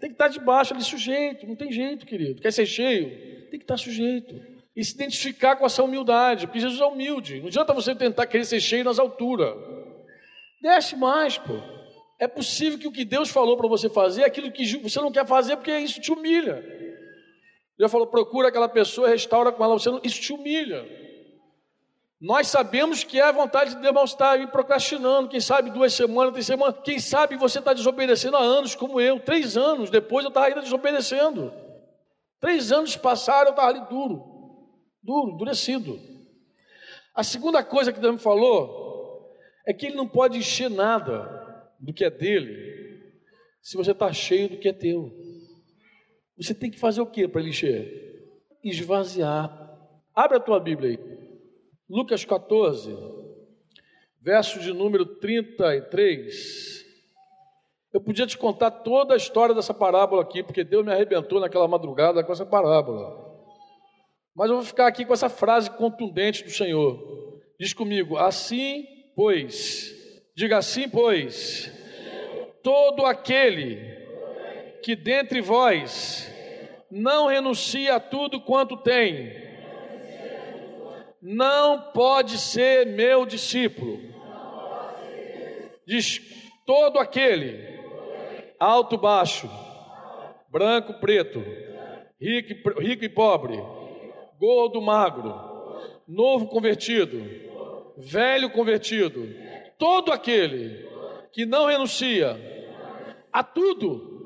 Tem 0.00 0.08
que 0.08 0.14
estar 0.14 0.28
debaixo 0.28 0.72
ali, 0.72 0.82
sujeito, 0.82 1.46
não 1.46 1.54
tem 1.54 1.70
jeito, 1.70 2.06
querido. 2.06 2.40
Quer 2.40 2.52
ser 2.52 2.64
cheio? 2.64 3.10
Tem 3.50 3.58
que 3.58 3.64
estar 3.64 3.76
sujeito. 3.76 4.40
E 4.74 4.82
se 4.82 4.94
identificar 4.94 5.56
com 5.56 5.66
essa 5.66 5.82
humildade, 5.82 6.46
porque 6.46 6.60
Jesus 6.60 6.80
é 6.80 6.84
humilde. 6.84 7.40
Não 7.40 7.48
adianta 7.48 7.74
você 7.74 7.94
tentar 7.94 8.26
querer 8.26 8.44
ser 8.44 8.60
cheio 8.60 8.84
nas 8.84 8.98
alturas. 8.98 9.54
Desce 10.62 10.96
mais, 10.96 11.36
pô. 11.36 11.60
É 12.18 12.26
possível 12.26 12.78
que 12.78 12.88
o 12.88 12.92
que 12.92 13.04
Deus 13.04 13.28
falou 13.28 13.56
para 13.56 13.68
você 13.68 13.88
fazer 13.88 14.22
é 14.22 14.26
aquilo 14.26 14.50
que 14.50 14.64
você 14.78 15.00
não 15.00 15.12
quer 15.12 15.26
fazer 15.26 15.56
porque 15.56 15.76
isso 15.78 16.00
te 16.00 16.10
humilha. 16.10 16.64
Já 17.78 17.88
falou, 17.88 18.06
procura 18.06 18.48
aquela 18.48 18.68
pessoa, 18.68 19.08
restaura 19.08 19.52
com 19.52 19.62
ela, 19.62 19.78
você 19.78 19.90
não, 19.90 20.00
isso 20.02 20.20
te 20.20 20.32
humilha. 20.32 20.84
Nós 22.20 22.48
sabemos 22.48 23.04
que 23.04 23.20
é 23.20 23.22
a 23.22 23.30
vontade 23.30 23.76
de 23.76 23.80
Deus 23.80 23.94
não 23.94 24.02
estar 24.02 24.32
aí 24.32 24.46
procrastinando, 24.48 25.28
quem 25.28 25.40
sabe 25.40 25.70
duas 25.70 25.92
semanas, 25.92 26.32
três 26.32 26.46
semanas, 26.46 26.76
quem 26.82 26.98
sabe 26.98 27.36
você 27.36 27.60
está 27.60 27.72
desobedecendo 27.72 28.36
há 28.36 28.40
anos, 28.40 28.74
como 28.74 29.00
eu, 29.00 29.20
três 29.20 29.56
anos, 29.56 29.88
depois 29.88 30.24
eu 30.24 30.28
estava 30.28 30.46
ainda 30.46 30.60
desobedecendo. 30.60 31.52
Três 32.40 32.72
anos 32.72 32.96
passaram, 32.96 33.48
eu 33.48 33.50
estava 33.50 33.68
ali 33.68 33.80
duro, 33.88 34.24
duro, 35.00 35.34
endurecido. 35.34 36.00
A 37.14 37.22
segunda 37.22 37.62
coisa 37.62 37.92
que 37.92 38.00
Deus 38.00 38.14
me 38.14 38.20
falou 38.20 39.32
é 39.64 39.72
que 39.72 39.86
Ele 39.86 39.96
não 39.96 40.08
pode 40.08 40.38
encher 40.38 40.68
nada 40.68 41.38
do 41.78 41.92
que 41.92 42.04
é 42.04 42.10
dele, 42.10 43.12
se 43.62 43.76
você 43.76 43.92
está 43.92 44.12
cheio 44.12 44.48
do 44.48 44.58
que 44.58 44.68
é 44.68 44.72
teu. 44.72 45.12
Você 46.38 46.54
tem 46.54 46.70
que 46.70 46.78
fazer 46.78 47.00
o 47.00 47.06
que 47.06 47.26
para 47.26 47.40
ele 47.40 47.50
encher? 47.50 48.30
Esvaziar. 48.62 49.76
Abre 50.14 50.36
a 50.36 50.40
tua 50.40 50.60
Bíblia 50.60 50.90
aí. 50.90 51.18
Lucas 51.90 52.24
14, 52.24 52.94
verso 54.20 54.60
de 54.60 54.72
número 54.72 55.04
33. 55.04 56.86
Eu 57.92 58.00
podia 58.00 58.26
te 58.26 58.36
contar 58.36 58.70
toda 58.70 59.14
a 59.14 59.16
história 59.16 59.54
dessa 59.54 59.74
parábola 59.74 60.22
aqui, 60.22 60.42
porque 60.42 60.62
Deus 60.62 60.84
me 60.84 60.92
arrebentou 60.92 61.40
naquela 61.40 61.66
madrugada 61.66 62.22
com 62.22 62.32
essa 62.32 62.46
parábola. 62.46 63.26
Mas 64.36 64.50
eu 64.50 64.56
vou 64.56 64.64
ficar 64.64 64.86
aqui 64.86 65.04
com 65.04 65.14
essa 65.14 65.28
frase 65.28 65.70
contundente 65.70 66.44
do 66.44 66.50
Senhor. 66.50 67.40
Diz 67.58 67.72
comigo: 67.72 68.16
assim, 68.16 68.86
pois, 69.16 69.92
diga 70.36 70.58
assim, 70.58 70.88
pois, 70.88 71.72
todo 72.62 73.04
aquele 73.06 73.97
que 74.82 74.94
dentre 74.96 75.40
vós 75.40 76.32
não 76.90 77.26
renuncia 77.26 77.96
a 77.96 78.00
tudo 78.00 78.40
quanto 78.40 78.76
tem, 78.76 79.32
não 81.20 81.92
pode 81.92 82.38
ser 82.38 82.86
meu 82.86 83.26
discípulo. 83.26 84.00
Diz 85.86 86.20
todo 86.64 86.98
aquele, 86.98 87.78
alto, 88.58 88.96
baixo, 88.96 89.48
branco, 90.48 90.94
preto, 90.94 91.42
rico, 92.20 92.80
rico 92.80 93.04
e 93.04 93.08
pobre, 93.08 93.56
gordo, 94.38 94.80
magro, 94.80 95.34
novo 96.06 96.46
convertido, 96.46 97.22
velho 97.96 98.50
convertido, 98.50 99.28
todo 99.78 100.12
aquele 100.12 100.86
que 101.32 101.44
não 101.44 101.66
renuncia 101.66 102.36
a 103.32 103.42
tudo 103.42 104.17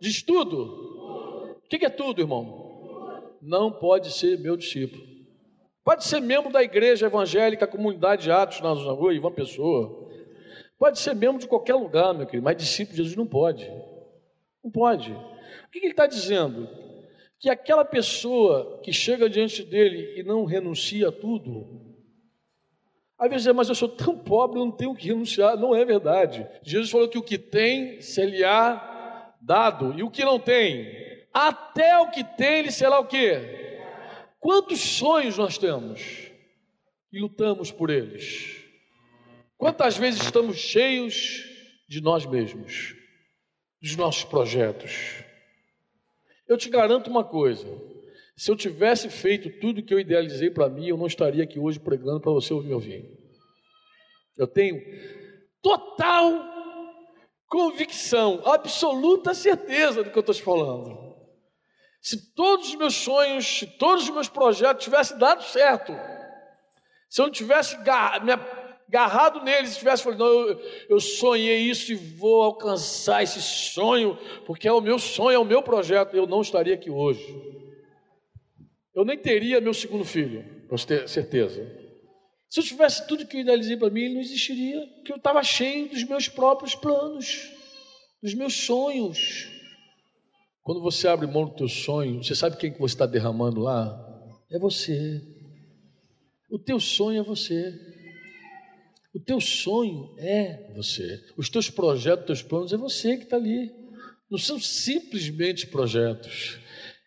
Diz 0.00 0.22
tudo. 0.22 1.58
O 1.64 1.68
que 1.68 1.84
é 1.84 1.90
tudo, 1.90 2.20
irmão? 2.20 3.30
Não 3.40 3.70
pode 3.70 4.12
ser 4.12 4.38
meu 4.38 4.56
discípulo. 4.56 5.10
Pode 5.84 6.04
ser 6.04 6.20
membro 6.20 6.52
da 6.52 6.62
igreja 6.62 7.06
evangélica, 7.06 7.66
comunidade 7.66 8.24
de 8.24 8.30
Atos 8.30 8.60
na 8.60 8.72
rua, 8.72 9.14
Ivan 9.14 9.32
Pessoa. 9.32 10.08
Pode 10.78 10.98
ser 10.98 11.14
membro 11.14 11.40
de 11.40 11.46
qualquer 11.46 11.74
lugar, 11.74 12.14
meu 12.14 12.26
querido, 12.26 12.44
mas 12.44 12.56
discípulo 12.56 12.96
de 12.96 13.02
Jesus 13.02 13.16
não 13.16 13.26
pode. 13.26 13.70
Não 14.62 14.70
pode. 14.70 15.12
O 15.12 15.70
que 15.70 15.78
ele 15.78 15.88
está 15.88 16.06
dizendo? 16.06 16.68
Que 17.38 17.50
aquela 17.50 17.84
pessoa 17.84 18.80
que 18.82 18.92
chega 18.92 19.28
diante 19.28 19.62
dele 19.62 20.18
e 20.18 20.22
não 20.22 20.44
renuncia 20.44 21.08
a 21.08 21.12
tudo, 21.12 21.90
às 23.18 23.30
vezes 23.30 23.52
mas 23.54 23.68
eu 23.68 23.74
sou 23.74 23.88
tão 23.88 24.16
pobre, 24.16 24.58
eu 24.58 24.64
não 24.64 24.72
tenho 24.72 24.94
que 24.94 25.08
renunciar. 25.08 25.56
Não 25.56 25.74
é 25.74 25.84
verdade. 25.84 26.46
Jesus 26.62 26.90
falou 26.90 27.08
que 27.08 27.18
o 27.18 27.22
que 27.22 27.36
tem, 27.36 28.00
se 28.00 28.20
ele 28.20 28.42
há 28.42 28.89
dado, 29.40 29.98
e 29.98 30.02
o 30.02 30.10
que 30.10 30.24
não 30.24 30.38
tem, 30.38 30.86
até 31.32 31.98
o 31.98 32.10
que 32.10 32.24
tem 32.24 32.62
lhe 32.62 32.72
será 32.72 32.98
o 32.98 33.06
quê? 33.06 33.78
Quantos 34.38 34.80
sonhos 34.80 35.36
nós 35.36 35.58
temos 35.58 36.30
e 37.12 37.20
lutamos 37.20 37.70
por 37.70 37.90
eles? 37.90 38.56
Quantas 39.56 39.96
vezes 39.96 40.22
estamos 40.22 40.56
cheios 40.56 41.44
de 41.88 42.00
nós 42.00 42.24
mesmos, 42.24 42.94
dos 43.80 43.96
nossos 43.96 44.24
projetos? 44.24 45.22
Eu 46.48 46.56
te 46.56 46.70
garanto 46.70 47.10
uma 47.10 47.22
coisa: 47.22 47.68
se 48.34 48.50
eu 48.50 48.56
tivesse 48.56 49.10
feito 49.10 49.60
tudo 49.60 49.82
que 49.82 49.92
eu 49.92 50.00
idealizei 50.00 50.50
para 50.50 50.68
mim, 50.68 50.88
eu 50.88 50.96
não 50.96 51.06
estaria 51.06 51.44
aqui 51.44 51.58
hoje 51.58 51.78
pregando 51.78 52.20
para 52.20 52.32
você 52.32 52.54
ouvir 52.54 52.72
ouvir. 52.72 53.04
Eu 54.36 54.46
tenho 54.46 54.80
total 55.60 56.59
convicção, 57.50 58.40
absoluta 58.44 59.34
certeza 59.34 60.04
do 60.04 60.10
que 60.10 60.16
eu 60.16 60.20
estou 60.20 60.34
te 60.34 60.42
falando. 60.42 61.10
Se 62.00 62.32
todos 62.32 62.68
os 62.68 62.74
meus 62.76 62.94
sonhos, 62.94 63.44
se 63.44 63.66
todos 63.66 64.04
os 64.04 64.10
meus 64.10 64.28
projetos 64.28 64.84
tivessem 64.84 65.18
dado 65.18 65.42
certo, 65.42 65.92
se 67.08 67.20
eu 67.20 67.26
não 67.26 67.32
tivesse 67.32 67.76
me 67.76 68.32
agarrado 68.88 69.42
neles, 69.42 69.70
se 69.70 69.78
tivesse 69.80 70.04
falado, 70.04 70.20
não, 70.20 70.28
eu, 70.28 70.60
eu 70.88 71.00
sonhei 71.00 71.58
isso 71.58 71.92
e 71.92 71.96
vou 71.96 72.42
alcançar 72.42 73.22
esse 73.22 73.42
sonho, 73.42 74.16
porque 74.46 74.68
é 74.68 74.72
o 74.72 74.80
meu 74.80 74.98
sonho, 74.98 75.34
é 75.34 75.38
o 75.38 75.44
meu 75.44 75.60
projeto, 75.60 76.16
eu 76.16 76.26
não 76.26 76.40
estaria 76.40 76.74
aqui 76.74 76.88
hoje. 76.88 77.36
Eu 78.94 79.04
nem 79.04 79.18
teria 79.18 79.60
meu 79.60 79.74
segundo 79.74 80.04
filho, 80.04 80.44
ter 80.86 81.08
certeza. 81.08 81.79
Se 82.50 82.58
eu 82.58 82.64
tivesse 82.64 83.06
tudo 83.06 83.24
que 83.24 83.36
eu 83.36 83.42
idealizei 83.42 83.76
para 83.76 83.90
mim, 83.90 84.00
ele 84.00 84.14
não 84.14 84.20
existiria, 84.20 84.84
porque 84.96 85.12
eu 85.12 85.16
estava 85.16 85.40
cheio 85.44 85.88
dos 85.88 86.02
meus 86.02 86.28
próprios 86.28 86.74
planos, 86.74 87.48
dos 88.20 88.34
meus 88.34 88.54
sonhos. 88.66 89.48
Quando 90.60 90.82
você 90.82 91.06
abre 91.06 91.28
mão 91.28 91.44
do 91.44 91.54
teu 91.54 91.68
sonho, 91.68 92.24
você 92.24 92.34
sabe 92.34 92.56
quem 92.56 92.72
que 92.72 92.80
você 92.80 92.94
está 92.94 93.06
derramando 93.06 93.60
lá? 93.60 93.96
É 94.50 94.58
você. 94.58 95.22
O 96.50 96.58
teu 96.58 96.80
sonho 96.80 97.20
é 97.20 97.22
você. 97.22 97.72
O 99.14 99.20
teu 99.20 99.40
sonho 99.40 100.12
é 100.18 100.72
você. 100.74 101.24
Os 101.36 101.48
teus 101.48 101.70
projetos, 101.70 102.22
os 102.22 102.26
teus 102.26 102.42
planos 102.42 102.72
é 102.72 102.76
você 102.76 103.16
que 103.16 103.24
está 103.24 103.36
ali. 103.36 103.72
Não 104.28 104.38
são 104.38 104.58
simplesmente 104.58 105.68
projetos. 105.68 106.58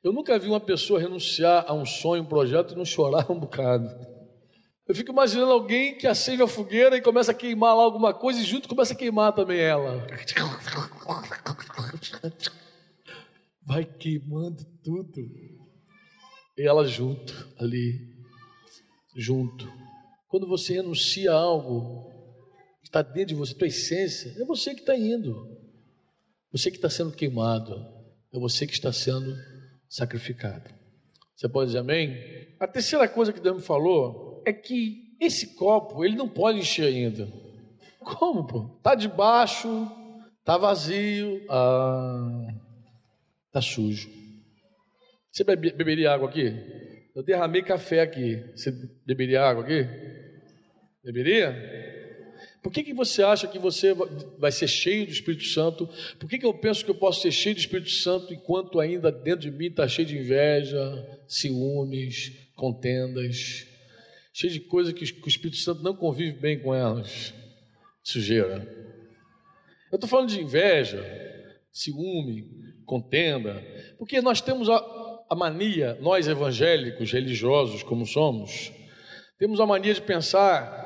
Eu 0.01 0.13
nunca 0.13 0.39
vi 0.39 0.47
uma 0.47 0.61
pessoa 0.61 1.01
renunciar 1.01 1.65
a 1.67 1.73
um 1.73 1.85
sonho, 1.85 2.23
um 2.23 2.27
projeto 2.27 2.73
e 2.73 2.77
não 2.77 2.85
chorar 2.85 3.29
um 3.29 3.39
bocado. 3.39 4.12
Eu 4.85 4.93
fico 4.93 5.11
imaginando 5.11 5.51
alguém 5.51 5.97
que 5.97 6.05
acende 6.05 6.41
a 6.41 6.47
fogueira 6.47 6.97
e 6.97 7.01
começa 7.01 7.31
a 7.31 7.35
queimar 7.35 7.75
lá 7.75 7.83
alguma 7.83 8.13
coisa 8.13 8.41
e 8.41 8.43
junto 8.43 8.67
começa 8.67 8.93
a 8.93 8.97
queimar 8.97 9.33
também 9.33 9.59
ela. 9.59 10.05
Vai 13.61 13.85
queimando 13.85 14.65
tudo. 14.83 15.21
E 16.57 16.67
ela 16.67 16.85
junto, 16.85 17.49
ali, 17.57 18.13
junto. 19.15 19.71
Quando 20.27 20.45
você 20.47 20.73
renuncia 20.73 21.31
algo 21.31 22.11
que 22.81 22.89
está 22.89 23.01
dentro 23.01 23.29
de 23.29 23.35
você, 23.35 23.55
tua 23.55 23.67
essência, 23.67 24.35
é 24.37 24.43
você 24.43 24.73
que 24.75 24.81
está 24.81 24.97
indo. 24.97 25.57
Você 26.51 26.69
que 26.69 26.77
está 26.77 26.89
sendo 26.89 27.15
queimado. 27.15 27.73
É 28.33 28.37
você 28.37 28.67
que 28.67 28.73
está 28.73 28.91
sendo 28.91 29.33
sacrificado. 29.87 30.69
Você 31.35 31.47
pode 31.47 31.67
dizer 31.67 31.79
amém? 31.79 32.53
A 32.59 32.67
terceira 32.67 33.07
coisa 33.07 33.31
que 33.31 33.39
Deus 33.39 33.57
me 33.57 33.63
falou 33.63 34.22
é 34.45 34.53
que 34.53 35.15
esse 35.19 35.55
copo, 35.55 36.03
ele 36.03 36.15
não 36.15 36.27
pode 36.27 36.59
encher 36.59 36.87
ainda. 36.87 37.31
Como, 37.99 38.45
pô? 38.45 38.63
Tá 38.81 38.95
debaixo, 38.95 39.87
tá 40.43 40.57
vazio, 40.57 41.41
ah, 41.49 42.47
tá 43.51 43.61
sujo. 43.61 44.09
Você 45.31 45.43
bebe, 45.43 45.71
beberia 45.71 46.11
água 46.11 46.29
aqui? 46.29 46.53
Eu 47.15 47.23
derramei 47.23 47.61
café 47.61 48.01
aqui. 48.01 48.43
Você 48.55 48.71
beberia 49.05 49.43
água 49.43 49.63
aqui? 49.63 49.87
Beberia? 51.03 52.01
Por 52.61 52.71
que, 52.71 52.83
que 52.83 52.93
você 52.93 53.21
acha 53.23 53.47
que 53.47 53.59
você 53.59 53.93
vai 54.37 54.51
ser 54.51 54.67
cheio 54.67 55.05
do 55.05 55.11
Espírito 55.11 55.43
Santo? 55.45 55.87
Por 56.17 56.29
que, 56.29 56.37
que 56.37 56.45
eu 56.45 56.53
penso 56.53 56.83
que 56.85 56.91
eu 56.91 56.95
posso 56.95 57.21
ser 57.21 57.31
cheio 57.31 57.55
do 57.55 57.59
Espírito 57.59 57.89
Santo 57.89 58.33
enquanto 58.33 58.79
ainda 58.79 59.11
dentro 59.11 59.41
de 59.41 59.51
mim 59.51 59.67
está 59.67 59.87
cheio 59.87 60.07
de 60.07 60.17
inveja, 60.17 61.19
ciúmes, 61.27 62.31
contendas? 62.55 63.67
Cheio 64.33 64.51
de 64.51 64.59
coisas 64.61 64.91
que 64.93 65.03
o 65.03 65.27
Espírito 65.27 65.57
Santo 65.57 65.83
não 65.83 65.95
convive 65.95 66.33
bem 66.39 66.59
com 66.59 66.73
elas. 66.73 67.33
Sujeira. 68.01 68.67
Eu 69.91 69.95
estou 69.95 70.09
falando 70.09 70.29
de 70.29 70.41
inveja, 70.41 71.01
ciúme, 71.71 72.49
contenda, 72.85 73.63
porque 73.97 74.19
nós 74.21 74.41
temos 74.41 74.67
a, 74.67 75.23
a 75.29 75.35
mania, 75.35 75.97
nós 76.01 76.27
evangélicos, 76.27 77.11
religiosos 77.11 77.83
como 77.83 78.05
somos, 78.05 78.73
temos 79.37 79.59
a 79.59 79.65
mania 79.65 79.93
de 79.93 80.01
pensar 80.01 80.81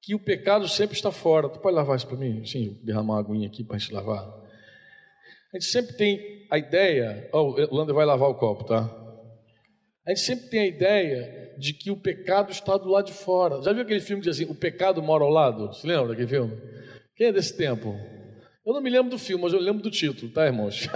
que 0.00 0.14
o 0.14 0.18
pecado 0.18 0.66
sempre 0.66 0.96
está 0.96 1.12
fora. 1.12 1.48
Tu 1.48 1.58
pode 1.58 1.76
lavar 1.76 1.96
isso 1.96 2.06
para 2.06 2.16
mim? 2.16 2.44
Sim, 2.44 2.80
derramar 2.82 3.14
uma 3.14 3.20
aguinha 3.20 3.46
aqui 3.46 3.62
para 3.62 3.78
gente 3.78 3.92
lavar. 3.92 4.24
A 5.52 5.58
gente 5.58 5.66
sempre 5.66 5.94
tem 5.96 6.46
a 6.50 6.56
ideia. 6.56 7.28
Oh, 7.32 7.50
o 7.50 7.76
Lander 7.76 7.94
vai 7.94 8.06
lavar 8.06 8.30
o 8.30 8.34
copo, 8.34 8.64
tá? 8.64 8.97
A 10.08 10.14
gente 10.14 10.20
sempre 10.24 10.48
tem 10.48 10.60
a 10.60 10.66
ideia 10.66 11.54
de 11.58 11.74
que 11.74 11.90
o 11.90 11.96
pecado 11.96 12.50
está 12.50 12.78
do 12.78 12.88
lado 12.88 13.08
de 13.08 13.12
fora. 13.12 13.60
Já 13.60 13.74
viu 13.74 13.82
aquele 13.82 14.00
filme 14.00 14.22
que 14.22 14.30
diz 14.30 14.40
assim, 14.40 14.50
o 14.50 14.54
pecado 14.54 15.02
mora 15.02 15.22
ao 15.22 15.28
lado? 15.28 15.70
Se 15.74 15.86
lembra 15.86 16.08
daquele 16.08 16.26
filme? 16.26 16.56
Quem 17.14 17.26
é 17.26 17.32
desse 17.32 17.54
tempo? 17.54 17.94
Eu 18.64 18.72
não 18.72 18.80
me 18.80 18.88
lembro 18.88 19.10
do 19.10 19.18
filme, 19.18 19.44
mas 19.44 19.52
eu 19.52 19.60
lembro 19.60 19.82
do 19.82 19.90
título, 19.90 20.32
tá, 20.32 20.46
irmãos? 20.46 20.88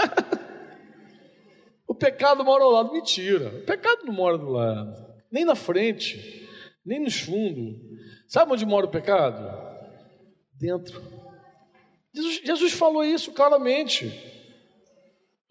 o 1.86 1.94
pecado 1.94 2.42
mora 2.42 2.64
ao 2.64 2.70
lado. 2.70 2.90
Mentira. 2.90 3.48
O 3.48 3.66
pecado 3.66 4.06
não 4.06 4.14
mora 4.14 4.38
do 4.38 4.48
lado. 4.48 4.94
Nem 5.30 5.44
na 5.44 5.54
frente, 5.54 6.48
nem 6.82 6.98
nos 6.98 7.20
fundos. 7.20 7.82
Sabe 8.26 8.50
onde 8.54 8.64
mora 8.64 8.86
o 8.86 8.90
pecado? 8.90 9.46
Dentro. 10.58 11.02
Jesus, 12.14 12.40
Jesus 12.42 12.72
falou 12.72 13.04
isso 13.04 13.30
claramente. 13.32 14.10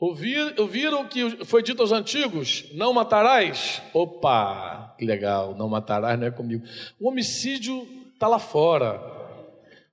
Ouvir, 0.02 0.60
ouviram 0.60 1.08
que 1.08 1.46
foi 1.46 1.62
dito 1.62 1.80
aos 1.80 1.92
antigos? 1.92 2.66
Não 2.74 2.92
matarás? 2.92 3.84
Opa, 3.94 4.96
que 4.98 5.06
legal, 5.06 5.56
não 5.56 5.70
matarás 5.70 6.20
não 6.20 6.26
é 6.26 6.32
comigo. 6.32 6.66
O 7.00 7.08
homicídio 7.08 7.88
está 8.12 8.28
lá 8.28 8.40
fora. 8.40 9.00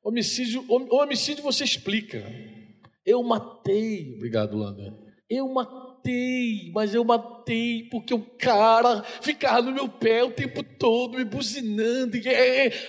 O 0.02 0.09
homicídio, 0.09 0.64
o 0.66 0.96
homicídio 0.96 1.44
você 1.44 1.62
explica. 1.62 2.24
Eu 3.04 3.22
matei, 3.22 4.14
obrigado, 4.16 4.56
Landa. 4.56 4.96
Eu 5.28 5.46
matei, 5.52 6.72
mas 6.72 6.94
eu 6.94 7.04
matei 7.04 7.86
porque 7.90 8.14
o 8.14 8.22
cara 8.22 9.02
ficava 9.20 9.61
no 9.61 9.72
meu 9.72 9.90
pé 9.90 10.24
o 10.24 10.30
tempo 10.30 10.62
todo, 10.62 11.18
me 11.18 11.24
buzinando. 11.24 12.16
E, 12.16 12.22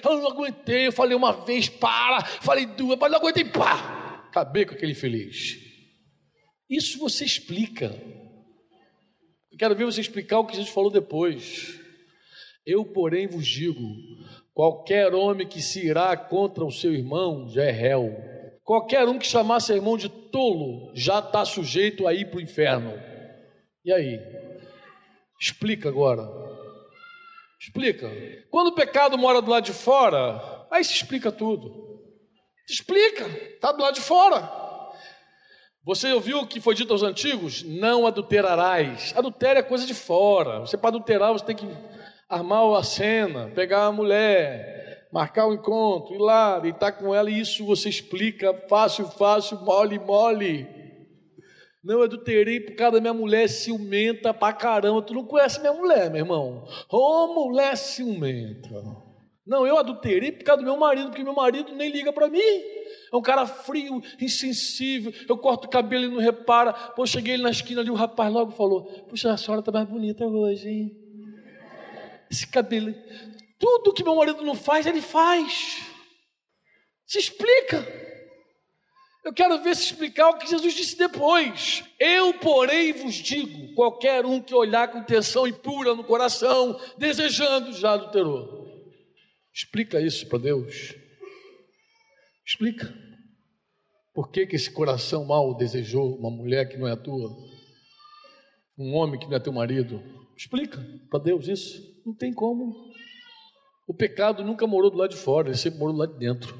eu 0.05 0.21
não 0.21 0.27
aguentei, 0.29 0.87
eu 0.87 0.93
falei 0.93 1.17
uma 1.17 1.33
vez, 1.33 1.67
para, 1.67 2.23
falei 2.23 2.65
duas, 2.65 2.97
mas 2.97 3.11
não 3.11 3.19
aguentei, 3.19 3.43
pá. 3.43 4.23
Acabei 4.29 4.63
com 4.63 4.73
aquele 4.73 4.95
feliz. 4.95 5.68
Isso 6.69 6.99
você 6.99 7.25
explica. 7.25 7.85
Eu 9.51 9.57
quero 9.57 9.75
ver 9.75 9.85
você 9.85 10.01
explicar 10.01 10.39
o 10.39 10.45
que 10.45 10.55
Jesus 10.55 10.71
falou 10.71 10.91
depois. 10.91 11.79
Eu, 12.65 12.85
porém, 12.85 13.27
vos 13.27 13.47
digo: 13.47 13.81
qualquer 14.53 15.13
homem 15.15 15.47
que 15.47 15.61
se 15.61 15.85
irá 15.85 16.15
contra 16.15 16.63
o 16.63 16.71
seu 16.71 16.93
irmão 16.93 17.49
já 17.49 17.63
é 17.63 17.71
réu. 17.71 18.15
Qualquer 18.63 19.07
um 19.07 19.17
que 19.17 19.25
chamar 19.25 19.61
seu 19.61 19.75
irmão 19.75 19.97
de 19.97 20.07
tolo 20.07 20.91
já 20.93 21.17
está 21.17 21.43
sujeito 21.43 22.05
a 22.05 22.13
ir 22.13 22.29
para 22.29 22.37
o 22.37 22.41
inferno. 22.41 22.93
E 23.83 23.91
aí? 23.91 24.19
Explica 25.41 25.89
agora. 25.89 26.29
Explica. 27.59 28.07
Quando 28.51 28.67
o 28.67 28.75
pecado 28.75 29.17
mora 29.17 29.41
do 29.41 29.49
lado 29.49 29.65
de 29.65 29.73
fora, 29.73 30.67
aí 30.69 30.83
se 30.83 30.93
explica 30.93 31.31
tudo. 31.31 31.99
Explica, 32.69 33.25
está 33.25 33.71
do 33.71 33.81
lado 33.81 33.95
de 33.95 34.01
fora. 34.01 34.58
Você 35.89 36.13
ouviu 36.13 36.41
o 36.41 36.45
que 36.45 36.61
foi 36.61 36.75
dito 36.75 36.93
aos 36.93 37.01
antigos? 37.01 37.63
Não 37.63 38.05
adulterarás. 38.05 39.11
Adultério 39.17 39.57
é 39.57 39.63
coisa 39.63 39.87
de 39.87 39.95
fora. 39.95 40.59
Você 40.59 40.77
para 40.77 40.89
adulterar, 40.89 41.33
você 41.33 41.43
tem 41.43 41.55
que 41.55 41.67
armar 42.29 42.77
a 42.77 42.83
cena, 42.83 43.49
pegar 43.55 43.87
a 43.87 43.91
mulher, 43.91 45.07
marcar 45.11 45.47
o 45.47 45.49
um 45.49 45.53
encontro, 45.55 46.13
ir 46.13 46.19
lá, 46.19 46.59
deitar 46.59 46.91
com 46.91 47.15
ela, 47.15 47.27
e 47.27 47.39
isso 47.39 47.65
você 47.65 47.89
explica 47.89 48.53
fácil, 48.69 49.07
fácil, 49.07 49.61
mole, 49.61 49.97
mole. 49.97 50.67
Não 51.83 52.03
adulterei 52.03 52.59
por 52.59 52.75
causa 52.75 52.97
da 52.97 53.01
minha 53.01 53.13
mulher 53.15 53.49
ciumenta 53.49 54.31
pra 54.31 54.53
caramba. 54.53 55.01
Tu 55.01 55.15
não 55.15 55.25
conhece 55.25 55.59
minha 55.59 55.73
mulher, 55.73 56.11
meu 56.11 56.19
irmão. 56.19 56.67
Ô 56.91 56.97
oh, 56.97 57.33
mulher 57.33 57.75
ciumenta. 57.75 59.08
Não, 59.49 59.65
eu 59.65 59.79
adulterei 59.79 60.31
por 60.31 60.43
causa 60.43 60.61
do 60.61 60.65
meu 60.65 60.77
marido, 60.77 61.07
porque 61.07 61.23
meu 61.23 61.33
marido 61.33 61.73
nem 61.73 61.89
liga 61.89 62.13
para 62.13 62.29
mim. 62.29 62.39
É 62.39 63.15
um 63.15 63.21
cara 63.21 63.47
frio, 63.47 63.99
insensível. 64.21 65.11
Eu 65.27 65.39
corto 65.39 65.65
o 65.65 65.69
cabelo 65.71 66.05
e 66.05 66.07
não 66.07 66.19
repara. 66.19 66.71
Pô, 66.71 67.03
cheguei 67.03 67.35
na 67.35 67.49
esquina 67.49 67.81
ali, 67.81 67.89
o 67.89 67.95
rapaz 67.95 68.31
logo 68.31 68.51
falou: 68.51 68.83
Puxa, 69.09 69.33
a 69.33 69.37
senhora 69.37 69.61
está 69.61 69.71
mais 69.71 69.89
bonita 69.89 70.23
hoje, 70.23 70.69
hein? 70.69 70.97
Esse 72.29 72.45
cabelo. 72.45 72.93
Tudo 73.57 73.91
que 73.91 74.03
meu 74.03 74.15
marido 74.15 74.43
não 74.43 74.53
faz, 74.53 74.85
ele 74.85 75.01
faz. 75.01 75.79
Se 77.07 77.17
explica. 77.17 77.83
Eu 79.25 79.33
quero 79.33 79.63
ver 79.63 79.75
se 79.75 79.85
explicar 79.85 80.29
o 80.29 80.37
que 80.37 80.47
Jesus 80.47 80.75
disse 80.75 80.95
depois. 80.95 81.83
Eu, 81.99 82.35
porém, 82.35 82.93
vos 82.93 83.15
digo: 83.15 83.73
qualquer 83.73 84.27
um 84.27 84.39
que 84.39 84.53
olhar 84.53 84.89
com 84.89 84.99
intenção 84.99 85.47
impura 85.47 85.95
no 85.95 86.03
coração, 86.03 86.79
desejando, 86.99 87.73
já 87.73 87.93
adulterou. 87.93 88.68
Explica 89.61 89.99
isso 89.99 90.25
para 90.25 90.39
Deus. 90.39 90.95
Explica. 92.47 92.95
Por 94.13 94.31
que, 94.31 94.47
que 94.47 94.55
esse 94.55 94.71
coração 94.71 95.25
mal 95.25 95.53
desejou 95.53 96.15
uma 96.17 96.31
mulher 96.31 96.69
que 96.69 96.77
não 96.77 96.87
é 96.87 96.95
tua? 96.95 97.29
Um 98.77 98.93
homem 98.93 99.19
que 99.19 99.27
não 99.27 99.35
é 99.35 99.39
teu 99.39 99.51
marido? 99.51 100.01
Explica 100.37 100.81
para 101.09 101.19
Deus 101.19 101.49
isso. 101.49 102.01
Não 102.05 102.15
tem 102.15 102.33
como. 102.33 102.73
O 103.85 103.93
pecado 103.93 104.45
nunca 104.45 104.65
morou 104.65 104.89
do 104.89 104.97
lado 104.97 105.09
de 105.09 105.17
fora, 105.17 105.49
ele 105.49 105.57
sempre 105.57 105.77
morou 105.77 105.93
do 105.93 105.99
lado 105.99 106.13
de 106.13 106.19
dentro. 106.19 106.57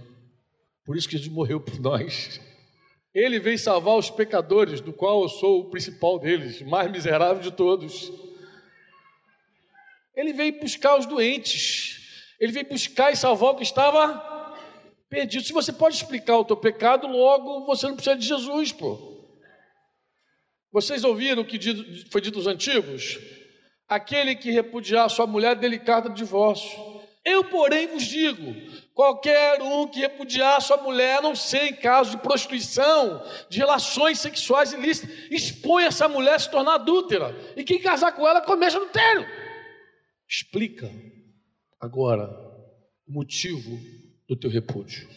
Por 0.83 0.97
isso 0.97 1.07
que 1.07 1.15
Jesus 1.15 1.33
morreu 1.33 1.61
por 1.61 1.79
nós. 1.79 2.41
Ele 3.13 3.39
veio 3.39 3.57
salvar 3.57 3.97
os 3.97 4.09
pecadores, 4.09 4.81
do 4.81 4.91
qual 4.91 5.21
eu 5.21 5.29
sou 5.29 5.61
o 5.61 5.69
principal 5.69 6.19
deles, 6.19 6.61
mais 6.63 6.91
miserável 6.91 7.41
de 7.41 7.51
todos. 7.51 8.11
Ele 10.13 10.33
veio 10.33 10.59
buscar 10.59 10.99
os 10.99 11.05
doentes. 11.05 11.98
Ele 12.39 12.51
veio 12.51 12.69
buscar 12.69 13.11
e 13.11 13.15
salvar 13.15 13.51
o 13.51 13.55
que 13.55 13.63
estava 13.63 14.55
perdido. 15.09 15.43
Se 15.43 15.51
você 15.51 15.73
pode 15.73 15.95
explicar 15.95 16.37
o 16.37 16.45
teu 16.45 16.55
pecado, 16.55 17.07
logo 17.07 17.65
você 17.65 17.87
não 17.87 17.95
precisa 17.95 18.15
de 18.15 18.25
Jesus, 18.25 18.71
pô. 18.71 19.09
Vocês 20.71 21.03
ouviram 21.03 21.41
o 21.41 21.45
que 21.45 21.59
foi 22.11 22.21
dito 22.21 22.37
aos 22.37 22.47
antigos? 22.47 23.19
Aquele 23.87 24.35
que 24.35 24.51
repudiar 24.51 25.09
sua 25.09 25.25
mulher, 25.25 25.55
dele 25.55 25.79
carta 25.79 26.09
de 26.09 26.15
divórcio. 26.15 26.99
Eu, 27.25 27.43
porém, 27.43 27.87
vos 27.87 28.03
digo: 28.03 28.55
qualquer 28.93 29.61
um 29.61 29.87
que 29.87 29.99
repudiar 29.99 30.61
sua 30.61 30.77
mulher, 30.77 31.21
não 31.21 31.35
ser 31.35 31.63
em 31.63 31.75
caso 31.75 32.11
de 32.11 32.17
prostituição, 32.17 33.23
de 33.49 33.57
relações 33.57 34.19
sexuais 34.19 34.71
ilícitas, 34.71 35.09
expõe 35.31 35.85
essa 35.85 36.07
mulher 36.07 36.35
a 36.35 36.39
se 36.39 36.51
tornar 36.51 36.75
adúltera. 36.75 37.35
E 37.57 37.63
quem 37.63 37.81
casar 37.81 38.11
com 38.11 38.27
ela 38.27 38.41
comete 38.41 38.75
adultério. 38.75 39.27
Explica 40.27 40.89
agora 41.79 42.29
o 43.07 43.11
motivo 43.11 43.79
do 44.27 44.35
teu 44.35 44.49
repúdio. 44.49 45.07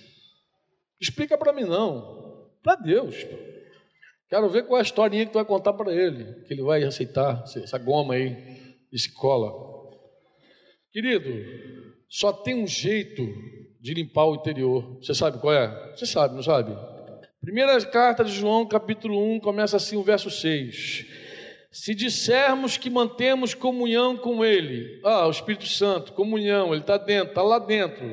Explica 1.00 1.36
para 1.36 1.52
mim, 1.52 1.64
não. 1.64 2.48
Para 2.62 2.76
Deus. 2.76 3.16
Quero 4.28 4.48
ver 4.48 4.66
qual 4.66 4.78
é 4.78 4.80
a 4.80 4.84
historinha 4.84 5.26
que 5.26 5.32
tu 5.32 5.34
vai 5.34 5.44
contar 5.44 5.72
para 5.74 5.92
ele, 5.92 6.42
que 6.44 6.54
ele 6.54 6.62
vai 6.62 6.82
aceitar 6.84 7.42
essa 7.44 7.76
goma 7.76 8.14
aí 8.14 8.30
de 8.90 8.96
escola. 8.96 9.52
Querido, 10.90 11.28
só 12.08 12.32
tem 12.32 12.54
um 12.54 12.66
jeito 12.66 13.22
de 13.80 13.92
limpar 13.94 14.26
o 14.26 14.36
interior. 14.36 14.98
Você 15.02 15.14
sabe 15.14 15.38
qual 15.38 15.52
é? 15.52 15.92
Você 15.96 16.06
sabe, 16.06 16.34
não 16.34 16.42
sabe? 16.42 16.72
Primeira 17.40 17.78
carta 17.84 18.24
de 18.24 18.32
João, 18.32 18.66
capítulo 18.66 19.18
1, 19.34 19.40
começa 19.40 19.76
assim 19.76 19.96
o 19.96 20.02
verso 20.02 20.30
6. 20.30 21.21
Se 21.72 21.94
dissermos 21.94 22.76
que 22.76 22.90
mantemos 22.90 23.54
comunhão 23.54 24.14
com 24.14 24.44
Ele, 24.44 25.00
ah, 25.02 25.26
o 25.26 25.30
Espírito 25.30 25.66
Santo, 25.66 26.12
comunhão, 26.12 26.74
Ele 26.74 26.82
está 26.82 26.98
dentro, 26.98 27.30
está 27.30 27.42
lá 27.42 27.58
dentro. 27.58 28.04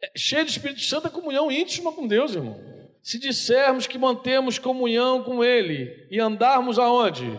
É, 0.00 0.12
cheio 0.16 0.44
de 0.44 0.52
Espírito 0.52 0.80
Santo 0.80 1.08
é 1.08 1.10
comunhão 1.10 1.50
íntima 1.50 1.92
com 1.92 2.06
Deus, 2.06 2.36
irmão. 2.36 2.60
Se 3.02 3.18
dissermos 3.18 3.88
que 3.88 3.98
mantemos 3.98 4.60
comunhão 4.60 5.24
com 5.24 5.42
Ele 5.42 6.06
e 6.08 6.20
andarmos 6.20 6.78
aonde? 6.78 7.36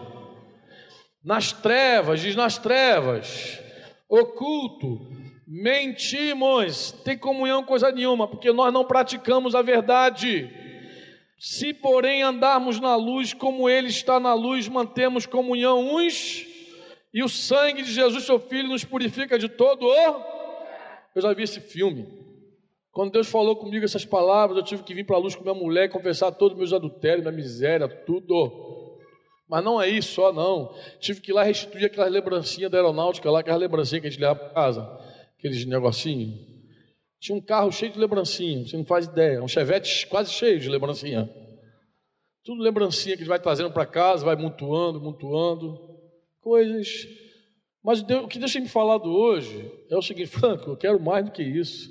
Nas 1.24 1.54
trevas, 1.54 2.20
diz 2.20 2.36
nas 2.36 2.58
trevas, 2.58 3.62
oculto, 4.10 5.10
mentimos, 5.48 6.92
tem 7.06 7.18
comunhão 7.18 7.64
coisa 7.64 7.90
nenhuma, 7.94 8.28
porque 8.28 8.52
nós 8.52 8.74
não 8.74 8.84
praticamos 8.84 9.56
a 9.56 9.62
verdade. 9.62 10.52
Se, 11.46 11.74
porém, 11.74 12.24
andarmos 12.24 12.80
na 12.80 12.96
luz 12.96 13.34
como 13.34 13.68
Ele 13.68 13.90
está 13.90 14.18
na 14.18 14.34
luz, 14.34 14.70
mantemos 14.70 15.26
comunhão 15.26 15.94
uns, 15.94 16.48
e 17.14 17.22
o 17.22 17.28
sangue 17.28 17.82
de 17.82 17.92
Jesus, 17.92 18.24
seu 18.24 18.40
Filho, 18.40 18.70
nos 18.70 18.86
purifica 18.86 19.38
de 19.38 19.50
todo 19.50 19.86
o. 19.86 19.92
Eu 21.14 21.22
já 21.22 21.34
vi 21.34 21.44
esse 21.44 21.60
filme. 21.60 22.08
Quando 22.94 23.12
Deus 23.12 23.28
falou 23.28 23.58
comigo 23.58 23.84
essas 23.84 24.06
palavras, 24.06 24.58
eu 24.58 24.64
tive 24.64 24.84
que 24.84 24.94
vir 24.94 25.06
para 25.06 25.18
a 25.18 25.20
luz 25.20 25.36
com 25.36 25.44
minha 25.44 25.54
mulher 25.54 25.90
confessar 25.90 26.32
todos 26.32 26.54
os 26.54 26.60
meus 26.60 26.72
adultérios, 26.72 27.26
minha 27.26 27.36
miséria, 27.36 27.90
tudo. 27.90 28.98
Mas 29.50 29.62
não 29.66 29.82
é 29.82 29.90
isso 29.90 30.14
só, 30.14 30.32
não. 30.32 30.74
Tive 31.02 31.20
que 31.20 31.32
ir 31.32 31.34
lá 31.34 31.44
restituir 31.44 31.84
aquelas 31.84 32.10
lembrancinhas 32.10 32.72
da 32.72 32.78
aeronáutica 32.78 33.30
lá, 33.30 33.42
aquelas 33.42 33.60
lembrancinhas 33.60 34.02
que 34.02 34.08
a 34.08 34.12
gente 34.12 34.22
leva 34.22 34.36
para 34.36 34.50
casa, 34.54 34.98
aqueles 35.38 35.66
negocinhos. 35.66 36.53
Tinha 37.24 37.38
um 37.38 37.42
carro 37.42 37.72
cheio 37.72 37.90
de 37.90 37.98
lembrancinha, 37.98 38.68
você 38.68 38.76
não 38.76 38.84
faz 38.84 39.06
ideia. 39.06 39.42
Um 39.42 39.48
chevette 39.48 40.06
quase 40.08 40.30
cheio 40.34 40.60
de 40.60 40.68
lembrancinha. 40.68 41.30
Tudo 42.44 42.62
lembrancinha 42.62 43.16
que 43.16 43.22
gente 43.22 43.30
vai 43.30 43.40
trazendo 43.40 43.72
para 43.72 43.86
casa, 43.86 44.26
vai 44.26 44.36
mutuando, 44.36 45.00
mutuando. 45.00 45.80
Coisas. 46.42 47.08
Mas 47.82 48.02
o 48.02 48.28
que 48.28 48.38
Deus 48.38 48.52
tem 48.52 48.64
me 48.64 48.68
falado 48.68 49.06
hoje 49.10 49.72
é 49.90 49.96
o 49.96 50.02
seguinte, 50.02 50.28
Franco, 50.36 50.72
eu 50.72 50.76
quero 50.76 51.00
mais 51.00 51.24
do 51.24 51.32
que 51.32 51.42
isso. 51.42 51.90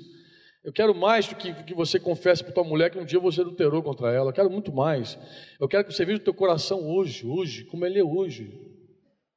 Eu 0.63 0.71
quero 0.71 0.93
mais 0.93 1.27
do 1.27 1.35
que, 1.35 1.51
que 1.63 1.73
você 1.73 1.99
confesse 1.99 2.43
para 2.43 2.53
tua 2.53 2.63
mulher 2.63 2.91
que 2.91 2.99
um 2.99 3.05
dia 3.05 3.19
você 3.19 3.41
adulterou 3.41 3.81
contra 3.81 4.13
ela. 4.13 4.29
Eu 4.29 4.33
quero 4.33 4.51
muito 4.51 4.71
mais. 4.71 5.17
Eu 5.59 5.67
quero 5.67 5.83
que 5.83 5.91
você 5.91 6.05
veja 6.05 6.21
o 6.21 6.23
teu 6.23 6.35
coração 6.35 6.87
hoje, 6.87 7.25
hoje, 7.25 7.65
como 7.65 7.87
ele 7.87 7.97
é 7.97 8.03
hoje. 8.03 8.53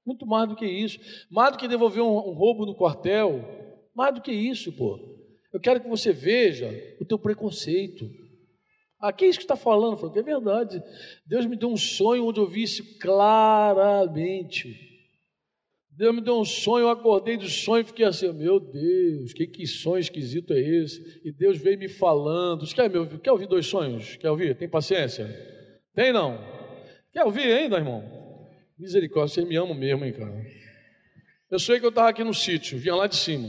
Muito 0.04 0.26
mais 0.26 0.46
do 0.46 0.56
que 0.56 0.66
isso. 0.66 0.98
Mais 1.30 1.52
do 1.52 1.58
que 1.58 1.66
devolver 1.66 2.02
um, 2.02 2.18
um 2.18 2.34
roubo 2.34 2.66
no 2.66 2.74
quartel. 2.74 3.42
Mais 3.94 4.14
do 4.14 4.20
que 4.20 4.30
isso, 4.30 4.70
pô. 4.74 5.15
Eu 5.56 5.60
quero 5.60 5.80
que 5.80 5.88
você 5.88 6.12
veja 6.12 6.68
o 7.00 7.04
teu 7.06 7.18
preconceito. 7.18 8.10
Aqui 9.00 9.24
é 9.24 9.28
isso 9.28 9.38
que 9.38 9.44
está 9.44 9.56
falando, 9.56 9.96
Franco, 9.96 10.18
é 10.18 10.22
verdade. 10.22 10.82
Deus 11.24 11.46
me 11.46 11.56
deu 11.56 11.70
um 11.70 11.78
sonho 11.78 12.26
onde 12.26 12.38
eu 12.38 12.46
vi 12.46 12.64
isso 12.64 12.98
claramente. 12.98 14.78
Deus 15.92 16.14
me 16.14 16.20
deu 16.20 16.38
um 16.38 16.44
sonho, 16.44 16.82
eu 16.82 16.90
acordei 16.90 17.38
do 17.38 17.48
sonho 17.48 17.80
e 17.80 17.84
fiquei 17.86 18.04
assim, 18.04 18.30
meu 18.34 18.60
Deus, 18.60 19.32
que, 19.32 19.46
que 19.46 19.66
sonho 19.66 19.98
esquisito 19.98 20.52
é 20.52 20.60
esse? 20.60 21.22
E 21.24 21.32
Deus 21.32 21.56
veio 21.56 21.78
me 21.78 21.88
falando. 21.88 22.66
Você 22.66 22.74
quer, 22.74 22.90
meu, 22.90 23.06
quer 23.18 23.32
ouvir 23.32 23.48
dois 23.48 23.64
sonhos? 23.64 24.16
Quer 24.16 24.30
ouvir? 24.30 24.54
Tem 24.58 24.68
paciência? 24.68 25.26
Tem 25.94 26.12
não? 26.12 26.38
Quer 27.14 27.24
ouvir 27.24 27.50
ainda, 27.50 27.78
irmão? 27.78 28.04
Misericórdia, 28.78 29.36
você 29.36 29.42
me 29.48 29.56
ama 29.56 29.74
mesmo, 29.74 30.04
hein, 30.04 30.12
cara? 30.12 30.38
Eu 31.50 31.58
sonhei 31.58 31.80
que 31.80 31.86
eu 31.86 31.88
estava 31.88 32.10
aqui 32.10 32.22
no 32.22 32.34
sítio, 32.34 32.78
vinha 32.78 32.94
lá 32.94 33.06
de 33.06 33.16
cima. 33.16 33.48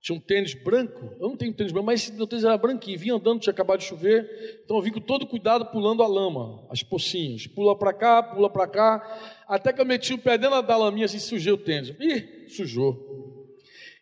Tinha 0.00 0.16
um 0.16 0.20
tênis 0.20 0.54
branco, 0.54 1.16
eu 1.20 1.28
não 1.28 1.36
tenho 1.36 1.52
tênis 1.52 1.72
branco, 1.72 1.86
mas 1.86 2.02
esse 2.02 2.12
meu 2.12 2.26
tênis 2.26 2.44
era 2.44 2.56
branquinho, 2.56 2.96
vinha 2.98 3.14
andando, 3.14 3.40
tinha 3.40 3.52
acabado 3.52 3.80
de 3.80 3.84
chover, 3.84 4.60
então 4.64 4.76
eu 4.76 4.82
vim 4.82 4.92
com 4.92 5.00
todo 5.00 5.26
cuidado 5.26 5.66
pulando 5.66 6.04
a 6.04 6.06
lama, 6.06 6.64
as 6.70 6.84
pocinhas, 6.84 7.48
pula 7.48 7.76
para 7.76 7.92
cá, 7.92 8.22
pula 8.22 8.48
para 8.48 8.68
cá, 8.68 9.44
até 9.48 9.72
que 9.72 9.80
eu 9.80 9.84
meti 9.84 10.14
o 10.14 10.18
pé 10.18 10.38
dentro 10.38 10.62
da 10.62 10.76
laminha 10.76 11.06
assim, 11.06 11.18
sujei 11.18 11.52
o 11.52 11.58
tênis. 11.58 11.94
Ih, 11.98 12.48
sujou. 12.48 13.18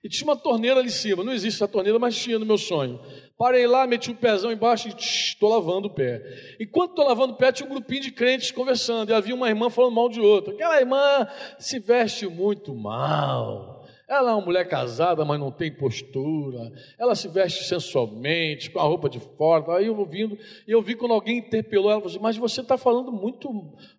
E 0.04 0.08
tinha 0.08 0.28
uma 0.28 0.36
torneira 0.36 0.80
ali 0.80 0.88
em 0.88 0.92
cima, 0.92 1.24
não 1.24 1.32
existe 1.32 1.56
essa 1.56 1.66
torneira, 1.66 1.98
mas 1.98 2.14
tinha 2.16 2.38
no 2.38 2.44
meu 2.46 2.58
sonho. 2.58 3.00
Parei 3.36 3.66
lá, 3.66 3.86
meti 3.86 4.10
o 4.10 4.14
pezão 4.14 4.52
embaixo 4.52 4.88
e 4.88 4.94
estou 4.96 5.48
lavando 5.48 5.88
o 5.88 5.94
pé. 5.94 6.22
Enquanto 6.60 6.90
estou 6.90 7.06
lavando 7.06 7.32
o 7.32 7.36
pé, 7.36 7.50
tinha 7.50 7.68
um 7.68 7.72
grupinho 7.72 8.02
de 8.02 8.12
crentes 8.12 8.50
conversando, 8.50 9.10
e 9.10 9.14
havia 9.14 9.34
uma 9.34 9.48
irmã 9.48 9.70
falando 9.70 9.94
mal 9.94 10.08
de 10.08 10.20
outra. 10.20 10.52
Aquela 10.52 10.78
irmã 10.78 11.26
se 11.58 11.78
veste 11.80 12.26
muito 12.28 12.74
mal 12.74 13.75
ela 14.08 14.30
é 14.30 14.34
uma 14.34 14.44
mulher 14.44 14.68
casada, 14.68 15.24
mas 15.24 15.40
não 15.40 15.50
tem 15.50 15.72
postura. 15.72 16.72
Ela 16.96 17.16
se 17.16 17.26
veste 17.26 17.64
sensualmente, 17.64 18.70
com 18.70 18.78
a 18.78 18.84
roupa 18.84 19.08
de 19.08 19.18
fora. 19.18 19.76
Aí 19.76 19.86
eu 19.86 19.98
ouvindo, 19.98 20.38
e 20.66 20.70
eu 20.70 20.80
vi 20.80 20.94
quando 20.94 21.12
alguém 21.12 21.38
interpelou 21.38 21.90
ela, 21.90 22.00
falou 22.00 22.14
assim, 22.14 22.22
mas 22.22 22.36
você 22.36 22.60
está 22.60 22.78
falando 22.78 23.10
muito 23.10 23.50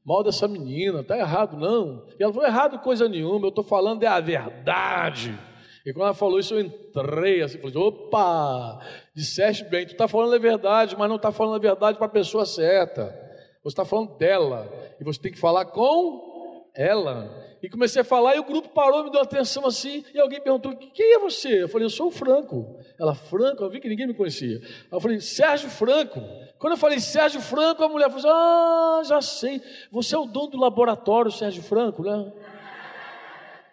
mal 0.06 0.24
dessa 0.24 0.48
menina, 0.48 1.02
está 1.02 1.18
errado, 1.18 1.58
não. 1.58 2.06
E 2.18 2.24
ela 2.24 2.32
falou, 2.32 2.48
errado 2.48 2.80
coisa 2.80 3.10
nenhuma, 3.10 3.48
eu 3.48 3.50
estou 3.50 3.66
falando 3.66 4.02
é 4.04 4.08
a 4.08 4.22
verdade. 4.22 5.38
E 5.86 5.92
quando 5.92 6.06
ela 6.06 6.14
falou 6.14 6.40
isso, 6.40 6.54
eu 6.54 6.62
entrei 6.62 7.42
assim, 7.42 7.58
falei, 7.58 7.76
opa, 7.76 8.80
disseste 9.14 9.66
bem, 9.66 9.86
tu 9.86 9.92
está 9.92 10.08
falando 10.08 10.34
a 10.36 10.40
verdade, 10.40 10.96
mas 10.98 11.10
não 11.10 11.18
está 11.18 11.34
falando 11.34 11.56
a 11.56 11.60
verdade 11.60 11.98
para 11.98 12.08
a 12.08 12.10
pessoa 12.10 12.46
certa. 12.46 13.06
Você 13.62 13.74
está 13.74 13.84
falando 13.84 14.18
dela, 14.18 14.72
e 15.02 15.04
você 15.04 15.20
tem 15.20 15.34
que 15.34 15.38
falar 15.38 15.66
com 15.66 16.27
ela. 16.78 17.46
E 17.62 17.68
comecei 17.68 18.02
a 18.02 18.06
falar, 18.06 18.36
e 18.36 18.40
o 18.40 18.44
grupo 18.44 18.70
parou, 18.70 19.04
me 19.04 19.12
deu 19.12 19.20
atenção 19.20 19.66
assim, 19.66 20.06
e 20.14 20.20
alguém 20.20 20.40
perguntou: 20.40 20.76
quem 20.76 21.16
é 21.16 21.20
você? 21.20 21.64
Eu 21.64 21.68
falei, 21.68 21.86
eu 21.86 21.90
sou 21.90 22.08
o 22.08 22.12
Franco. 22.12 22.80
Ela, 23.00 23.16
Franco, 23.16 23.64
eu 23.64 23.70
vi 23.70 23.80
que 23.80 23.90
ninguém 23.90 24.08
me 24.08 24.14
conhecia. 24.14 24.62
Eu 24.92 25.00
falei, 25.00 25.20
Sérgio 25.20 25.70
Franco. 25.70 26.22
Quando 26.60 26.74
eu 26.74 26.78
falei 26.78 27.00
Sérgio 27.00 27.42
Franco, 27.42 27.84
a 27.84 27.90
mulher 27.90 28.10
falou: 28.10 28.20
assim, 28.20 28.30
Ah, 28.30 29.02
já 29.04 29.22
sei, 29.22 29.62
você 29.92 30.16
é 30.16 30.18
o 30.18 30.26
dono 30.26 30.52
do 30.52 30.60
laboratório, 30.60 31.32
Sérgio 31.32 31.64
Franco, 31.64 32.04
né? 32.04 32.32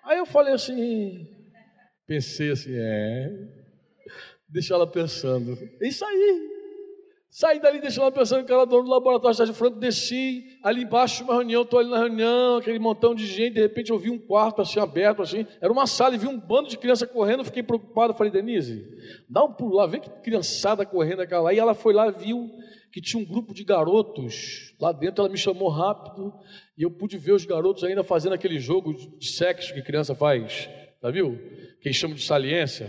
Aí 0.02 0.18
eu 0.18 0.26
falei 0.26 0.52
assim, 0.52 1.26
pensei 2.06 2.50
assim, 2.50 2.74
é. 2.74 3.30
Deixa 4.48 4.74
ela 4.74 4.86
pensando. 4.86 5.58
É 5.80 5.88
isso 5.88 6.04
aí. 6.04 6.53
Saí 7.36 7.58
dali 7.58 7.80
deixando 7.80 8.12
pensando 8.12 8.46
que 8.46 8.52
era 8.52 8.64
dono 8.64 8.84
do 8.84 8.90
laboratório 8.90 9.36
Sérgio 9.36 9.56
Franco, 9.56 9.80
desci, 9.80 10.56
ali 10.62 10.84
embaixo 10.84 11.16
de 11.16 11.22
uma 11.24 11.34
reunião, 11.34 11.62
estou 11.62 11.80
ali 11.80 11.90
na 11.90 11.98
reunião, 11.98 12.58
aquele 12.58 12.78
montão 12.78 13.12
de 13.12 13.26
gente, 13.26 13.54
de 13.54 13.60
repente 13.60 13.90
eu 13.90 13.98
vi 13.98 14.08
um 14.08 14.20
quarto 14.20 14.62
assim 14.62 14.78
aberto, 14.78 15.20
assim, 15.20 15.44
era 15.60 15.72
uma 15.72 15.84
sala 15.84 16.14
e 16.14 16.18
vi 16.18 16.28
um 16.28 16.38
bando 16.38 16.68
de 16.68 16.78
criança 16.78 17.08
correndo, 17.08 17.44
fiquei 17.44 17.64
preocupado, 17.64 18.14
falei, 18.14 18.30
Denise, 18.30 18.86
dá 19.28 19.42
um 19.42 19.52
pulo 19.52 19.74
lá, 19.74 19.84
vê 19.84 19.98
que 19.98 20.08
criançada 20.22 20.86
correndo 20.86 21.22
aquela 21.22 21.42
lá, 21.42 21.52
e 21.52 21.58
ela 21.58 21.74
foi 21.74 21.92
lá, 21.92 22.08
viu 22.08 22.48
que 22.92 23.00
tinha 23.00 23.20
um 23.20 23.26
grupo 23.26 23.52
de 23.52 23.64
garotos 23.64 24.72
lá 24.80 24.92
dentro, 24.92 25.24
ela 25.24 25.28
me 25.28 25.36
chamou 25.36 25.68
rápido, 25.70 26.32
e 26.78 26.84
eu 26.84 26.90
pude 26.92 27.18
ver 27.18 27.32
os 27.32 27.44
garotos 27.44 27.82
ainda 27.82 28.04
fazendo 28.04 28.34
aquele 28.34 28.60
jogo 28.60 28.94
de 29.18 29.26
sexo 29.26 29.74
que 29.74 29.82
criança 29.82 30.14
faz, 30.14 30.70
tá 31.00 31.10
viu? 31.10 31.36
Que 31.80 31.88
eles 31.88 31.96
chamam 31.96 32.14
de 32.14 32.22
saliência, 32.22 32.88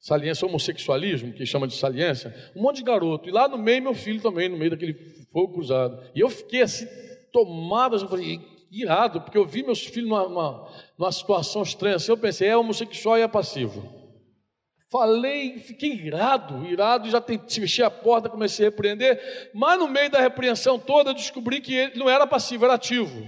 saliência, 0.00 0.46
homossexualismo, 0.46 1.32
que 1.32 1.44
chama 1.44 1.68
de 1.68 1.74
saliência, 1.74 2.34
um 2.56 2.62
monte 2.62 2.76
de 2.76 2.84
garoto, 2.84 3.28
e 3.28 3.32
lá 3.32 3.46
no 3.46 3.58
meio 3.58 3.82
meu 3.82 3.94
filho 3.94 4.20
também, 4.20 4.48
no 4.48 4.56
meio 4.56 4.70
daquele 4.70 4.94
fogo 5.30 5.52
cruzado, 5.52 6.02
e 6.14 6.20
eu 6.20 6.30
fiquei 6.30 6.62
assim, 6.62 6.86
tomado, 7.30 7.96
eu 7.96 8.08
falei, 8.08 8.40
irado, 8.70 9.20
porque 9.20 9.36
eu 9.36 9.46
vi 9.46 9.62
meus 9.62 9.84
filhos 9.84 10.08
numa, 10.08 10.26
numa, 10.26 10.68
numa 10.98 11.12
situação 11.12 11.62
estranha, 11.62 11.96
assim, 11.96 12.10
eu 12.10 12.16
pensei, 12.16 12.48
é 12.48 12.56
homossexual 12.56 13.18
e 13.18 13.22
é 13.22 13.28
passivo, 13.28 14.00
Falei, 14.90 15.60
fiquei 15.60 15.92
irado, 15.92 16.66
irado, 16.66 17.08
já 17.08 17.22
fechei 17.22 17.84
a 17.84 17.90
porta, 17.90 18.28
comecei 18.28 18.66
a 18.66 18.70
repreender, 18.70 19.50
mas 19.54 19.78
no 19.78 19.86
meio 19.86 20.10
da 20.10 20.20
repreensão 20.20 20.80
toda 20.80 21.14
descobri 21.14 21.60
que 21.60 21.72
ele 21.72 21.96
não 21.96 22.10
era 22.10 22.26
passivo, 22.26 22.64
era 22.64 22.74
ativo. 22.74 23.24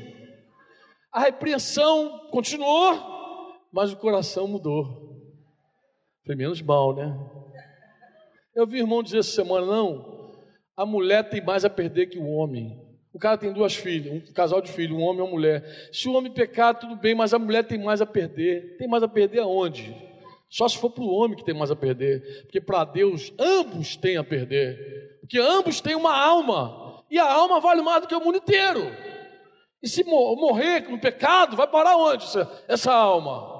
A 1.12 1.20
repreensão 1.20 2.26
continuou, 2.32 3.60
mas 3.72 3.92
o 3.92 3.96
coração 3.96 4.48
mudou. 4.48 5.11
Foi 6.24 6.34
menos 6.34 6.62
mal, 6.62 6.94
né? 6.94 7.18
Eu 8.54 8.66
vi 8.66 8.78
irmão 8.78 9.02
dizer 9.02 9.18
essa 9.18 9.32
semana, 9.32 9.66
não, 9.66 10.32
a 10.76 10.86
mulher 10.86 11.28
tem 11.28 11.42
mais 11.42 11.64
a 11.64 11.70
perder 11.70 12.06
que 12.06 12.18
o 12.18 12.26
homem. 12.26 12.80
O 13.12 13.18
cara 13.18 13.36
tem 13.36 13.52
duas 13.52 13.74
filhas, 13.74 14.28
um 14.28 14.32
casal 14.32 14.60
de 14.60 14.72
filhos, 14.72 14.96
um 14.96 15.02
homem 15.02 15.18
e 15.18 15.22
uma 15.22 15.30
mulher. 15.30 15.88
Se 15.92 16.08
o 16.08 16.14
homem 16.14 16.32
pecar, 16.32 16.78
tudo 16.78 16.96
bem, 16.96 17.14
mas 17.14 17.34
a 17.34 17.38
mulher 17.38 17.64
tem 17.64 17.78
mais 17.78 18.00
a 18.00 18.06
perder. 18.06 18.76
Tem 18.78 18.88
mais 18.88 19.02
a 19.02 19.08
perder 19.08 19.40
aonde? 19.40 19.94
Só 20.48 20.68
se 20.68 20.78
for 20.78 20.90
para 20.90 21.04
o 21.04 21.12
homem 21.12 21.36
que 21.36 21.44
tem 21.44 21.54
mais 21.54 21.70
a 21.70 21.76
perder. 21.76 22.42
Porque 22.42 22.60
para 22.60 22.84
Deus, 22.84 23.32
ambos 23.38 23.96
têm 23.96 24.16
a 24.16 24.24
perder. 24.24 25.18
Porque 25.20 25.38
ambos 25.38 25.80
têm 25.80 25.94
uma 25.94 26.16
alma. 26.16 27.04
E 27.10 27.18
a 27.18 27.30
alma 27.30 27.60
vale 27.60 27.82
mais 27.82 28.02
do 28.02 28.08
que 28.08 28.14
o 28.14 28.20
mundo 28.20 28.38
inteiro. 28.38 28.80
E 29.82 29.88
se 29.88 30.04
morrer 30.04 30.88
no 30.88 30.98
pecado, 30.98 31.56
vai 31.56 31.66
parar 31.66 31.96
onde 31.96 32.24
essa, 32.24 32.64
essa 32.68 32.92
alma? 32.92 33.51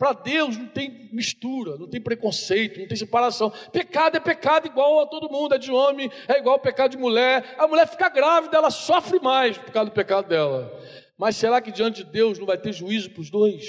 Para 0.00 0.14
Deus 0.14 0.56
não 0.56 0.66
tem 0.66 1.10
mistura, 1.12 1.76
não 1.76 1.86
tem 1.86 2.00
preconceito, 2.00 2.80
não 2.80 2.88
tem 2.88 2.96
separação. 2.96 3.52
Pecado 3.70 4.16
é 4.16 4.20
pecado 4.20 4.66
igual 4.66 5.00
a 5.00 5.06
todo 5.06 5.30
mundo, 5.30 5.54
é 5.54 5.58
de 5.58 5.70
homem, 5.70 6.10
é 6.26 6.38
igual 6.38 6.54
ao 6.54 6.58
pecado 6.58 6.92
de 6.92 6.96
mulher. 6.96 7.54
A 7.58 7.68
mulher 7.68 7.86
fica 7.86 8.08
grávida, 8.08 8.56
ela 8.56 8.70
sofre 8.70 9.20
mais 9.20 9.58
por 9.58 9.70
causa 9.70 9.90
do 9.90 9.94
pecado 9.94 10.26
dela. 10.26 10.72
Mas 11.18 11.36
será 11.36 11.60
que 11.60 11.70
diante 11.70 12.02
de 12.02 12.10
Deus 12.10 12.38
não 12.38 12.46
vai 12.46 12.56
ter 12.56 12.72
juízo 12.72 13.10
para 13.10 13.20
os 13.20 13.28
dois? 13.28 13.62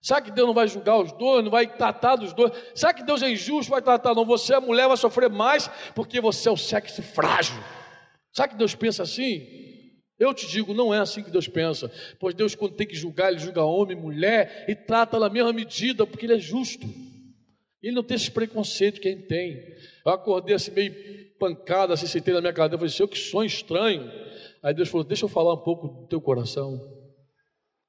Será 0.00 0.22
que 0.22 0.30
Deus 0.30 0.46
não 0.46 0.54
vai 0.54 0.66
julgar 0.66 0.98
os 0.98 1.12
dois, 1.12 1.44
não 1.44 1.50
vai 1.50 1.66
tratar 1.66 2.16
dos 2.16 2.32
dois? 2.32 2.50
Será 2.74 2.94
que 2.94 3.02
Deus 3.02 3.22
é 3.22 3.28
injusto, 3.28 3.70
vai 3.70 3.82
tratar? 3.82 4.14
Não, 4.14 4.24
você, 4.24 4.54
a 4.54 4.62
mulher, 4.62 4.88
vai 4.88 4.96
sofrer 4.96 5.28
mais 5.28 5.68
porque 5.94 6.22
você 6.22 6.48
é 6.48 6.52
o 6.52 6.56
sexo 6.56 7.02
frágil. 7.02 7.62
Será 8.32 8.48
que 8.48 8.56
Deus 8.56 8.74
pensa 8.74 9.02
assim? 9.02 9.59
Eu 10.20 10.34
te 10.34 10.46
digo, 10.46 10.74
não 10.74 10.92
é 10.92 10.98
assim 10.98 11.22
que 11.22 11.30
Deus 11.30 11.48
pensa, 11.48 11.90
pois 12.20 12.34
Deus, 12.34 12.54
quando 12.54 12.74
tem 12.74 12.86
que 12.86 12.94
julgar, 12.94 13.30
Ele 13.30 13.40
julga 13.40 13.64
homem 13.64 13.96
mulher 13.96 14.66
e 14.68 14.74
trata 14.74 15.18
na 15.18 15.30
mesma 15.30 15.50
medida, 15.50 16.06
porque 16.06 16.26
Ele 16.26 16.34
é 16.34 16.38
justo. 16.38 16.86
Ele 17.82 17.94
não 17.94 18.02
tem 18.02 18.16
esse 18.16 18.30
preconceito 18.30 19.00
que 19.00 19.08
a 19.08 19.12
gente 19.12 19.26
tem. 19.26 19.58
Eu 20.04 20.12
acordei 20.12 20.54
assim, 20.54 20.72
meio 20.72 20.94
pancada, 21.38 21.94
assim, 21.94 22.06
sentei 22.06 22.34
na 22.34 22.42
minha 22.42 22.52
cadeira, 22.52 22.76
falei, 22.76 22.92
Senhor, 22.92 23.08
que 23.08 23.16
sonho 23.16 23.46
estranho. 23.46 24.12
Aí 24.62 24.74
Deus 24.74 24.90
falou, 24.90 25.06
deixa 25.06 25.24
eu 25.24 25.28
falar 25.28 25.54
um 25.54 25.64
pouco 25.64 25.88
do 25.88 26.06
teu 26.06 26.20
coração. 26.20 26.78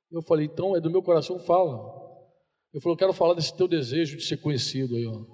Eu 0.10 0.22
falei, 0.22 0.46
então 0.46 0.74
é 0.74 0.80
do 0.80 0.90
meu 0.90 1.04
coração, 1.04 1.38
fala. 1.38 2.00
Ele 2.74 2.82
falou, 2.82 2.98
quero 2.98 3.12
falar 3.12 3.34
desse 3.34 3.54
teu 3.58 3.68
desejo 3.68 4.16
de 4.16 4.24
ser 4.24 4.38
conhecido 4.38 4.96
aí, 4.96 5.06
ó. 5.06 5.26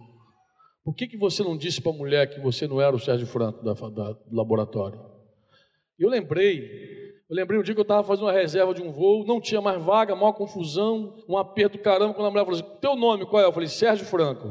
Por 0.83 0.95
que, 0.95 1.07
que 1.07 1.17
você 1.17 1.43
não 1.43 1.55
disse 1.55 1.79
para 1.79 1.91
a 1.91 1.95
mulher 1.95 2.27
que 2.33 2.39
você 2.39 2.67
não 2.67 2.81
era 2.81 2.95
o 2.95 2.99
Sérgio 2.99 3.27
Franco 3.27 3.63
da, 3.63 3.73
da, 3.73 4.13
do 4.13 4.35
laboratório? 4.35 5.16
Eu 5.99 6.09
lembrei, 6.09 6.61
eu 7.29 7.35
lembrei 7.35 7.59
um 7.59 7.63
dia 7.63 7.73
que 7.73 7.79
eu 7.79 7.83
estava 7.83 8.03
fazendo 8.03 8.25
uma 8.25 8.31
reserva 8.31 8.73
de 8.73 8.81
um 8.81 8.91
voo, 8.91 9.25
não 9.25 9.41
tinha 9.41 9.59
mais 9.59 9.81
vaga, 9.81 10.15
maior 10.15 10.33
confusão, 10.33 11.15
um 11.27 11.37
aperto 11.37 11.79
caramba, 11.79 12.13
quando 12.13 12.27
a 12.27 12.31
mulher 12.31 12.45
falou 12.45 12.59
assim, 12.59 12.79
teu 12.79 12.95
nome 12.95 13.25
qual 13.25 13.41
é? 13.41 13.45
Eu 13.45 13.51
falei, 13.51 13.67
Sérgio 13.67 14.05
Franco. 14.05 14.47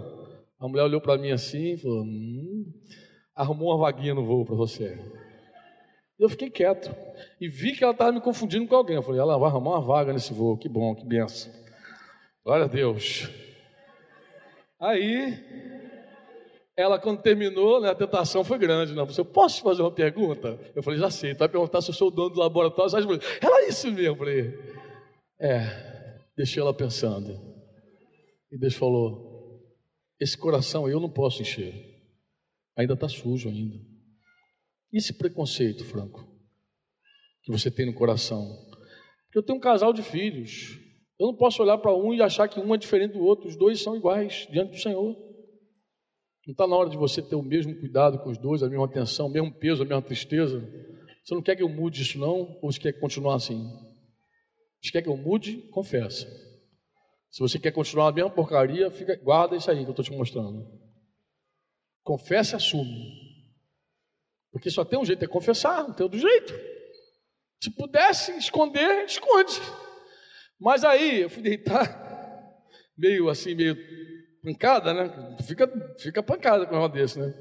A 0.59 0.67
mulher 0.67 0.85
olhou 0.85 1.01
para 1.01 1.19
mim 1.19 1.31
assim 1.31 1.75
e 1.75 1.77
falou, 1.77 2.03
hum, 2.03 2.65
arrumou 3.35 3.69
uma 3.69 3.79
vaguinha 3.79 4.15
no 4.15 4.25
voo 4.25 4.45
para 4.45 4.57
você. 4.57 4.99
Eu 6.19 6.31
fiquei 6.31 6.51
quieto. 6.51 6.95
E 7.41 7.49
vi 7.49 7.73
que 7.73 7.85
ela 7.85 7.93
estava 7.93 8.11
me 8.11 8.21
confundindo 8.21 8.67
com 8.67 8.75
alguém. 8.75 8.97
Eu 8.97 9.03
falei, 9.03 9.21
ela 9.21 9.39
vai 9.39 9.51
arrumar 9.51 9.73
uma 9.73 9.83
vaga 9.83 10.13
nesse 10.13 10.33
voo, 10.33 10.57
que 10.57 10.69
bom, 10.69 10.95
que 10.95 11.05
benção. 11.05 11.53
Glória 12.43 12.65
a 12.65 12.69
Deus. 12.69 13.31
Aí, 14.81 15.86
ela, 16.77 16.99
quando 16.99 17.23
terminou, 17.23 17.81
né, 17.81 17.89
a 17.89 17.95
tentação 17.95 18.45
foi 18.45 18.59
grande. 18.59 18.95
Né? 18.95 19.03
Você, 19.05 19.25
posso 19.25 19.57
te 19.57 19.63
fazer 19.63 19.81
uma 19.81 19.91
pergunta? 19.91 20.61
Eu 20.75 20.83
falei, 20.83 20.99
já 20.99 21.11
sei. 21.11 21.35
Tu 21.35 21.39
vai 21.39 21.49
perguntar 21.49 21.81
se 21.81 21.89
eu 21.89 21.95
sou 21.95 22.09
o 22.09 22.11
dono 22.11 22.31
do 22.31 22.41
laboratório. 22.41 22.91
Falei, 22.91 23.21
ela 23.41 23.67
isso 23.67 23.91
mesmo. 23.91 24.03
Eu 24.03 24.17
falei, 24.17 24.55
é. 25.41 26.19
Deixei 26.37 26.61
ela 26.61 26.75
pensando. 26.75 27.41
E 28.53 28.59
Deus 28.59 28.75
falou, 28.75 29.63
esse 30.21 30.37
coração 30.37 30.87
eu 30.87 31.01
não 31.01 31.09
posso 31.09 31.41
encher. 31.41 31.75
Ainda 32.77 32.93
está 32.93 33.09
sujo 33.09 33.49
ainda. 33.49 33.77
E 34.93 34.99
esse 34.99 35.15
preconceito, 35.15 35.83
Franco, 35.83 36.27
que 37.43 37.51
você 37.51 37.71
tem 37.71 37.87
no 37.87 37.95
coração? 37.95 38.47
Eu 39.35 39.43
tenho 39.43 39.57
um 39.57 39.61
casal 39.61 39.95
de 39.95 40.03
filhos. 40.03 40.79
Eu 41.19 41.29
não 41.29 41.35
posso 41.35 41.63
olhar 41.63 41.79
para 41.79 41.95
um 41.97 42.13
e 42.13 42.21
achar 42.21 42.49
que 42.49 42.61
um 42.61 42.75
é 42.75 42.77
diferente 42.77 43.13
do 43.13 43.25
outro. 43.25 43.49
Os 43.49 43.57
dois 43.57 43.81
são 43.81 43.97
iguais 43.97 44.47
diante 44.51 44.73
do 44.73 44.79
Senhor. 44.79 45.26
Não 46.47 46.53
está 46.53 46.67
na 46.67 46.77
hora 46.77 46.89
de 46.89 46.97
você 46.97 47.21
ter 47.21 47.35
o 47.35 47.43
mesmo 47.43 47.75
cuidado 47.75 48.21
com 48.21 48.31
os 48.31 48.39
dois, 48.39 48.63
a 48.63 48.69
mesma 48.69 48.85
atenção, 48.85 49.27
o 49.27 49.31
mesmo 49.31 49.53
peso, 49.53 49.83
a 49.83 49.87
mesma 49.87 50.01
tristeza? 50.01 50.61
Você 51.25 51.35
não 51.35 51.43
quer 51.43 51.57
que 51.57 51.63
eu 51.63 51.69
mude 51.69 52.03
isso, 52.03 52.19
não? 52.21 52.57
Ou 52.63 52.71
você 52.71 52.79
quer 52.79 52.93
continuar 52.93 53.35
assim? 53.35 53.69
Você 54.81 54.93
quer 54.93 55.03
que 55.03 55.09
eu 55.09 55.17
mude? 55.17 55.57
Confessa. 55.73 56.25
Se 57.33 57.41
você 57.41 57.59
quer 57.59 57.73
continuar 57.73 58.09
a 58.09 58.13
mesma 58.13 58.31
porcaria, 58.31 58.89
fica, 58.93 59.17
guarda 59.17 59.57
isso 59.57 59.69
aí 59.69 59.79
que 59.79 59.87
eu 59.87 59.91
estou 59.91 60.05
te 60.05 60.13
mostrando. 60.13 60.65
Confessa 62.05 62.55
e 62.55 62.57
assume. 62.57 63.13
Porque 64.53 64.71
só 64.71 64.85
tem 64.85 64.99
um 64.99 65.05
jeito, 65.05 65.25
é 65.25 65.29
confessar, 65.29 65.83
não 65.83 65.93
tem 65.93 66.05
outro 66.05 66.21
jeito. 66.21 66.55
Se 67.61 67.71
pudesse 67.71 68.31
esconder, 68.39 69.05
esconde. 69.05 69.61
Mas 70.61 70.85
aí 70.85 71.23
eu 71.23 71.29
fui 71.29 71.43
deitar, 71.43 71.85
meio 72.97 73.29
assim, 73.29 73.55
meio 73.57 73.77
pancada, 74.47 74.95
né? 74.95 75.37
Fica, 75.43 75.69
fica 75.99 76.23
pancada 76.23 76.67
com 76.67 76.77
um 76.77 76.89
desse, 76.89 77.19
né? 77.19 77.35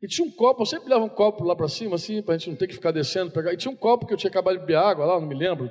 E 0.00 0.06
tinha 0.06 0.26
um 0.26 0.30
copo, 0.30 0.62
eu 0.62 0.66
sempre 0.66 0.88
leva 0.88 1.04
um 1.04 1.08
copo 1.08 1.42
lá 1.42 1.56
para 1.56 1.66
cima, 1.66 1.96
assim, 1.96 2.22
para 2.22 2.36
a 2.36 2.38
gente 2.38 2.50
não 2.50 2.56
ter 2.56 2.68
que 2.68 2.74
ficar 2.74 2.92
descendo, 2.92 3.32
pegar. 3.32 3.52
E 3.52 3.56
tinha 3.56 3.72
um 3.72 3.76
copo 3.76 4.06
que 4.06 4.12
eu 4.12 4.16
tinha 4.16 4.30
acabado 4.30 4.54
de 4.54 4.60
beber 4.60 4.76
água 4.76 5.04
lá, 5.04 5.20
não 5.20 5.26
me 5.26 5.34
lembro. 5.34 5.68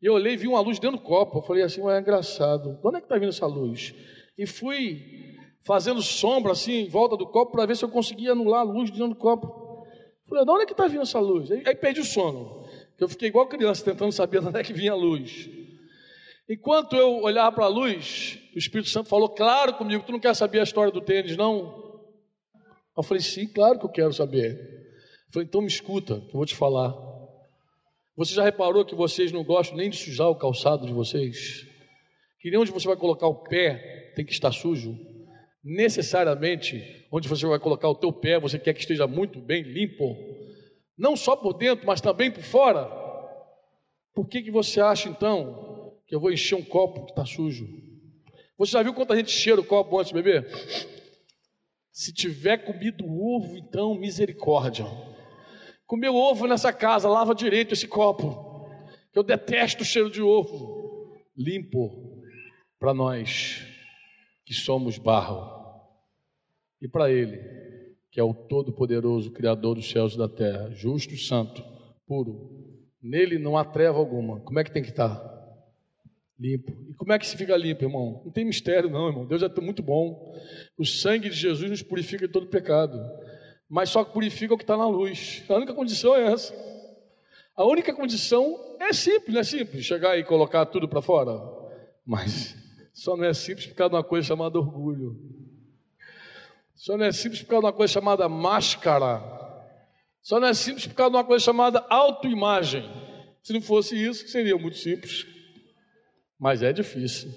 E 0.00 0.06
eu 0.06 0.14
olhei 0.14 0.34
e 0.34 0.36
vi 0.36 0.46
uma 0.46 0.60
luz 0.60 0.78
dentro 0.78 0.98
do 0.98 1.02
copo. 1.02 1.38
Eu 1.38 1.42
falei 1.42 1.64
assim, 1.64 1.86
é 1.90 1.98
engraçado, 1.98 2.78
de 2.80 2.86
onde 2.86 2.98
é 2.98 3.00
que 3.00 3.06
está 3.06 3.18
vindo 3.18 3.30
essa 3.30 3.46
luz? 3.46 3.92
E 4.38 4.46
fui 4.46 5.36
fazendo 5.66 6.00
sombra 6.00 6.52
assim 6.52 6.84
em 6.84 6.88
volta 6.88 7.16
do 7.16 7.26
copo 7.26 7.52
para 7.52 7.66
ver 7.66 7.76
se 7.76 7.84
eu 7.84 7.88
conseguia 7.88 8.32
anular 8.32 8.60
a 8.60 8.64
luz 8.64 8.90
dentro 8.90 9.08
do 9.08 9.16
copo. 9.16 9.84
Falei, 10.28 10.44
de 10.44 10.50
onde 10.50 10.62
é 10.62 10.66
que 10.66 10.72
está 10.72 10.86
vindo 10.86 11.02
essa 11.02 11.18
luz? 11.18 11.50
Aí, 11.50 11.62
aí 11.66 11.74
perdi 11.74 12.00
o 12.00 12.04
sono. 12.04 12.64
Eu 12.98 13.08
fiquei 13.08 13.28
igual 13.28 13.48
criança 13.48 13.84
tentando 13.84 14.12
saber 14.12 14.38
de 14.40 14.46
onde 14.46 14.60
é 14.60 14.62
que 14.62 14.72
vinha 14.72 14.92
a 14.92 14.96
luz. 14.96 15.50
Enquanto 16.48 16.94
eu 16.94 17.22
olhava 17.22 17.52
para 17.52 17.64
a 17.64 17.68
luz, 17.68 18.39
o 18.54 18.58
Espírito 18.58 18.88
Santo 18.88 19.08
falou 19.08 19.28
claro 19.28 19.74
comigo: 19.74 20.04
Tu 20.04 20.12
não 20.12 20.20
quer 20.20 20.34
saber 20.34 20.60
a 20.60 20.64
história 20.64 20.92
do 20.92 21.00
tênis, 21.00 21.36
não? 21.36 22.00
Eu 22.96 23.02
falei: 23.02 23.22
Sim, 23.22 23.46
claro 23.46 23.78
que 23.78 23.84
eu 23.84 23.90
quero 23.90 24.12
saber. 24.12 24.58
Eu 25.26 25.32
falei: 25.32 25.46
Então 25.48 25.60
me 25.60 25.66
escuta, 25.66 26.20
que 26.20 26.28
eu 26.28 26.34
vou 26.34 26.46
te 26.46 26.54
falar. 26.54 26.94
Você 28.16 28.34
já 28.34 28.42
reparou 28.42 28.84
que 28.84 28.94
vocês 28.94 29.32
não 29.32 29.44
gostam 29.44 29.76
nem 29.76 29.88
de 29.88 29.96
sujar 29.96 30.28
o 30.28 30.36
calçado 30.36 30.86
de 30.86 30.92
vocês? 30.92 31.66
Que 32.40 32.50
nem 32.50 32.58
onde 32.58 32.70
você 32.70 32.86
vai 32.86 32.96
colocar 32.96 33.26
o 33.26 33.42
pé 33.44 34.12
tem 34.14 34.24
que 34.24 34.32
estar 34.32 34.52
sujo? 34.52 34.98
Necessariamente, 35.62 37.06
onde 37.12 37.28
você 37.28 37.46
vai 37.46 37.58
colocar 37.58 37.88
o 37.88 37.94
teu 37.94 38.12
pé, 38.12 38.38
você 38.38 38.58
quer 38.58 38.74
que 38.74 38.80
esteja 38.80 39.06
muito 39.06 39.40
bem 39.40 39.62
limpo, 39.62 40.16
não 40.98 41.16
só 41.16 41.36
por 41.36 41.54
dentro, 41.54 41.86
mas 41.86 42.00
também 42.00 42.30
por 42.30 42.42
fora. 42.42 42.88
Por 44.14 44.26
que, 44.26 44.42
que 44.42 44.50
você 44.50 44.80
acha 44.80 45.08
então 45.08 45.70
que 46.10 46.16
eu 46.16 46.20
vou 46.20 46.32
encher 46.32 46.56
um 46.56 46.64
copo 46.64 47.04
que 47.04 47.12
está 47.12 47.24
sujo. 47.24 47.68
Você 48.60 48.72
já 48.72 48.82
viu 48.82 48.92
quanta 48.92 49.16
gente 49.16 49.30
cheira 49.30 49.58
o 49.58 49.64
copo 49.64 49.98
antes 49.98 50.12
de 50.12 50.22
beber? 50.22 50.46
Se 51.90 52.12
tiver 52.12 52.58
comido 52.58 53.06
ovo, 53.06 53.56
então 53.56 53.94
misericórdia. 53.94 54.84
Comeu 55.86 56.14
ovo 56.14 56.46
nessa 56.46 56.70
casa, 56.70 57.08
lava 57.08 57.34
direito 57.34 57.72
esse 57.72 57.88
copo. 57.88 58.68
Eu 59.14 59.22
detesto 59.22 59.82
o 59.82 59.86
cheiro 59.86 60.10
de 60.10 60.20
ovo. 60.20 61.16
Limpo 61.34 62.22
para 62.78 62.92
nós 62.92 63.66
que 64.44 64.52
somos 64.52 64.98
barro. 64.98 65.58
E 66.82 66.86
para 66.86 67.10
Ele, 67.10 67.38
que 68.10 68.20
é 68.20 68.22
o 68.22 68.34
Todo-Poderoso, 68.34 69.32
Criador 69.32 69.76
dos 69.76 69.88
céus 69.88 70.12
e 70.12 70.18
da 70.18 70.28
terra, 70.28 70.70
justo, 70.72 71.16
santo, 71.16 71.64
puro. 72.06 72.76
Nele 73.02 73.38
não 73.38 73.56
há 73.56 73.64
treva 73.64 73.96
alguma. 73.96 74.38
Como 74.40 74.58
é 74.58 74.64
que 74.64 74.70
tem 74.70 74.82
que 74.82 74.90
estar? 74.90 75.39
Limpo. 76.40 76.72
E 76.88 76.94
como 76.94 77.12
é 77.12 77.18
que 77.18 77.26
se 77.26 77.36
fica 77.36 77.54
limpo, 77.54 77.84
irmão? 77.84 78.22
Não 78.24 78.32
tem 78.32 78.46
mistério, 78.46 78.88
não, 78.88 79.08
irmão. 79.08 79.26
Deus 79.26 79.42
é 79.42 79.60
muito 79.60 79.82
bom. 79.82 80.34
O 80.78 80.86
sangue 80.86 81.28
de 81.28 81.36
Jesus 81.36 81.70
nos 81.70 81.82
purifica 81.82 82.26
de 82.26 82.32
todo 82.32 82.46
pecado. 82.46 82.98
Mas 83.68 83.90
só 83.90 84.02
purifica 84.02 84.54
o 84.54 84.56
que 84.56 84.64
está 84.64 84.74
na 84.74 84.88
luz. 84.88 85.44
A 85.46 85.54
única 85.54 85.74
condição 85.74 86.16
é 86.16 86.32
essa. 86.32 86.54
A 87.54 87.64
única 87.66 87.92
condição 87.92 88.58
é 88.80 88.90
simples, 88.90 89.34
não 89.34 89.40
é 89.40 89.44
simples 89.44 89.84
chegar 89.84 90.18
e 90.18 90.24
colocar 90.24 90.64
tudo 90.64 90.88
para 90.88 91.02
fora. 91.02 91.38
Mas 92.06 92.56
só 92.94 93.14
não 93.14 93.24
é 93.24 93.34
simples 93.34 93.66
por 93.66 93.74
causa 93.74 93.90
de 93.90 93.96
uma 93.96 94.04
coisa 94.04 94.26
chamada 94.26 94.58
orgulho. 94.58 95.20
Só 96.74 96.96
não 96.96 97.04
é 97.04 97.12
simples 97.12 97.42
por 97.42 97.48
causa 97.48 97.60
de 97.60 97.66
uma 97.66 97.72
coisa 97.74 97.92
chamada 97.92 98.26
máscara. 98.30 99.22
Só 100.22 100.40
não 100.40 100.48
é 100.48 100.54
simples 100.54 100.86
por 100.86 100.94
causa 100.94 101.10
de 101.10 101.16
uma 101.18 101.24
coisa 101.24 101.44
chamada 101.44 101.84
autoimagem. 101.90 102.90
Se 103.42 103.52
não 103.52 103.60
fosse 103.60 103.94
isso, 103.94 104.26
seria 104.28 104.56
muito 104.56 104.78
simples. 104.78 105.26
Mas 106.40 106.62
é 106.62 106.72
difícil. 106.72 107.30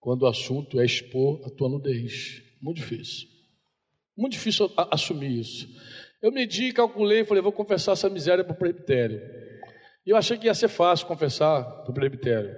quando 0.00 0.22
o 0.22 0.26
assunto 0.26 0.80
é 0.80 0.84
expor 0.84 1.46
a 1.46 1.50
tua 1.50 1.68
nudez. 1.68 2.42
Muito 2.60 2.78
difícil. 2.78 3.28
Muito 4.16 4.32
difícil 4.32 4.68
assumir 4.76 5.38
isso. 5.38 5.68
Eu 6.20 6.32
medi, 6.32 6.72
calculei, 6.72 7.24
falei, 7.24 7.40
vou 7.40 7.52
confessar 7.52 7.92
essa 7.92 8.10
miséria 8.10 8.42
para 8.42 8.52
o 8.52 8.58
presbitério. 8.58 9.20
E 10.04 10.10
eu 10.10 10.16
achei 10.16 10.36
que 10.36 10.46
ia 10.46 10.54
ser 10.54 10.68
fácil 10.68 11.06
confessar 11.06 11.62
para 11.62 11.90
o 11.90 11.94
presbitério. 11.94 12.52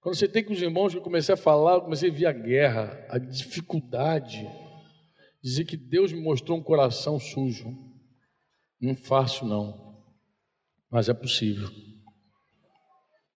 Quando 0.00 0.14
você 0.14 0.26
tem 0.26 0.42
com 0.42 0.54
os 0.54 0.62
irmãos, 0.62 0.94
eu 0.94 1.02
comecei 1.02 1.34
a 1.34 1.36
falar, 1.36 1.74
eu 1.74 1.82
comecei 1.82 2.10
a 2.10 2.14
ver 2.14 2.26
a 2.26 2.32
guerra, 2.32 3.06
a 3.10 3.18
dificuldade. 3.18 4.48
Dizer 5.42 5.64
que 5.64 5.76
Deus 5.76 6.12
me 6.12 6.20
mostrou 6.20 6.56
um 6.56 6.62
coração 6.62 7.18
sujo. 7.18 7.76
Não 8.80 8.94
fácil, 8.94 9.46
não. 9.46 10.02
Mas 10.90 11.10
é 11.10 11.14
possível. 11.14 11.68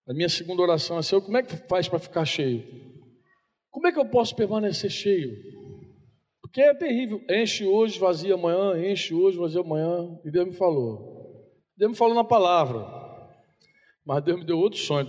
A 0.08 0.14
minha 0.14 0.28
segunda 0.28 0.62
oração 0.62 0.98
é: 0.98 1.02
Senhor, 1.02 1.20
como 1.20 1.36
é 1.36 1.42
que 1.42 1.54
faz 1.68 1.86
para 1.88 1.98
ficar 1.98 2.24
cheio? 2.24 2.64
Como 3.70 3.86
é 3.86 3.92
que 3.92 3.98
eu 3.98 4.06
posso 4.06 4.34
permanecer 4.34 4.90
cheio? 4.90 5.36
Porque 6.40 6.62
é 6.62 6.74
terrível. 6.74 7.20
Enche 7.28 7.66
hoje, 7.66 7.98
vazia 7.98 8.34
amanhã, 8.34 8.90
enche 8.90 9.14
hoje, 9.14 9.36
vazia 9.36 9.60
amanhã. 9.60 10.18
E 10.24 10.30
Deus 10.30 10.46
me 10.46 10.54
falou. 10.54 11.44
Deus 11.76 11.90
me 11.90 11.96
falou 11.96 12.14
na 12.14 12.24
palavra. 12.24 12.86
Mas 14.04 14.24
Deus 14.24 14.38
me 14.38 14.46
deu 14.46 14.58
outro 14.58 14.78
sonho. 14.78 15.06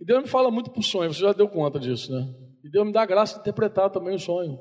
E 0.00 0.04
Deus 0.04 0.22
me 0.22 0.28
fala 0.28 0.50
muito 0.50 0.70
por 0.70 0.82
sonho, 0.82 1.12
você 1.12 1.20
já 1.20 1.32
deu 1.32 1.48
conta 1.48 1.80
disso, 1.80 2.12
né? 2.12 2.32
E 2.62 2.70
Deus 2.70 2.86
me 2.86 2.92
dá 2.92 3.02
a 3.02 3.06
graça 3.06 3.34
de 3.34 3.40
interpretar 3.40 3.90
também 3.90 4.14
o 4.14 4.18
sonho. 4.18 4.58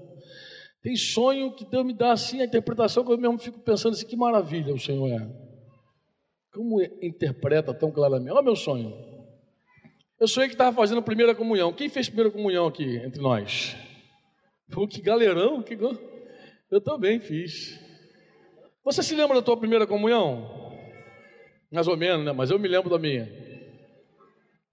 Tem 0.82 0.96
sonho 0.96 1.54
que 1.56 1.66
Deus 1.66 1.86
me 1.86 1.94
dá 1.94 2.12
assim, 2.12 2.42
a 2.42 2.46
interpretação 2.46 3.06
que 3.06 3.12
eu 3.12 3.18
mesmo 3.18 3.38
fico 3.38 3.60
pensando 3.60 3.94
assim, 3.94 4.06
que 4.06 4.16
maravilha 4.16 4.74
o 4.74 4.80
Senhor 4.80 5.10
é. 5.10 5.28
Como 6.52 6.82
interpreta 6.82 7.74
tão 7.74 7.92
claramente? 7.92 8.32
Olha 8.32 8.42
meu 8.42 8.56
sonho. 8.56 9.15
Eu 10.20 10.28
sonhei 10.28 10.48
que 10.48 10.56
estava 10.56 10.76
fazendo 10.76 11.00
a 11.00 11.04
primeira 11.04 11.36
comunhão. 11.36 11.74
Quem 11.74 11.90
fez 11.90 12.08
primeira 12.08 12.32
comunhão 12.32 12.68
aqui 12.68 12.98
entre 12.98 13.22
nós? 13.22 13.76
Pô, 14.72 14.88
que 14.88 15.02
galerão, 15.02 15.62
que 15.62 15.78
eu 16.72 16.82
também 16.82 17.20
fiz. 17.20 17.78
Você 18.84 19.04
se 19.04 19.14
lembra 19.14 19.36
da 19.36 19.42
tua 19.42 19.58
primeira 19.58 19.86
comunhão? 19.86 20.72
Mais 21.70 21.88
ou 21.88 21.98
menos, 21.98 22.26
né? 22.26 22.32
Mas 22.32 22.50
eu 22.50 22.58
me 22.58 22.68
lembro 22.68 22.90
da 22.90 22.98
minha. 22.98 23.30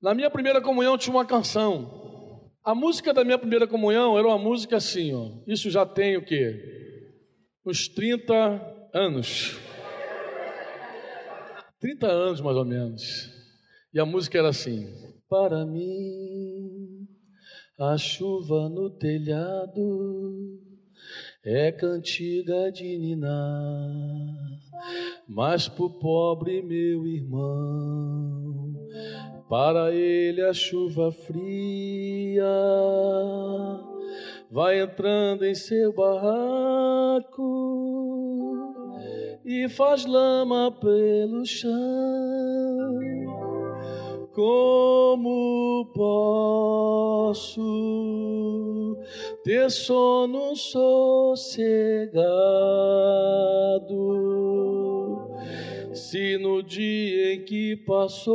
Na 0.00 0.14
minha 0.14 0.30
primeira 0.30 0.60
comunhão 0.60 0.96
tinha 0.96 1.14
uma 1.14 1.26
canção. 1.26 2.50
A 2.64 2.74
música 2.74 3.12
da 3.12 3.24
minha 3.24 3.38
primeira 3.38 3.66
comunhão 3.66 4.16
era 4.16 4.28
uma 4.28 4.38
música 4.38 4.76
assim, 4.76 5.12
ó. 5.12 5.30
Isso 5.46 5.68
já 5.70 5.84
tem 5.84 6.16
o 6.16 6.24
quê? 6.24 7.10
Uns 7.66 7.88
30 7.88 8.90
anos. 8.94 9.58
30 11.80 12.06
anos 12.06 12.40
mais 12.40 12.56
ou 12.56 12.64
menos. 12.64 13.41
E 13.94 14.00
a 14.00 14.06
música 14.06 14.38
era 14.38 14.48
assim: 14.48 14.88
Para 15.28 15.66
mim, 15.66 17.06
a 17.78 17.98
chuva 17.98 18.66
no 18.70 18.88
telhado 18.88 20.58
é 21.44 21.70
cantiga 21.70 22.72
de 22.72 22.96
ninar, 22.96 23.90
mas 25.28 25.68
pro 25.68 25.90
pobre 25.90 26.62
meu 26.62 27.06
irmão, 27.06 28.72
para 29.46 29.94
ele 29.94 30.40
a 30.40 30.54
chuva 30.54 31.12
fria 31.12 32.46
vai 34.50 34.80
entrando 34.80 35.44
em 35.44 35.54
seu 35.54 35.92
barraco 35.92 37.42
e 39.44 39.68
faz 39.68 40.06
lama 40.06 40.72
pelo 40.80 41.44
chão. 41.44 43.41
Como 44.34 45.84
posso 45.94 47.60
ter 49.44 49.70
sono 49.70 50.56
sossegado 50.56 52.12
se 55.92 56.38
no 56.38 56.62
dia 56.62 57.34
em 57.34 57.44
que 57.44 57.76
passou 57.76 58.32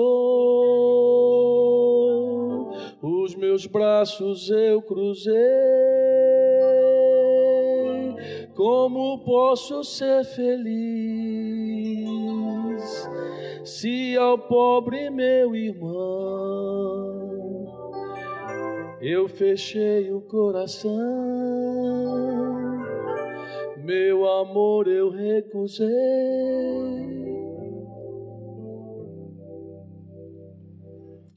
os 3.01 3.33
meus 3.33 3.65
braços 3.65 4.51
eu 4.51 4.79
cruzei? 4.83 5.33
Como 8.53 9.17
posso 9.25 9.83
ser 9.83 10.23
feliz? 10.25 11.56
Se 13.67 14.15
ao 14.15 14.39
pobre 14.39 15.09
meu 15.09 15.53
irmão 15.55 17.27
eu 19.01 19.27
fechei 19.27 20.11
o 20.11 20.21
coração, 20.21 20.91
meu 23.83 24.25
amor 24.27 24.87
eu 24.87 25.09
recusei. 25.09 25.87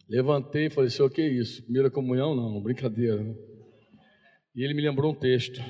Levantei 0.08 0.66
e 0.66 0.70
falei: 0.70 0.88
Senhor, 0.88 1.10
que 1.10 1.22
isso? 1.22 1.62
Primeira 1.64 1.90
comunhão? 1.90 2.34
Não, 2.34 2.60
brincadeira. 2.62 3.22
E 4.54 4.64
ele 4.64 4.74
me 4.74 4.82
lembrou 4.82 5.12
um 5.12 5.14
texto, 5.14 5.60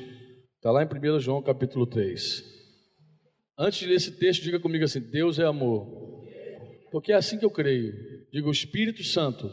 está 0.57 0.71
lá 0.71 0.83
em 0.83 0.87
1 0.87 1.21
João 1.21 1.43
capítulo 1.43 1.87
3. 1.87 2.43
Antes 3.59 3.81
de 3.81 3.87
ler 3.87 3.97
esse 3.97 4.19
texto, 4.19 4.43
diga 4.43 4.59
comigo 4.59 4.85
assim: 4.85 5.01
Deus 5.01 5.39
é 5.39 5.45
amor. 5.45 6.00
Porque 6.91 7.13
é 7.13 7.17
assim 7.17 7.39
que 7.39 7.45
eu 7.45 7.51
creio. 7.51 7.95
Digo, 8.33 8.49
o 8.49 8.53
Espírito 8.53 9.03
Santo 9.05 9.51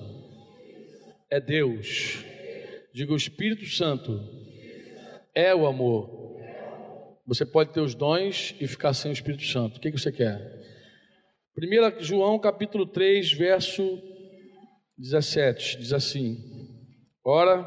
é 1.29 1.39
Deus. 1.39 2.23
Digo, 2.93 3.13
o 3.13 3.17
Espírito 3.17 3.65
Santo 3.65 4.19
é 5.35 5.53
o 5.53 5.67
amor. 5.67 6.35
Você 7.25 7.45
pode 7.45 7.73
ter 7.73 7.81
os 7.81 7.93
dons 7.93 8.55
e 8.59 8.67
ficar 8.67 8.93
sem 8.93 9.11
o 9.11 9.13
Espírito 9.13 9.43
Santo. 9.43 9.77
O 9.77 9.79
que, 9.79 9.91
que 9.91 9.99
você 9.99 10.11
quer? 10.11 10.57
1 11.57 12.03
João 12.03 12.39
capítulo 12.39 12.85
3, 12.85 13.33
verso 13.33 14.01
17, 14.97 15.77
diz 15.79 15.91
assim: 15.91 16.37
Ora, 17.23 17.65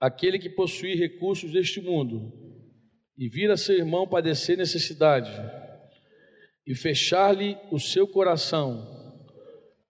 aquele 0.00 0.38
que 0.38 0.50
possui 0.50 0.94
recursos 0.94 1.52
deste 1.52 1.80
mundo 1.80 2.32
e 3.16 3.28
vir 3.28 3.50
a 3.50 3.56
seu 3.56 3.76
irmão 3.76 4.08
padecer 4.08 4.56
necessidade, 4.56 5.30
e 6.66 6.74
fechar-lhe 6.74 7.56
o 7.70 7.78
seu 7.78 8.06
coração, 8.06 8.86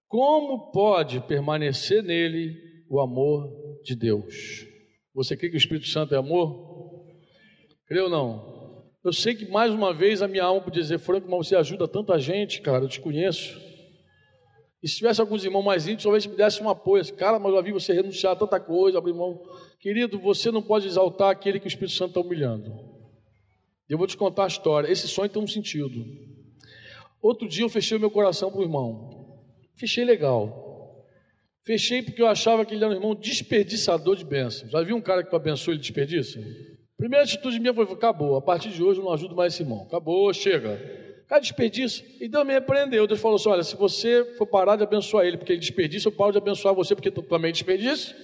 como 0.08 0.70
pode 0.70 1.20
permanecer 1.20 2.02
nele 2.02 2.56
o 2.88 3.00
amor 3.00 3.48
de 3.82 3.94
Deus? 3.94 4.66
Você 5.14 5.36
crê 5.36 5.48
que 5.48 5.56
o 5.56 5.58
Espírito 5.58 5.88
Santo 5.88 6.14
é 6.14 6.18
amor? 6.18 7.06
Crê 7.86 8.00
ou 8.00 8.10
não? 8.10 8.52
Eu 9.04 9.12
sei 9.12 9.34
que 9.34 9.50
mais 9.50 9.72
uma 9.72 9.92
vez 9.92 10.22
a 10.22 10.28
minha 10.28 10.44
alma 10.44 10.60
pode 10.60 10.80
dizer, 10.80 10.98
Franco, 10.98 11.28
mas 11.28 11.48
você 11.48 11.56
ajuda 11.56 11.88
tanta 11.88 12.18
gente, 12.18 12.60
cara, 12.60 12.84
eu 12.84 12.88
te 12.88 13.00
conheço. 13.00 13.60
E 14.82 14.88
se 14.88 14.96
tivesse 14.96 15.20
alguns 15.20 15.44
irmãos 15.44 15.62
mais 15.62 15.84
íntimos, 15.84 16.02
talvez 16.02 16.26
me 16.26 16.36
desse 16.36 16.62
um 16.62 16.68
apoio. 16.68 17.04
Cara, 17.14 17.38
mas 17.38 17.50
eu 17.50 17.56
já 17.56 17.62
vi 17.62 17.72
você 17.72 17.92
renunciar 17.92 18.32
a 18.32 18.36
tanta 18.36 18.58
coisa, 18.58 18.98
abrir 18.98 19.14
mão. 19.14 19.40
Querido, 19.78 20.18
você 20.18 20.50
não 20.50 20.60
pode 20.60 20.86
exaltar 20.86 21.30
aquele 21.30 21.60
que 21.60 21.66
o 21.66 21.68
Espírito 21.68 21.96
Santo 21.96 22.10
está 22.10 22.20
humilhando. 22.20 22.72
Eu 23.88 23.96
vou 23.96 24.06
te 24.06 24.16
contar 24.16 24.44
a 24.44 24.48
história. 24.48 24.90
Esse 24.90 25.06
sonho 25.06 25.28
tem 25.28 25.40
um 25.40 25.46
sentido. 25.46 26.04
Outro 27.22 27.48
dia 27.48 27.64
eu 27.64 27.68
fechei 27.68 27.96
meu 27.98 28.10
coração 28.10 28.50
para 28.50 28.60
o 28.60 28.64
irmão. 28.64 29.38
Fechei 29.76 30.04
legal. 30.04 31.06
Fechei 31.64 32.02
porque 32.02 32.20
eu 32.20 32.26
achava 32.26 32.64
que 32.64 32.74
ele 32.74 32.82
era 32.82 32.92
um 32.92 32.96
irmão 32.96 33.14
desperdiçador 33.14 34.16
de 34.16 34.24
bênçãos. 34.24 34.72
Já 34.72 34.82
viu 34.82 34.96
um 34.96 35.00
cara 35.00 35.22
que 35.22 35.30
para 35.30 35.38
abençoar 35.38 35.74
ele 35.74 35.80
desperdiça? 35.80 36.40
Primeira 36.96 37.24
atitude 37.24 37.60
minha 37.60 37.72
foi: 37.72 37.84
acabou, 37.84 38.34
a 38.36 38.42
partir 38.42 38.70
de 38.70 38.82
hoje 38.82 38.98
eu 38.98 39.04
não 39.04 39.12
ajudo 39.12 39.36
mais 39.36 39.54
esse 39.54 39.62
irmão. 39.62 39.82
Acabou, 39.82 40.32
chega. 40.34 40.76
Cara, 41.28 41.40
desperdiça. 41.40 42.02
E 42.20 42.28
Deus 42.28 42.44
me 42.44 42.52
repreendeu. 42.52 43.06
Deus 43.06 43.20
falou 43.20 43.36
assim: 43.36 43.48
olha, 43.48 43.62
se 43.62 43.76
você 43.76 44.24
for 44.36 44.46
parar 44.46 44.74
de 44.74 44.82
abençoar 44.82 45.24
ele 45.24 45.36
porque 45.36 45.52
ele 45.52 45.60
desperdiça, 45.60 46.08
eu 46.08 46.12
paro 46.12 46.32
de 46.32 46.38
abençoar 46.38 46.74
você 46.74 46.94
porque 46.94 47.10
tu 47.10 47.22
também 47.22 47.52
desperdiça. 47.52 48.14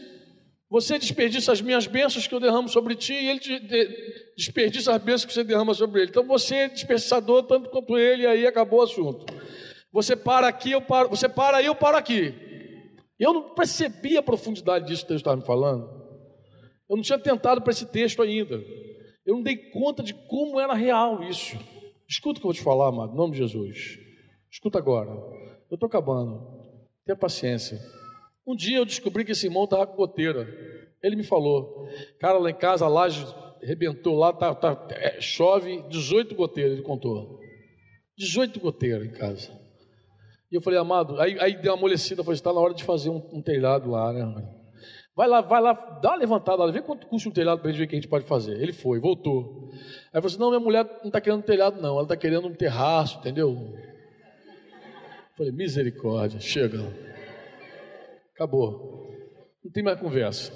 Você 0.71 0.99
desperdiça 0.99 1.51
as 1.51 1.62
minhas 1.62 1.87
bênçãos 1.87 2.27
que 2.27 2.35
eu 2.35 2.41
derramo 2.41 2.69
sobre 2.69 2.95
ti 2.95 3.14
e 3.14 3.29
ele 3.29 3.41
desperdiça 4.37 4.95
as 4.95 5.03
bênçãos 5.03 5.25
que 5.25 5.33
você 5.33 5.43
derrama 5.43 5.73
sobre 5.73 6.03
ele. 6.03 6.11
Então 6.11 6.27
você 6.27 6.55
é 6.57 6.69
desperdiçador 6.69 7.45
tanto 7.45 7.71
quanto 7.71 7.97
ele 7.97 8.25
e 8.25 8.27
aí 8.27 8.47
acabou 8.47 8.81
o 8.81 8.83
assunto. 8.83 9.25
Você 9.91 10.14
para 10.14 10.47
aqui, 10.47 10.73
eu 10.73 10.83
paro, 10.83 11.09
você 11.09 11.29
para 11.29 11.57
aí, 11.57 11.66
eu 11.66 11.75
paro 11.75 11.97
aqui. 11.97 12.35
Eu 13.19 13.33
não 13.33 13.55
percebi 13.55 14.19
a 14.19 14.23
profundidade 14.23 14.87
disso 14.87 15.03
que 15.03 15.09
Deus 15.09 15.21
estava 15.21 15.39
me 15.39 15.47
falando. 15.47 15.89
Eu 16.89 16.97
não 16.97 17.03
tinha 17.03 17.19
tentado 17.19 17.62
para 17.62 17.73
esse 17.73 17.87
texto 17.87 18.23
ainda. 18.23 18.62
Eu 19.25 19.37
não 19.37 19.43
dei 19.43 19.57
conta 19.57 20.03
de 20.03 20.12
como 20.12 20.61
era 20.61 20.75
real 20.75 21.23
isso. 21.23 21.59
Escuta 22.07 22.39
o 22.39 22.41
que 22.41 22.47
eu 22.47 22.51
vou 22.51 22.55
te 22.55 22.62
falar, 22.62 22.89
amado, 22.89 23.12
em 23.12 23.16
nome 23.16 23.33
de 23.33 23.39
Jesus. 23.39 23.99
Escuta 24.51 24.79
agora. 24.79 25.11
Eu 25.71 25.75
estou 25.75 25.87
acabando. 25.87 26.47
Tenha 27.05 27.16
paciência. 27.16 27.79
Um 28.49 28.57
dia 28.57 28.79
eu 28.79 28.87
descobri 28.87 29.27
que 29.27 29.33
esse 29.33 29.47
irmão 29.47 29.65
estava 29.65 29.87
com 29.87 29.95
goteira. 29.95 30.49
Ele 31.03 31.17
me 31.17 31.23
falou, 31.23 31.87
cara, 32.19 32.39
lá 32.39 32.51
em 32.51 32.55
casa 32.55 32.87
a 32.87 32.89
laje 32.89 33.27
rebentou 33.61 34.17
lá, 34.17 34.33
tá, 34.33 34.55
tá, 34.55 34.89
é, 34.93 35.21
chove, 35.21 35.83
18 35.91 36.35
goteiras, 36.35 36.73
ele 36.73 36.83
contou. 36.83 37.39
18 38.17 38.59
goteiras 38.59 39.07
em 39.07 39.11
casa. 39.11 39.53
E 40.51 40.55
eu 40.55 40.63
falei, 40.63 40.79
amado, 40.79 41.21
aí, 41.21 41.39
aí 41.39 41.61
deu 41.61 41.73
uma 41.73 41.79
amolecida, 41.79 42.25
falei, 42.25 42.37
está 42.37 42.51
na 42.51 42.59
hora 42.59 42.73
de 42.73 42.85
fazer 42.85 43.11
um, 43.11 43.23
um 43.35 43.43
telhado 43.43 43.91
lá, 43.91 44.15
né? 44.15 44.55
Vai 45.15 45.29
lá, 45.29 45.43
vai 45.43 45.61
lá, 45.61 45.75
dá 46.01 46.13
uma 46.13 46.17
levantada 46.17 46.65
lá, 46.65 46.73
vê 46.73 46.81
quanto 46.81 47.07
custa 47.07 47.29
um 47.29 47.33
telhado 47.33 47.61
para 47.61 47.71
gente 47.71 47.81
ver 47.81 47.85
o 47.85 47.89
que 47.89 47.97
a 47.97 48.01
gente 48.01 48.09
pode 48.09 48.25
fazer. 48.25 48.63
Ele 48.63 48.73
foi, 48.73 48.99
voltou. 48.99 49.69
Aí 49.75 50.13
falou 50.13 50.27
assim: 50.27 50.39
não, 50.39 50.49
minha 50.49 50.61
mulher 50.61 50.85
não 51.01 51.09
está 51.09 51.21
querendo 51.21 51.41
um 51.41 51.43
telhado, 51.43 51.83
não, 51.83 51.97
ela 51.97 52.05
está 52.05 52.17
querendo 52.17 52.49
um 52.49 52.55
terraço, 52.55 53.19
entendeu? 53.19 53.75
Falei, 55.37 55.53
misericórdia, 55.53 56.41
chega. 56.41 57.18
Acabou. 58.39 59.11
Não 59.64 59.72
tem 59.72 59.82
mais 59.82 59.99
conversa. 59.99 60.53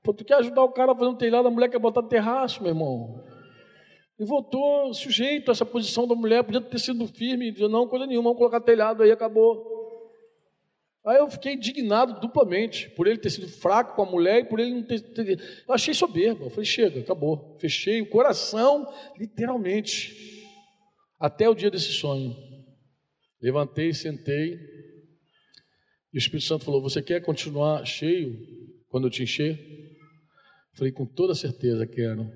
Pô, 0.00 0.14
tu 0.14 0.24
quer 0.24 0.34
ajudar 0.34 0.62
o 0.62 0.70
cara 0.70 0.92
a 0.92 0.94
fazer 0.94 1.10
um 1.10 1.16
telhado, 1.16 1.48
a 1.48 1.50
mulher 1.50 1.68
quer 1.68 1.80
botar 1.80 2.04
terraço, 2.04 2.62
meu 2.62 2.70
irmão. 2.70 3.20
E 4.16 4.24
voltou 4.24 4.94
sujeito 4.94 5.50
a 5.50 5.52
essa 5.52 5.66
posição 5.66 6.06
da 6.06 6.14
mulher, 6.14 6.44
podia 6.44 6.60
ter 6.60 6.78
sido 6.78 7.04
firme, 7.08 7.52
não, 7.68 7.88
coisa 7.88 8.06
nenhuma, 8.06 8.28
vamos 8.28 8.38
colocar 8.38 8.60
telhado 8.60 9.02
aí, 9.02 9.10
acabou. 9.10 9.76
Aí 11.04 11.18
eu 11.18 11.28
fiquei 11.28 11.54
indignado 11.54 12.20
duplamente, 12.20 12.88
por 12.90 13.08
ele 13.08 13.18
ter 13.18 13.30
sido 13.30 13.48
fraco 13.48 13.96
com 13.96 14.02
a 14.02 14.10
mulher 14.10 14.42
e 14.42 14.44
por 14.44 14.60
ele 14.60 14.74
não 14.74 14.82
ter. 14.84 15.00
ter... 15.00 15.64
Eu 15.66 15.74
achei 15.74 15.92
soberba. 15.92 16.44
Eu 16.44 16.50
falei, 16.50 16.64
chega, 16.64 17.00
acabou. 17.00 17.56
Fechei 17.58 18.00
o 18.00 18.08
coração, 18.08 18.86
literalmente, 19.18 20.46
até 21.18 21.48
o 21.48 21.54
dia 21.56 21.72
desse 21.72 21.90
sonho. 21.92 22.36
Levantei, 23.42 23.92
sentei, 23.92 24.77
o 26.18 26.20
Espírito 26.20 26.46
Santo 26.46 26.64
falou: 26.64 26.82
Você 26.82 27.00
quer 27.02 27.20
continuar 27.20 27.84
cheio 27.84 28.38
quando 28.88 29.06
eu 29.06 29.10
te 29.10 29.22
encher? 29.22 29.58
Falei, 30.74 30.92
com 30.92 31.06
toda 31.06 31.34
certeza 31.34 31.86
quero. 31.86 32.30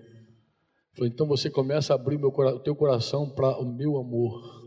Falei, 0.95 1.11
então 1.11 1.27
você 1.27 1.49
começa 1.51 1.93
a 1.93 1.97
abrir 1.97 2.23
o 2.23 2.61
teu 2.61 2.75
coração 2.75 3.31
para 3.31 3.59
o 3.59 3.65
meu 3.65 3.97
amor 3.97 4.63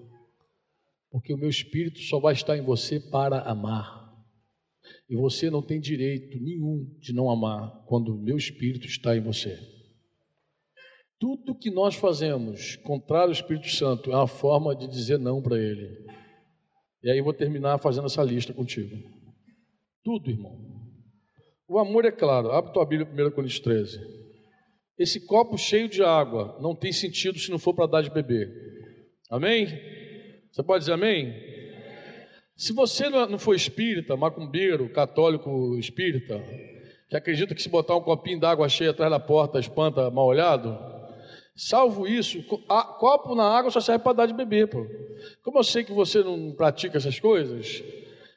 porque 1.16 1.34
o 1.34 1.38
meu 1.38 1.47
espírito 1.47 1.99
só 1.99 2.20
vai 2.20 2.34
estar 2.34 2.57
em 2.57 2.61
você 2.61 2.99
para 2.99 3.39
amar. 3.39 4.13
E 5.09 5.16
você 5.16 5.49
não 5.49 5.61
tem 5.61 5.80
direito 5.80 6.38
nenhum 6.41 6.93
de 6.99 7.13
não 7.13 7.32
amar 7.32 7.86
quando 7.86 8.13
o 8.13 8.22
meu 8.22 8.36
espírito 8.36 8.86
está 8.86 9.16
em 9.16 9.22
você. 9.22 9.57
Tudo 11.18 11.55
que 11.55 11.72
nós 11.72 11.95
fazemos 11.95 12.76
contrário 12.76 13.28
ao 13.28 13.32
Espírito 13.32 13.70
Santo 13.70 14.11
é 14.11 14.16
uma 14.18 14.28
forma 14.28 14.76
de 14.76 14.89
dizer 14.89 15.18
não 15.18 15.41
para 15.41 15.57
ele. 15.57 16.05
E 17.06 17.12
aí 17.12 17.20
eu 17.20 17.24
vou 17.24 17.34
terminar 17.34 17.78
fazendo 17.78 18.08
essa 18.08 18.24
lista 18.24 18.51
contigo. 18.51 18.97
Tudo, 20.03 20.32
irmão. 20.32 20.58
O 21.68 21.78
amor 21.78 22.03
é 22.03 22.12
claro. 22.12 22.51
Abre 22.51 22.74
tua 22.74 22.84
Bíblia 22.84 23.28
1 23.28 23.30
Coríntios 23.30 23.60
13. 23.60 23.99
Esse 24.97 25.24
copo 25.24 25.56
cheio 25.56 25.88
de 25.88 26.01
água 26.01 26.58
não 26.60 26.76
tem 26.76 26.91
sentido 26.91 27.38
se 27.38 27.51
não 27.51 27.60
for 27.60 27.76
para 27.76 27.86
dar 27.86 28.01
de 28.01 28.10
beber. 28.10 28.49
Amém? 29.30 29.68
Você 30.51 30.64
pode 30.64 30.80
dizer 30.80 30.93
amém? 30.93 31.32
Se 32.58 32.74
você 32.74 33.08
não 33.08 33.38
for 33.38 33.53
espírita, 33.53 34.18
macumbeiro, 34.18 34.89
católico 34.89 35.78
espírita, 35.78 36.41
que 37.08 37.16
acredita 37.16 37.53
que 37.53 37.62
se 37.62 37.70
botar 37.70 37.95
um 37.95 38.01
copinho 38.01 38.39
d'água 38.39 38.68
cheia 38.68 38.89
atrás 38.89 39.12
da 39.12 39.20
porta 39.20 39.60
espanta 39.60 40.10
mal 40.10 40.26
olhado, 40.26 40.76
salvo 41.56 42.08
isso, 42.08 42.43
copo 42.43 43.34
na 43.36 43.45
água 43.45 43.72
só 43.72 43.80
serve 43.80 44.03
para 44.03 44.14
dar 44.14 44.26
de 44.26 44.34
beber, 44.34 44.68
pô. 44.68 44.86
Como 45.41 45.60
eu 45.60 45.64
sei 45.64 45.84
que 45.84 45.93
você 45.93 46.24
não 46.24 46.53
pratica 46.53 46.97
essas 46.97 47.20
coisas, 47.20 47.84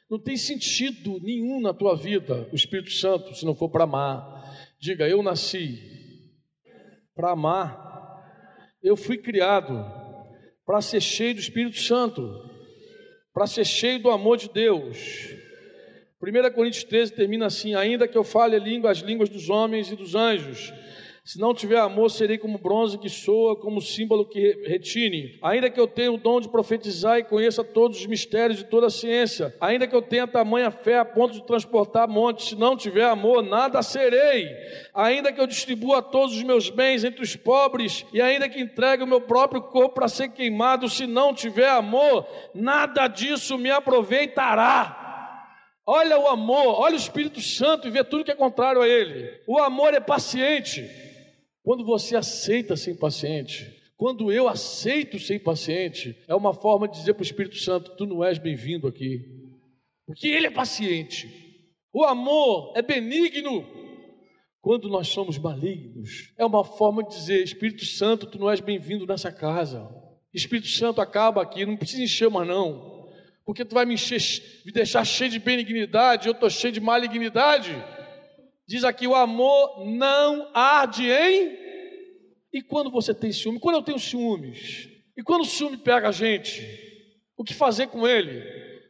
não 0.09 0.17
tem 0.17 0.37
sentido 0.37 1.19
nenhum 1.21 1.59
na 1.61 1.73
tua 1.73 1.95
vida 1.95 2.47
o 2.51 2.55
Espírito 2.55 2.91
Santo 2.91 3.35
se 3.35 3.45
não 3.45 3.53
for 3.53 3.69
para 3.69 3.83
amar. 3.83 4.39
Diga, 4.79 5.07
eu 5.07 5.21
nasci 5.21 5.77
para 7.13 7.31
amar, 7.31 8.23
eu 8.81 8.95
fui 8.95 9.17
criado 9.17 9.85
para 10.65 10.81
ser 10.81 11.01
cheio 11.01 11.33
do 11.33 11.41
Espírito 11.41 11.77
Santo, 11.77 12.31
para 13.33 13.45
ser 13.45 13.65
cheio 13.65 14.01
do 14.01 14.09
amor 14.09 14.37
de 14.37 14.49
Deus. 14.49 15.35
1 16.21 16.53
Coríntios 16.53 16.83
13 16.83 17.13
termina 17.13 17.47
assim: 17.47 17.75
Ainda 17.75 18.07
que 18.07 18.17
eu 18.17 18.23
fale 18.23 18.55
a 18.55 18.59
língua, 18.59 18.91
as 18.91 18.99
línguas 18.99 19.29
dos 19.29 19.49
homens 19.49 19.91
e 19.91 19.95
dos 19.95 20.15
anjos, 20.15 20.73
se 21.29 21.39
não 21.39 21.53
tiver 21.53 21.77
amor, 21.77 22.09
serei 22.09 22.39
como 22.39 22.57
bronze 22.57 22.97
que 22.97 23.07
soa, 23.07 23.55
como 23.55 23.79
símbolo 23.79 24.25
que 24.25 24.63
retine. 24.65 25.37
Ainda 25.43 25.69
que 25.69 25.79
eu 25.79 25.85
tenha 25.85 26.11
o 26.11 26.17
dom 26.17 26.41
de 26.41 26.49
profetizar 26.49 27.19
e 27.19 27.23
conheça 27.23 27.63
todos 27.63 27.99
os 27.99 28.07
mistérios 28.07 28.57
de 28.57 28.63
toda 28.63 28.87
a 28.87 28.89
ciência, 28.89 29.55
ainda 29.61 29.85
que 29.85 29.95
eu 29.95 30.01
tenha 30.01 30.25
tamanha 30.25 30.71
fé 30.71 30.97
a 30.97 31.05
ponto 31.05 31.35
de 31.35 31.45
transportar 31.45 32.07
montes, 32.07 32.47
se 32.47 32.55
não 32.55 32.75
tiver 32.75 33.05
amor, 33.05 33.43
nada 33.43 33.83
serei. 33.83 34.49
Ainda 34.91 35.31
que 35.31 35.39
eu 35.39 35.45
distribua 35.45 36.01
todos 36.01 36.35
os 36.35 36.41
meus 36.41 36.71
bens 36.71 37.03
entre 37.03 37.21
os 37.21 37.35
pobres, 37.35 38.07
e 38.11 38.19
ainda 38.19 38.49
que 38.49 38.59
entregue 38.59 39.03
o 39.03 39.07
meu 39.07 39.21
próprio 39.21 39.61
corpo 39.61 39.93
para 39.93 40.07
ser 40.07 40.29
queimado, 40.29 40.89
se 40.89 41.05
não 41.05 41.31
tiver 41.31 41.69
amor, 41.69 42.25
nada 42.55 43.07
disso 43.07 43.55
me 43.55 43.69
aproveitará. 43.69 44.95
Olha 45.85 46.17
o 46.17 46.27
amor, 46.27 46.81
olha 46.81 46.95
o 46.95 46.99
Espírito 46.99 47.39
Santo 47.39 47.87
e 47.87 47.91
vê 47.91 48.03
tudo 48.03 48.23
que 48.23 48.31
é 48.31 48.35
contrário 48.35 48.81
a 48.81 48.87
ele. 48.87 49.31
O 49.45 49.59
amor 49.59 49.93
é 49.93 49.99
paciente. 49.99 51.08
Quando 51.69 51.85
você 51.85 52.15
aceita 52.15 52.75
ser 52.75 52.97
paciente, 52.97 53.71
quando 53.95 54.31
eu 54.31 54.47
aceito 54.47 55.19
ser 55.19 55.37
paciente, 55.37 56.17
é 56.27 56.33
uma 56.33 56.51
forma 56.51 56.87
de 56.87 56.97
dizer 56.97 57.13
para 57.13 57.21
o 57.21 57.23
Espírito 57.23 57.57
Santo: 57.57 57.91
Tu 57.91 58.07
não 58.07 58.23
és 58.23 58.39
bem-vindo 58.39 58.87
aqui, 58.87 59.23
porque 60.03 60.29
Ele 60.29 60.47
é 60.47 60.49
paciente. 60.49 61.29
O 61.93 62.03
amor 62.03 62.73
é 62.75 62.81
benigno. 62.81 63.67
Quando 64.59 64.89
nós 64.89 65.09
somos 65.09 65.37
malignos, 65.37 66.33
é 66.39 66.43
uma 66.43 66.63
forma 66.63 67.03
de 67.03 67.09
dizer: 67.09 67.43
Espírito 67.43 67.85
Santo, 67.85 68.25
tu 68.25 68.39
não 68.39 68.49
és 68.49 68.59
bem-vindo 68.59 69.05
nessa 69.05 69.31
casa. 69.31 69.87
Espírito 70.33 70.69
Santo 70.69 71.01
acaba 71.01 71.43
aqui, 71.43 71.67
não 71.67 71.77
precisa 71.77 72.01
encher 72.01 72.31
mais 72.31 72.47
não, 72.47 73.07
porque 73.45 73.63
tu 73.63 73.75
vai 73.75 73.85
me 73.85 73.93
encher, 73.93 74.19
me 74.65 74.71
deixar 74.71 75.05
cheio 75.05 75.29
de 75.29 75.37
benignidade, 75.37 76.25
eu 76.29 76.33
estou 76.33 76.49
cheio 76.49 76.73
de 76.73 76.79
malignidade. 76.79 77.75
Diz 78.69 78.83
aqui: 78.83 79.07
o 79.07 79.15
amor 79.15 79.83
não 79.83 80.47
arde 80.53 81.09
em. 81.09 81.57
E 82.53 82.61
quando 82.61 82.91
você 82.91 83.15
tem 83.15 83.31
ciúme? 83.31 83.59
Quando 83.59 83.77
eu 83.77 83.81
tenho 83.81 83.97
ciúmes? 83.97 84.87
E 85.17 85.23
quando 85.23 85.41
o 85.41 85.45
ciúme 85.45 85.75
pega 85.75 86.09
a 86.09 86.11
gente? 86.11 86.61
O 87.35 87.43
que 87.43 87.55
fazer 87.55 87.87
com 87.87 88.07
ele? 88.07 88.43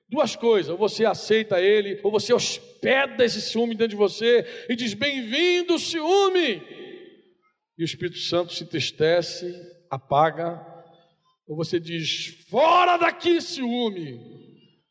Duas 0.10 0.36
coisas: 0.36 0.70
ou 0.70 0.78
você 0.78 1.06
aceita 1.06 1.62
ele, 1.62 1.98
ou 2.04 2.12
você 2.12 2.34
hospeda 2.34 3.24
esse 3.24 3.42
ciúme 3.42 3.74
dentro 3.74 3.92
de 3.92 3.96
você 3.96 4.46
e 4.70 4.76
diz: 4.76 4.94
Bem-vindo, 4.94 5.80
ciúme! 5.80 6.62
E 7.78 7.82
o 7.82 7.86
Espírito 7.86 8.18
Santo 8.18 8.52
se 8.52 8.66
entristece, 8.66 9.56
apaga, 9.90 10.62
ou 11.48 11.56
você 11.56 11.80
diz: 11.80 12.46
Fora 12.50 12.98
daqui, 12.98 13.40
ciúme! 13.40 14.20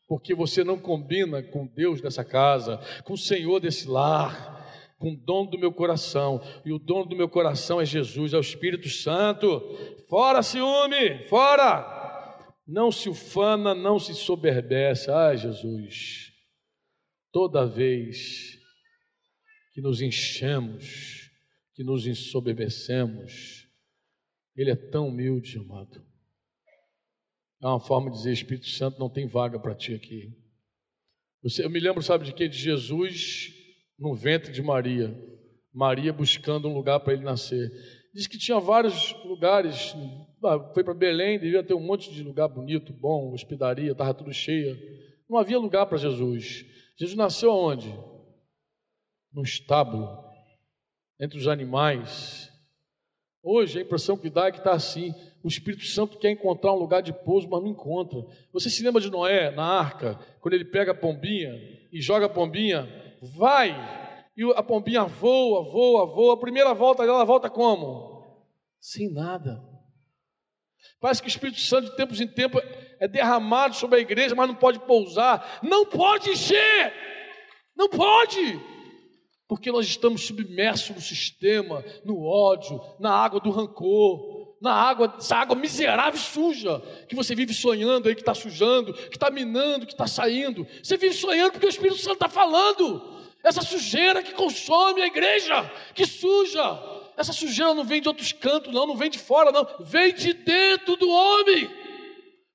Porque 0.07 0.33
você 0.33 0.63
não 0.63 0.79
combina 0.79 1.43
com 1.43 1.67
Deus 1.67 2.01
dessa 2.01 2.25
casa, 2.25 2.79
com 3.03 3.13
o 3.13 3.17
Senhor 3.17 3.59
desse 3.59 3.87
lar 3.87 4.57
com 4.99 5.13
o 5.13 5.15
dono 5.15 5.49
do 5.49 5.57
meu 5.57 5.71
coração, 5.71 6.41
e 6.65 6.73
o 6.73 6.77
dono 6.77 7.05
do 7.05 7.15
meu 7.15 7.29
coração 7.29 7.79
é 7.79 7.85
Jesus, 7.85 8.33
é 8.33 8.37
o 8.37 8.41
Espírito 8.41 8.89
Santo. 8.89 9.61
Fora 10.09 10.43
ciúme, 10.43 11.25
fora! 11.27 11.97
Não 12.67 12.91
se 12.91 13.09
ufana, 13.09 13.73
não 13.73 13.97
se 13.97 14.13
soberbece. 14.13 15.09
Ai, 15.09 15.37
Jesus, 15.37 16.31
toda 17.31 17.65
vez 17.65 18.59
que 19.73 19.81
nos 19.81 20.01
enchemos, 20.01 21.31
que 21.73 21.83
nos 21.83 22.05
ensoberbecemos, 22.05 23.67
Ele 24.55 24.69
é 24.69 24.75
tão 24.75 25.07
humilde, 25.07 25.57
amado. 25.57 26.05
É 27.63 27.67
uma 27.67 27.79
forma 27.79 28.11
de 28.11 28.17
dizer: 28.17 28.33
Espírito 28.33 28.67
Santo, 28.67 28.99
não 28.99 29.09
tem 29.09 29.25
vaga 29.25 29.57
para 29.57 29.73
ti 29.73 29.93
aqui. 29.93 30.31
eu 31.57 31.69
me 31.69 31.79
lembro, 31.79 32.03
sabe 32.03 32.25
de 32.25 32.33
quê? 32.33 32.47
De 32.47 32.57
Jesus 32.57 33.58
no 33.99 34.15
ventre 34.15 34.51
de 34.51 34.61
Maria. 34.61 35.13
Maria 35.73 36.13
buscando 36.13 36.67
um 36.67 36.73
lugar 36.73 36.99
para 37.01 37.13
ele 37.13 37.23
nascer. 37.23 37.69
Diz 38.13 38.25
que 38.25 38.37
tinha 38.37 38.59
vários 38.59 39.13
lugares. 39.23 39.95
Ah, 40.43 40.71
foi 40.73 40.83
para 40.83 40.93
Belém, 40.93 41.39
devia 41.39 41.63
ter 41.63 41.73
um 41.73 41.85
monte 41.85 42.11
de 42.11 42.23
lugar 42.23 42.47
bonito, 42.47 42.93
bom, 42.93 43.33
hospedaria, 43.33 43.91
estava 43.91 44.13
tudo 44.13 44.33
cheia. 44.33 44.75
Não 45.29 45.37
havia 45.37 45.59
lugar 45.59 45.85
para 45.85 45.97
Jesus. 45.97 46.65
Jesus 46.97 47.15
nasceu 47.15 47.51
aonde? 47.51 47.93
Num 49.31 49.43
estábulo, 49.43 50.23
entre 51.19 51.37
os 51.37 51.47
animais. 51.47 52.49
Hoje 53.43 53.79
a 53.79 53.81
impressão 53.81 54.17
que 54.17 54.29
dá 54.29 54.47
é 54.47 54.51
que 54.51 54.57
está 54.57 54.71
assim. 54.71 55.13
O 55.43 55.47
Espírito 55.47 55.85
Santo 55.85 56.17
quer 56.17 56.31
encontrar 56.31 56.73
um 56.73 56.79
lugar 56.79 57.01
de 57.01 57.13
pouso, 57.13 57.47
mas 57.47 57.61
não 57.61 57.69
encontra. 57.69 58.19
Você 58.51 58.69
se 58.69 58.83
lembra 58.83 59.01
de 59.01 59.11
Noé 59.11 59.51
na 59.51 59.63
arca, 59.63 60.15
quando 60.41 60.55
ele 60.55 60.65
pega 60.65 60.91
a 60.91 60.95
pombinha 60.95 61.53
e 61.91 62.01
joga 62.01 62.25
a 62.25 62.29
pombinha 62.29 62.87
vai, 63.21 63.75
e 64.35 64.43
a 64.55 64.63
pombinha 64.63 65.03
voa, 65.03 65.69
voa, 65.69 66.05
voa. 66.05 66.33
A 66.33 66.37
primeira 66.37 66.73
volta 66.73 67.03
ela 67.03 67.25
volta 67.25 67.49
como? 67.49 68.43
Sem 68.79 69.11
nada. 69.11 69.61
Parece 70.99 71.21
que 71.21 71.27
o 71.27 71.29
Espírito 71.29 71.59
Santo, 71.59 71.89
de 71.89 71.95
tempos 71.95 72.21
em 72.21 72.27
tempos, 72.27 72.61
é 72.99 73.07
derramado 73.07 73.75
sobre 73.75 73.97
a 73.99 74.01
igreja, 74.01 74.35
mas 74.35 74.47
não 74.47 74.55
pode 74.55 74.79
pousar. 74.79 75.59
Não 75.63 75.85
pode 75.85 76.29
encher! 76.29 76.93
Não 77.75 77.89
pode! 77.89 78.59
Porque 79.47 79.71
nós 79.71 79.85
estamos 79.85 80.25
submersos 80.25 80.95
no 80.95 81.01
sistema, 81.01 81.83
no 82.05 82.23
ódio, 82.23 82.79
na 82.99 83.11
água 83.11 83.39
do 83.39 83.49
rancor, 83.49 84.38
na 84.61 84.73
água, 84.73 85.15
essa 85.17 85.37
água 85.37 85.55
miserável 85.55 86.19
e 86.19 86.23
suja, 86.23 86.81
que 87.07 87.15
você 87.15 87.33
vive 87.33 87.53
sonhando 87.53 88.09
aí, 88.09 88.15
que 88.15 88.21
está 88.21 88.33
sujando, 88.33 88.93
que 88.93 89.15
está 89.15 89.29
minando, 89.29 89.85
que 89.85 89.93
está 89.93 90.05
saindo. 90.05 90.67
Você 90.83 90.97
vive 90.97 91.15
sonhando 91.15 91.53
porque 91.53 91.65
o 91.65 91.69
Espírito 91.69 91.99
Santo 91.99 92.15
está 92.15 92.29
falando. 92.29 93.19
Essa 93.43 93.61
sujeira 93.61 94.21
que 94.21 94.33
consome 94.33 95.01
a 95.01 95.07
igreja, 95.07 95.71
que 95.93 96.05
suja. 96.05 96.77
Essa 97.15 97.31
sujeira 97.31 97.73
não 97.73 97.85
vem 97.85 98.01
de 98.01 98.07
outros 98.07 98.33
cantos, 98.33 98.73
não, 98.73 98.85
não 98.85 98.97
vem 98.97 99.09
de 99.09 99.19
fora, 99.19 99.51
não, 99.51 99.67
vem 99.79 100.13
de 100.13 100.33
dentro 100.33 100.97
do 100.97 101.09
homem. 101.09 101.69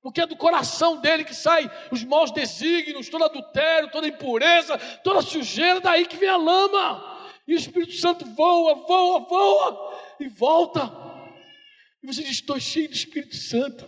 Porque 0.02 0.20
é 0.20 0.26
do 0.26 0.36
coração 0.36 0.98
dele 0.98 1.24
que 1.24 1.34
sai 1.34 1.70
os 1.90 2.04
maus 2.04 2.30
desígnios, 2.30 3.08
todo 3.08 3.24
adultério, 3.24 3.90
toda 3.90 4.06
impureza, 4.06 4.76
toda 5.02 5.22
sujeira, 5.22 5.80
daí 5.80 6.04
que 6.04 6.18
vem 6.18 6.28
a 6.28 6.36
lama. 6.36 7.14
E 7.48 7.54
o 7.54 7.58
Espírito 7.58 7.94
Santo 7.94 8.26
voa, 8.26 8.74
voa, 8.86 9.20
voa 9.20 9.94
e 10.20 10.28
volta. 10.28 11.03
E 12.04 12.06
você 12.06 12.22
diz: 12.22 12.32
Estou 12.32 12.60
cheio 12.60 12.86
do 12.86 12.94
Espírito 12.94 13.34
Santo. 13.34 13.86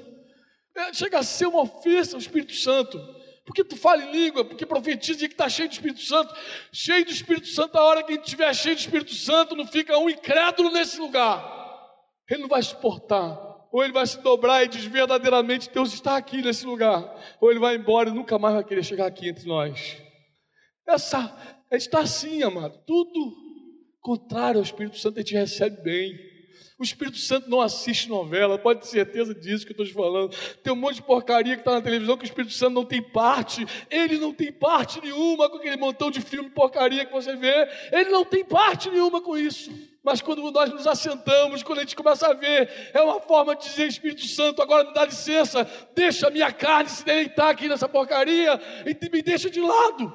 É, 0.74 0.92
chega 0.94 1.18
a 1.18 1.22
ser 1.22 1.46
uma 1.46 1.62
ofensa 1.62 2.16
ao 2.16 2.20
Espírito 2.20 2.54
Santo. 2.54 2.98
Porque 3.44 3.62
tu 3.62 3.76
fala 3.76 4.02
em 4.02 4.10
língua, 4.10 4.44
porque 4.44 4.66
profetiza 4.66 5.20
que 5.28 5.34
está 5.34 5.48
cheio 5.48 5.68
do 5.68 5.72
Espírito 5.72 6.00
Santo. 6.00 6.34
Cheio 6.72 7.04
do 7.04 7.12
Espírito 7.12 7.46
Santo, 7.46 7.76
a 7.76 7.82
hora 7.82 8.02
que 8.02 8.14
estiver 8.14 8.52
cheio 8.54 8.74
do 8.74 8.80
Espírito 8.80 9.14
Santo, 9.14 9.54
não 9.54 9.66
fica 9.66 9.96
um 9.98 10.08
incrédulo 10.08 10.70
nesse 10.70 10.98
lugar. 10.98 11.54
Ele 12.28 12.40
não 12.40 12.48
vai 12.48 12.62
suportar. 12.62 13.38
Ou 13.70 13.84
ele 13.84 13.92
vai 13.92 14.06
se 14.06 14.18
dobrar 14.22 14.64
e 14.64 14.68
dizer 14.68 14.88
verdadeiramente: 14.88 15.70
Deus 15.70 15.92
está 15.92 16.16
aqui 16.16 16.40
nesse 16.40 16.64
lugar. 16.64 17.36
Ou 17.38 17.50
ele 17.50 17.60
vai 17.60 17.76
embora 17.76 18.08
e 18.08 18.14
nunca 18.14 18.38
mais 18.38 18.54
vai 18.54 18.64
querer 18.64 18.82
chegar 18.82 19.06
aqui 19.06 19.28
entre 19.28 19.46
nós. 19.46 20.02
Essa, 20.88 21.36
está 21.70 22.00
assim, 22.00 22.42
amado. 22.42 22.82
Tudo 22.86 23.36
contrário 24.00 24.58
ao 24.58 24.64
Espírito 24.64 24.98
Santo, 24.98 25.18
a 25.18 25.20
gente 25.20 25.34
recebe 25.34 25.82
bem. 25.82 26.35
O 26.78 26.82
Espírito 26.82 27.16
Santo 27.16 27.48
não 27.48 27.62
assiste 27.62 28.06
novela, 28.06 28.58
pode 28.58 28.80
ter 28.80 28.86
certeza 28.86 29.34
disso 29.34 29.64
que 29.64 29.72
eu 29.72 29.82
estou 29.82 29.86
te 29.86 29.94
falando. 29.94 30.36
Tem 30.62 30.70
um 30.70 30.76
monte 30.76 30.96
de 30.96 31.02
porcaria 31.02 31.54
que 31.54 31.62
está 31.62 31.72
na 31.72 31.80
televisão 31.80 32.18
que 32.18 32.24
o 32.24 32.26
Espírito 32.26 32.52
Santo 32.52 32.74
não 32.74 32.84
tem 32.84 33.00
parte. 33.00 33.66
Ele 33.90 34.18
não 34.18 34.30
tem 34.30 34.52
parte 34.52 35.00
nenhuma 35.00 35.48
com 35.48 35.56
aquele 35.56 35.78
montão 35.78 36.10
de 36.10 36.20
filme 36.20 36.50
porcaria 36.50 37.06
que 37.06 37.12
você 37.12 37.34
vê. 37.34 37.66
Ele 37.90 38.10
não 38.10 38.26
tem 38.26 38.44
parte 38.44 38.90
nenhuma 38.90 39.22
com 39.22 39.38
isso. 39.38 39.70
Mas 40.04 40.20
quando 40.20 40.50
nós 40.52 40.70
nos 40.70 40.86
assentamos, 40.86 41.62
quando 41.62 41.78
a 41.78 41.80
gente 41.82 41.96
começa 41.96 42.28
a 42.28 42.34
ver, 42.34 42.90
é 42.92 43.00
uma 43.00 43.20
forma 43.20 43.56
de 43.56 43.64
dizer: 43.64 43.86
Espírito 43.86 44.26
Santo, 44.26 44.60
agora 44.60 44.86
me 44.86 44.92
dá 44.92 45.06
licença, 45.06 45.66
deixa 45.94 46.28
a 46.28 46.30
minha 46.30 46.52
carne 46.52 46.90
se 46.90 47.04
deleitar 47.04 47.48
aqui 47.48 47.68
nessa 47.68 47.88
porcaria 47.88 48.60
e 48.84 49.10
me 49.10 49.22
deixa 49.22 49.48
de 49.48 49.60
lado. 49.60 50.12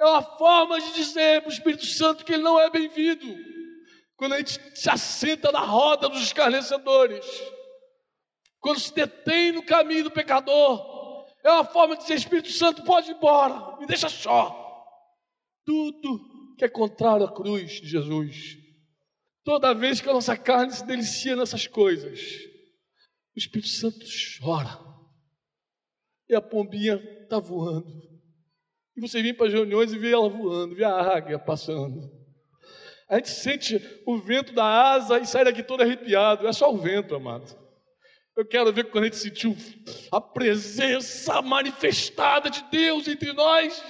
É 0.00 0.04
uma 0.04 0.22
forma 0.22 0.80
de 0.80 0.94
dizer 0.94 1.42
para 1.42 1.50
o 1.50 1.52
Espírito 1.52 1.86
Santo 1.86 2.24
que 2.24 2.32
ele 2.32 2.42
não 2.42 2.58
é 2.58 2.68
bem-vindo 2.68 3.57
quando 4.18 4.32
a 4.32 4.38
gente 4.38 4.60
se 4.76 4.90
assenta 4.90 5.52
na 5.52 5.60
roda 5.60 6.08
dos 6.08 6.20
escarnecedores, 6.20 7.24
quando 8.58 8.80
se 8.80 8.92
detém 8.92 9.52
no 9.52 9.64
caminho 9.64 10.04
do 10.04 10.10
pecador, 10.10 11.24
é 11.44 11.50
uma 11.52 11.64
forma 11.64 11.96
de 11.96 12.02
dizer: 12.02 12.14
Espírito 12.14 12.50
Santo, 12.50 12.82
pode 12.82 13.12
ir 13.12 13.14
embora, 13.14 13.78
me 13.78 13.86
deixa 13.86 14.08
só. 14.08 14.84
Tudo 15.64 16.56
que 16.58 16.64
é 16.64 16.68
contrário 16.68 17.26
à 17.26 17.32
cruz 17.32 17.80
de 17.80 17.88
Jesus, 17.88 18.56
toda 19.44 19.72
vez 19.72 20.00
que 20.00 20.08
a 20.08 20.12
nossa 20.12 20.36
carne 20.36 20.72
se 20.72 20.84
delicia 20.84 21.36
nessas 21.36 21.68
coisas, 21.68 22.20
o 23.36 23.38
Espírito 23.38 23.68
Santo 23.68 24.04
chora, 24.40 24.80
e 26.28 26.34
a 26.34 26.42
pombinha 26.42 26.96
está 27.22 27.38
voando, 27.38 28.02
e 28.96 29.00
você 29.00 29.22
vem 29.22 29.32
para 29.32 29.46
as 29.46 29.52
reuniões 29.52 29.92
e 29.92 29.98
vê 29.98 30.10
ela 30.10 30.28
voando, 30.28 30.74
vê 30.74 30.82
a 30.82 31.16
águia 31.16 31.38
passando. 31.38 32.17
A 33.08 33.16
gente 33.16 33.30
sente 33.30 33.80
o 34.06 34.18
vento 34.18 34.52
da 34.52 34.64
asa 34.64 35.18
e 35.18 35.26
sai 35.26 35.44
daqui 35.44 35.62
todo 35.62 35.82
arrepiado. 35.82 36.46
É 36.46 36.52
só 36.52 36.72
o 36.72 36.76
vento, 36.76 37.14
amado. 37.14 37.56
Eu 38.36 38.46
quero 38.46 38.72
ver 38.72 38.84
quando 38.84 39.04
a 39.04 39.06
gente 39.06 39.16
sentiu 39.16 39.56
a 40.12 40.20
presença 40.20 41.40
manifestada 41.42 42.50
de 42.50 42.62
Deus 42.70 43.08
entre 43.08 43.32
nós. 43.32 43.82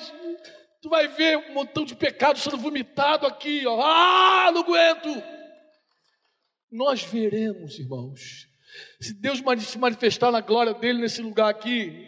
Tu 0.81 0.89
vai 0.89 1.09
ver 1.09 1.36
um 1.36 1.53
montão 1.53 1.85
de 1.85 1.97
pecado 1.97 2.39
sendo 2.39 2.57
vomitado 2.57 3.27
aqui, 3.27 3.66
ó. 3.66 3.81
Ah, 3.82 4.53
não 4.53 4.62
aguento. 4.62 5.23
Nós 6.70 7.03
veremos, 7.03 7.78
irmãos. 7.78 8.47
Se 9.01 9.12
Deus 9.12 9.43
se 9.66 9.78
manifestar 9.78 10.31
na 10.31 10.40
glória 10.40 10.74
dele 10.74 11.01
nesse 11.01 11.20
lugar 11.20 11.49
aqui, 11.49 12.07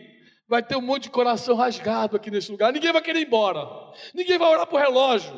vai 0.48 0.62
ter 0.62 0.76
um 0.76 0.82
monte 0.82 1.04
de 1.04 1.10
coração 1.10 1.56
rasgado 1.56 2.16
aqui 2.16 2.30
nesse 2.30 2.50
lugar. 2.50 2.72
Ninguém 2.72 2.92
vai 2.92 3.02
querer 3.02 3.20
ir 3.20 3.26
embora. 3.26 3.66
Ninguém 4.14 4.38
vai 4.38 4.48
orar 4.48 4.66
por 4.66 4.80
relógio. 4.80 5.32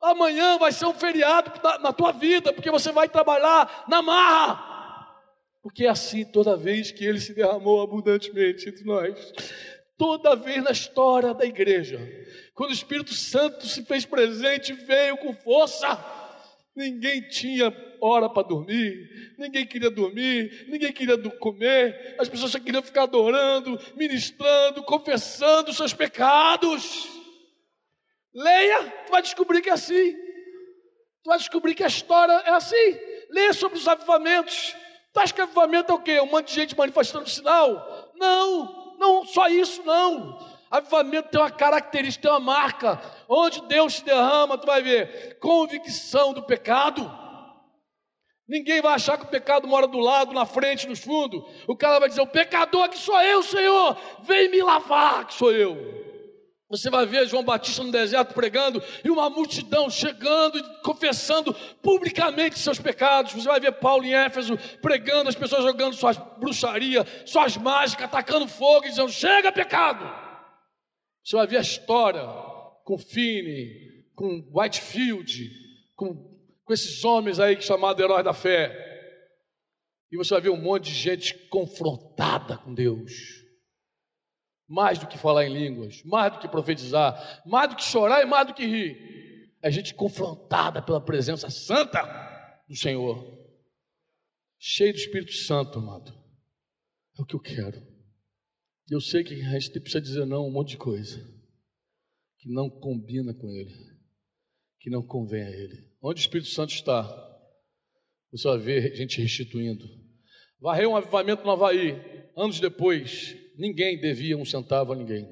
Amanhã 0.00 0.56
vai 0.56 0.72
ser 0.72 0.86
um 0.86 0.94
feriado 0.94 1.52
na 1.80 1.92
tua 1.92 2.10
vida, 2.10 2.52
porque 2.52 2.70
você 2.70 2.90
vai 2.90 3.08
trabalhar 3.08 3.84
na 3.86 4.00
marra. 4.00 4.70
Porque 5.62 5.84
é 5.84 5.90
assim 5.90 6.24
toda 6.24 6.56
vez 6.56 6.90
que 6.90 7.04
ele 7.04 7.20
se 7.20 7.34
derramou 7.34 7.82
abundantemente 7.82 8.68
entre 8.68 8.82
nós. 8.84 9.32
Toda 9.98 10.34
vez 10.34 10.64
na 10.64 10.70
história 10.70 11.34
da 11.34 11.44
igreja, 11.44 12.00
quando 12.54 12.70
o 12.70 12.74
Espírito 12.74 13.12
Santo 13.12 13.66
se 13.66 13.84
fez 13.84 14.06
presente, 14.06 14.72
veio 14.72 15.18
com 15.18 15.34
força. 15.34 16.02
Ninguém 16.74 17.28
tinha 17.28 17.70
hora 18.00 18.30
para 18.30 18.48
dormir, 18.48 19.34
ninguém 19.36 19.66
queria 19.66 19.90
dormir, 19.90 20.66
ninguém 20.68 20.92
queria 20.92 21.18
comer, 21.32 22.16
as 22.18 22.28
pessoas 22.28 22.52
só 22.52 22.58
queriam 22.58 22.82
ficar 22.82 23.02
adorando, 23.02 23.78
ministrando, 23.96 24.82
confessando 24.84 25.74
seus 25.74 25.92
pecados. 25.92 27.19
Leia, 28.34 28.90
tu 29.06 29.10
vai 29.10 29.22
descobrir 29.22 29.60
que 29.60 29.70
é 29.70 29.72
assim. 29.72 30.12
Tu 31.22 31.28
vai 31.28 31.38
descobrir 31.38 31.74
que 31.74 31.84
a 31.84 31.88
história 31.88 32.32
é 32.32 32.50
assim. 32.50 32.98
Leia 33.30 33.52
sobre 33.52 33.78
os 33.78 33.86
avivamentos. 33.86 34.74
Tu 35.12 35.20
acha 35.20 35.34
que 35.34 35.40
avivamento 35.40 35.92
é 35.92 35.94
o 35.94 36.00
quê? 36.00 36.20
Um 36.20 36.26
monte 36.26 36.48
de 36.48 36.54
gente 36.54 36.76
manifestando 36.76 37.28
sinal? 37.28 38.12
Não, 38.14 38.96
não 38.98 39.26
só 39.26 39.48
isso, 39.48 39.82
não. 39.84 40.38
Avivamento 40.70 41.30
tem 41.30 41.40
uma 41.40 41.50
característica, 41.50 42.22
tem 42.22 42.30
uma 42.30 42.38
marca. 42.38 43.00
Onde 43.28 43.60
Deus 43.62 43.94
se 43.94 44.04
derrama, 44.04 44.56
tu 44.56 44.66
vai 44.66 44.80
ver 44.82 45.38
convicção 45.40 46.32
do 46.32 46.44
pecado. 46.44 47.10
Ninguém 48.48 48.80
vai 48.80 48.94
achar 48.94 49.18
que 49.18 49.24
o 49.24 49.28
pecado 49.28 49.66
mora 49.66 49.86
do 49.86 49.98
lado, 49.98 50.32
na 50.32 50.46
frente, 50.46 50.88
nos 50.88 51.00
fundos. 51.00 51.42
O 51.68 51.76
cara 51.76 51.98
vai 51.98 52.08
dizer: 52.08 52.20
O 52.20 52.26
pecador 52.26 52.88
que 52.88 52.98
sou 52.98 53.20
eu, 53.20 53.42
Senhor, 53.42 53.96
vem 54.22 54.48
me 54.48 54.62
lavar, 54.62 55.26
que 55.26 55.34
sou 55.34 55.52
eu. 55.52 56.09
Você 56.70 56.88
vai 56.88 57.04
ver 57.04 57.26
João 57.26 57.42
Batista 57.42 57.82
no 57.82 57.90
deserto 57.90 58.32
pregando 58.32 58.80
e 59.04 59.10
uma 59.10 59.28
multidão 59.28 59.90
chegando 59.90 60.56
e 60.56 60.62
confessando 60.82 61.52
publicamente 61.82 62.60
seus 62.60 62.78
pecados. 62.78 63.32
Você 63.32 63.48
vai 63.48 63.58
ver 63.58 63.72
Paulo 63.72 64.04
em 64.04 64.14
Éfeso 64.14 64.56
pregando, 64.80 65.28
as 65.28 65.34
pessoas 65.34 65.64
jogando 65.64 65.96
suas 65.96 66.16
bruxarias, 66.38 67.04
suas 67.26 67.56
mágicas, 67.56 68.04
atacando 68.04 68.46
fogo 68.46 68.86
e 68.86 68.90
dizendo: 68.90 69.10
Chega, 69.10 69.50
pecado! 69.50 70.08
Você 71.24 71.34
vai 71.34 71.46
ver 71.48 71.56
a 71.56 71.62
história 71.62 72.22
com 72.84 72.96
Finney, 72.96 74.04
com 74.14 74.48
Whitefield, 74.54 75.50
com, 75.96 76.14
com 76.64 76.72
esses 76.72 77.04
homens 77.04 77.40
aí 77.40 77.60
chamados 77.60 78.00
heróis 78.00 78.24
da 78.24 78.32
fé. 78.32 78.88
E 80.12 80.16
você 80.16 80.34
vai 80.34 80.42
ver 80.42 80.50
um 80.50 80.62
monte 80.62 80.84
de 80.84 80.94
gente 80.94 81.34
confrontada 81.48 82.58
com 82.58 82.72
Deus 82.72 83.39
mais 84.70 85.00
do 85.00 85.08
que 85.08 85.18
falar 85.18 85.44
em 85.46 85.52
línguas, 85.52 86.00
mais 86.04 86.32
do 86.32 86.38
que 86.38 86.46
profetizar, 86.46 87.42
mais 87.44 87.68
do 87.68 87.74
que 87.74 87.82
chorar 87.82 88.22
e 88.22 88.24
mais 88.24 88.46
do 88.46 88.54
que 88.54 88.64
rir. 88.64 89.50
É 89.60 89.68
gente 89.68 89.92
confrontada 89.92 90.80
pela 90.80 91.04
presença 91.04 91.50
santa 91.50 92.00
do 92.68 92.76
Senhor. 92.76 93.36
Cheio 94.60 94.92
do 94.92 94.98
Espírito 94.98 95.32
Santo, 95.32 95.80
amado. 95.80 96.16
É 97.18 97.22
o 97.22 97.26
que 97.26 97.34
eu 97.34 97.40
quero. 97.40 97.84
Eu 98.88 99.00
sei 99.00 99.24
que 99.24 99.34
a 99.42 99.58
gente 99.58 99.80
precisa 99.80 100.00
dizer 100.00 100.24
não 100.24 100.46
um 100.46 100.52
monte 100.52 100.70
de 100.70 100.76
coisa 100.76 101.18
que 102.38 102.48
não 102.48 102.70
combina 102.70 103.34
com 103.34 103.50
Ele, 103.50 103.74
que 104.78 104.88
não 104.88 105.02
convém 105.02 105.42
a 105.42 105.50
Ele. 105.50 105.90
Onde 106.00 106.20
o 106.20 106.22
Espírito 106.22 106.48
Santo 106.48 106.72
está, 106.72 107.02
você 108.30 108.46
vai 108.46 108.58
ver 108.58 108.94
gente 108.94 109.20
restituindo. 109.20 109.84
Varreu 110.60 110.92
um 110.92 110.96
avivamento 110.96 111.42
no 111.42 111.50
Havaí, 111.50 112.00
anos 112.36 112.60
depois, 112.60 113.36
Ninguém 113.60 114.00
devia 114.00 114.38
um 114.38 114.44
centavo 114.44 114.94
a 114.94 114.96
ninguém. 114.96 115.28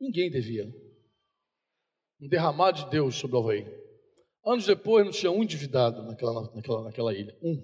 Ninguém 0.00 0.30
devia. 0.30 0.64
Um 2.20 2.28
derramado 2.28 2.84
de 2.84 2.90
Deus 2.90 3.16
sobre 3.16 3.36
o 3.36 3.40
Havaí. 3.40 3.66
Anos 4.46 4.64
depois 4.64 5.04
não 5.04 5.10
tinha 5.10 5.32
um 5.32 5.42
endividado 5.42 6.04
naquela, 6.04 6.54
naquela, 6.54 6.84
naquela 6.84 7.12
ilha. 7.12 7.36
Um. 7.42 7.60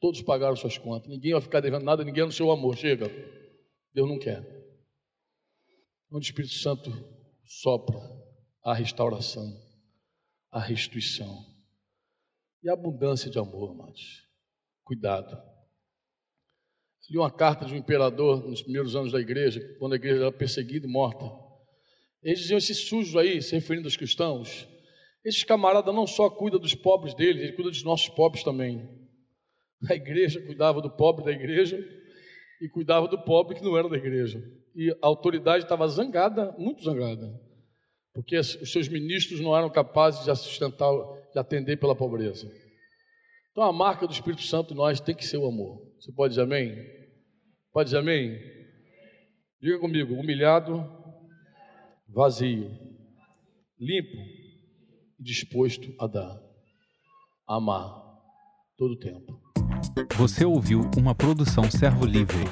Todos 0.00 0.20
pagaram 0.20 0.56
suas 0.56 0.76
contas. 0.78 1.08
Ninguém 1.08 1.30
vai 1.30 1.40
ficar 1.40 1.60
devendo 1.60 1.84
nada, 1.84 2.02
ninguém 2.02 2.24
no 2.24 2.32
seu 2.32 2.50
amor. 2.50 2.76
Chega. 2.76 3.06
Deus 3.94 4.08
não 4.08 4.18
quer. 4.18 4.40
Onde 6.10 6.26
o 6.26 6.30
Espírito 6.30 6.54
Santo 6.54 6.90
sopra 7.44 8.00
a 8.64 8.74
restauração, 8.74 9.46
a 10.50 10.58
restituição 10.58 11.46
e 12.64 12.68
a 12.68 12.72
abundância 12.72 13.30
de 13.30 13.38
amor, 13.38 13.70
amados. 13.70 14.26
Cuidado. 14.82 15.47
Li 17.10 17.16
uma 17.16 17.30
carta 17.30 17.64
de 17.64 17.72
um 17.74 17.76
imperador 17.76 18.46
nos 18.46 18.60
primeiros 18.60 18.94
anos 18.94 19.12
da 19.12 19.20
igreja, 19.20 19.60
quando 19.78 19.94
a 19.94 19.96
igreja 19.96 20.20
era 20.20 20.32
perseguida 20.32 20.86
e 20.86 20.90
morta. 20.90 21.24
Eles 22.22 22.40
diziam: 22.40 22.58
esses 22.58 22.86
sujos 22.86 23.16
aí, 23.16 23.40
se 23.40 23.54
referindo 23.54 23.86
aos 23.86 23.96
cristãos, 23.96 24.68
esses 25.24 25.42
camaradas 25.44 25.94
não 25.94 26.06
só 26.06 26.28
cuidam 26.28 26.60
dos 26.60 26.74
pobres 26.74 27.14
deles, 27.14 27.42
ele 27.42 27.52
cuida 27.52 27.70
dos 27.70 27.82
nossos 27.82 28.08
pobres 28.08 28.44
também. 28.44 28.88
A 29.88 29.94
igreja 29.94 30.40
cuidava 30.40 30.82
do 30.82 30.90
pobre 30.90 31.24
da 31.24 31.32
igreja 31.32 31.78
e 32.60 32.68
cuidava 32.68 33.06
do 33.06 33.18
pobre 33.22 33.54
que 33.54 33.62
não 33.62 33.78
era 33.78 33.88
da 33.88 33.96
igreja. 33.96 34.42
E 34.74 34.90
a 34.90 35.06
autoridade 35.06 35.64
estava 35.64 35.86
zangada, 35.86 36.54
muito 36.58 36.82
zangada, 36.82 37.32
porque 38.12 38.36
os 38.36 38.72
seus 38.72 38.88
ministros 38.88 39.40
não 39.40 39.56
eram 39.56 39.70
capazes 39.70 40.24
de 40.24 40.36
sustentar, 40.36 40.90
de 41.32 41.38
atender 41.38 41.78
pela 41.78 41.94
pobreza. 41.94 42.50
Então 43.52 43.62
a 43.62 43.72
marca 43.72 44.06
do 44.06 44.12
Espírito 44.12 44.42
Santo 44.42 44.74
em 44.74 44.76
nós 44.76 45.00
tem 45.00 45.14
que 45.14 45.24
ser 45.24 45.36
o 45.36 45.46
amor. 45.46 45.80
Você 46.00 46.12
pode 46.12 46.32
dizer 46.32 46.42
amém? 46.42 46.97
Pode 47.72 47.86
dizer 47.86 47.98
amém? 47.98 48.38
Diga 49.60 49.78
comigo, 49.78 50.14
humilhado, 50.14 50.84
vazio, 52.08 52.70
limpo 53.78 54.16
e 55.18 55.22
disposto 55.22 55.94
a 56.00 56.06
dar, 56.06 56.40
a 57.46 57.56
amar 57.56 58.02
todo 58.76 58.92
o 58.92 58.98
tempo. 58.98 59.40
Você 60.16 60.44
ouviu 60.44 60.82
uma 60.96 61.14
produção 61.14 61.70
Servo 61.70 62.06
Livre. 62.06 62.44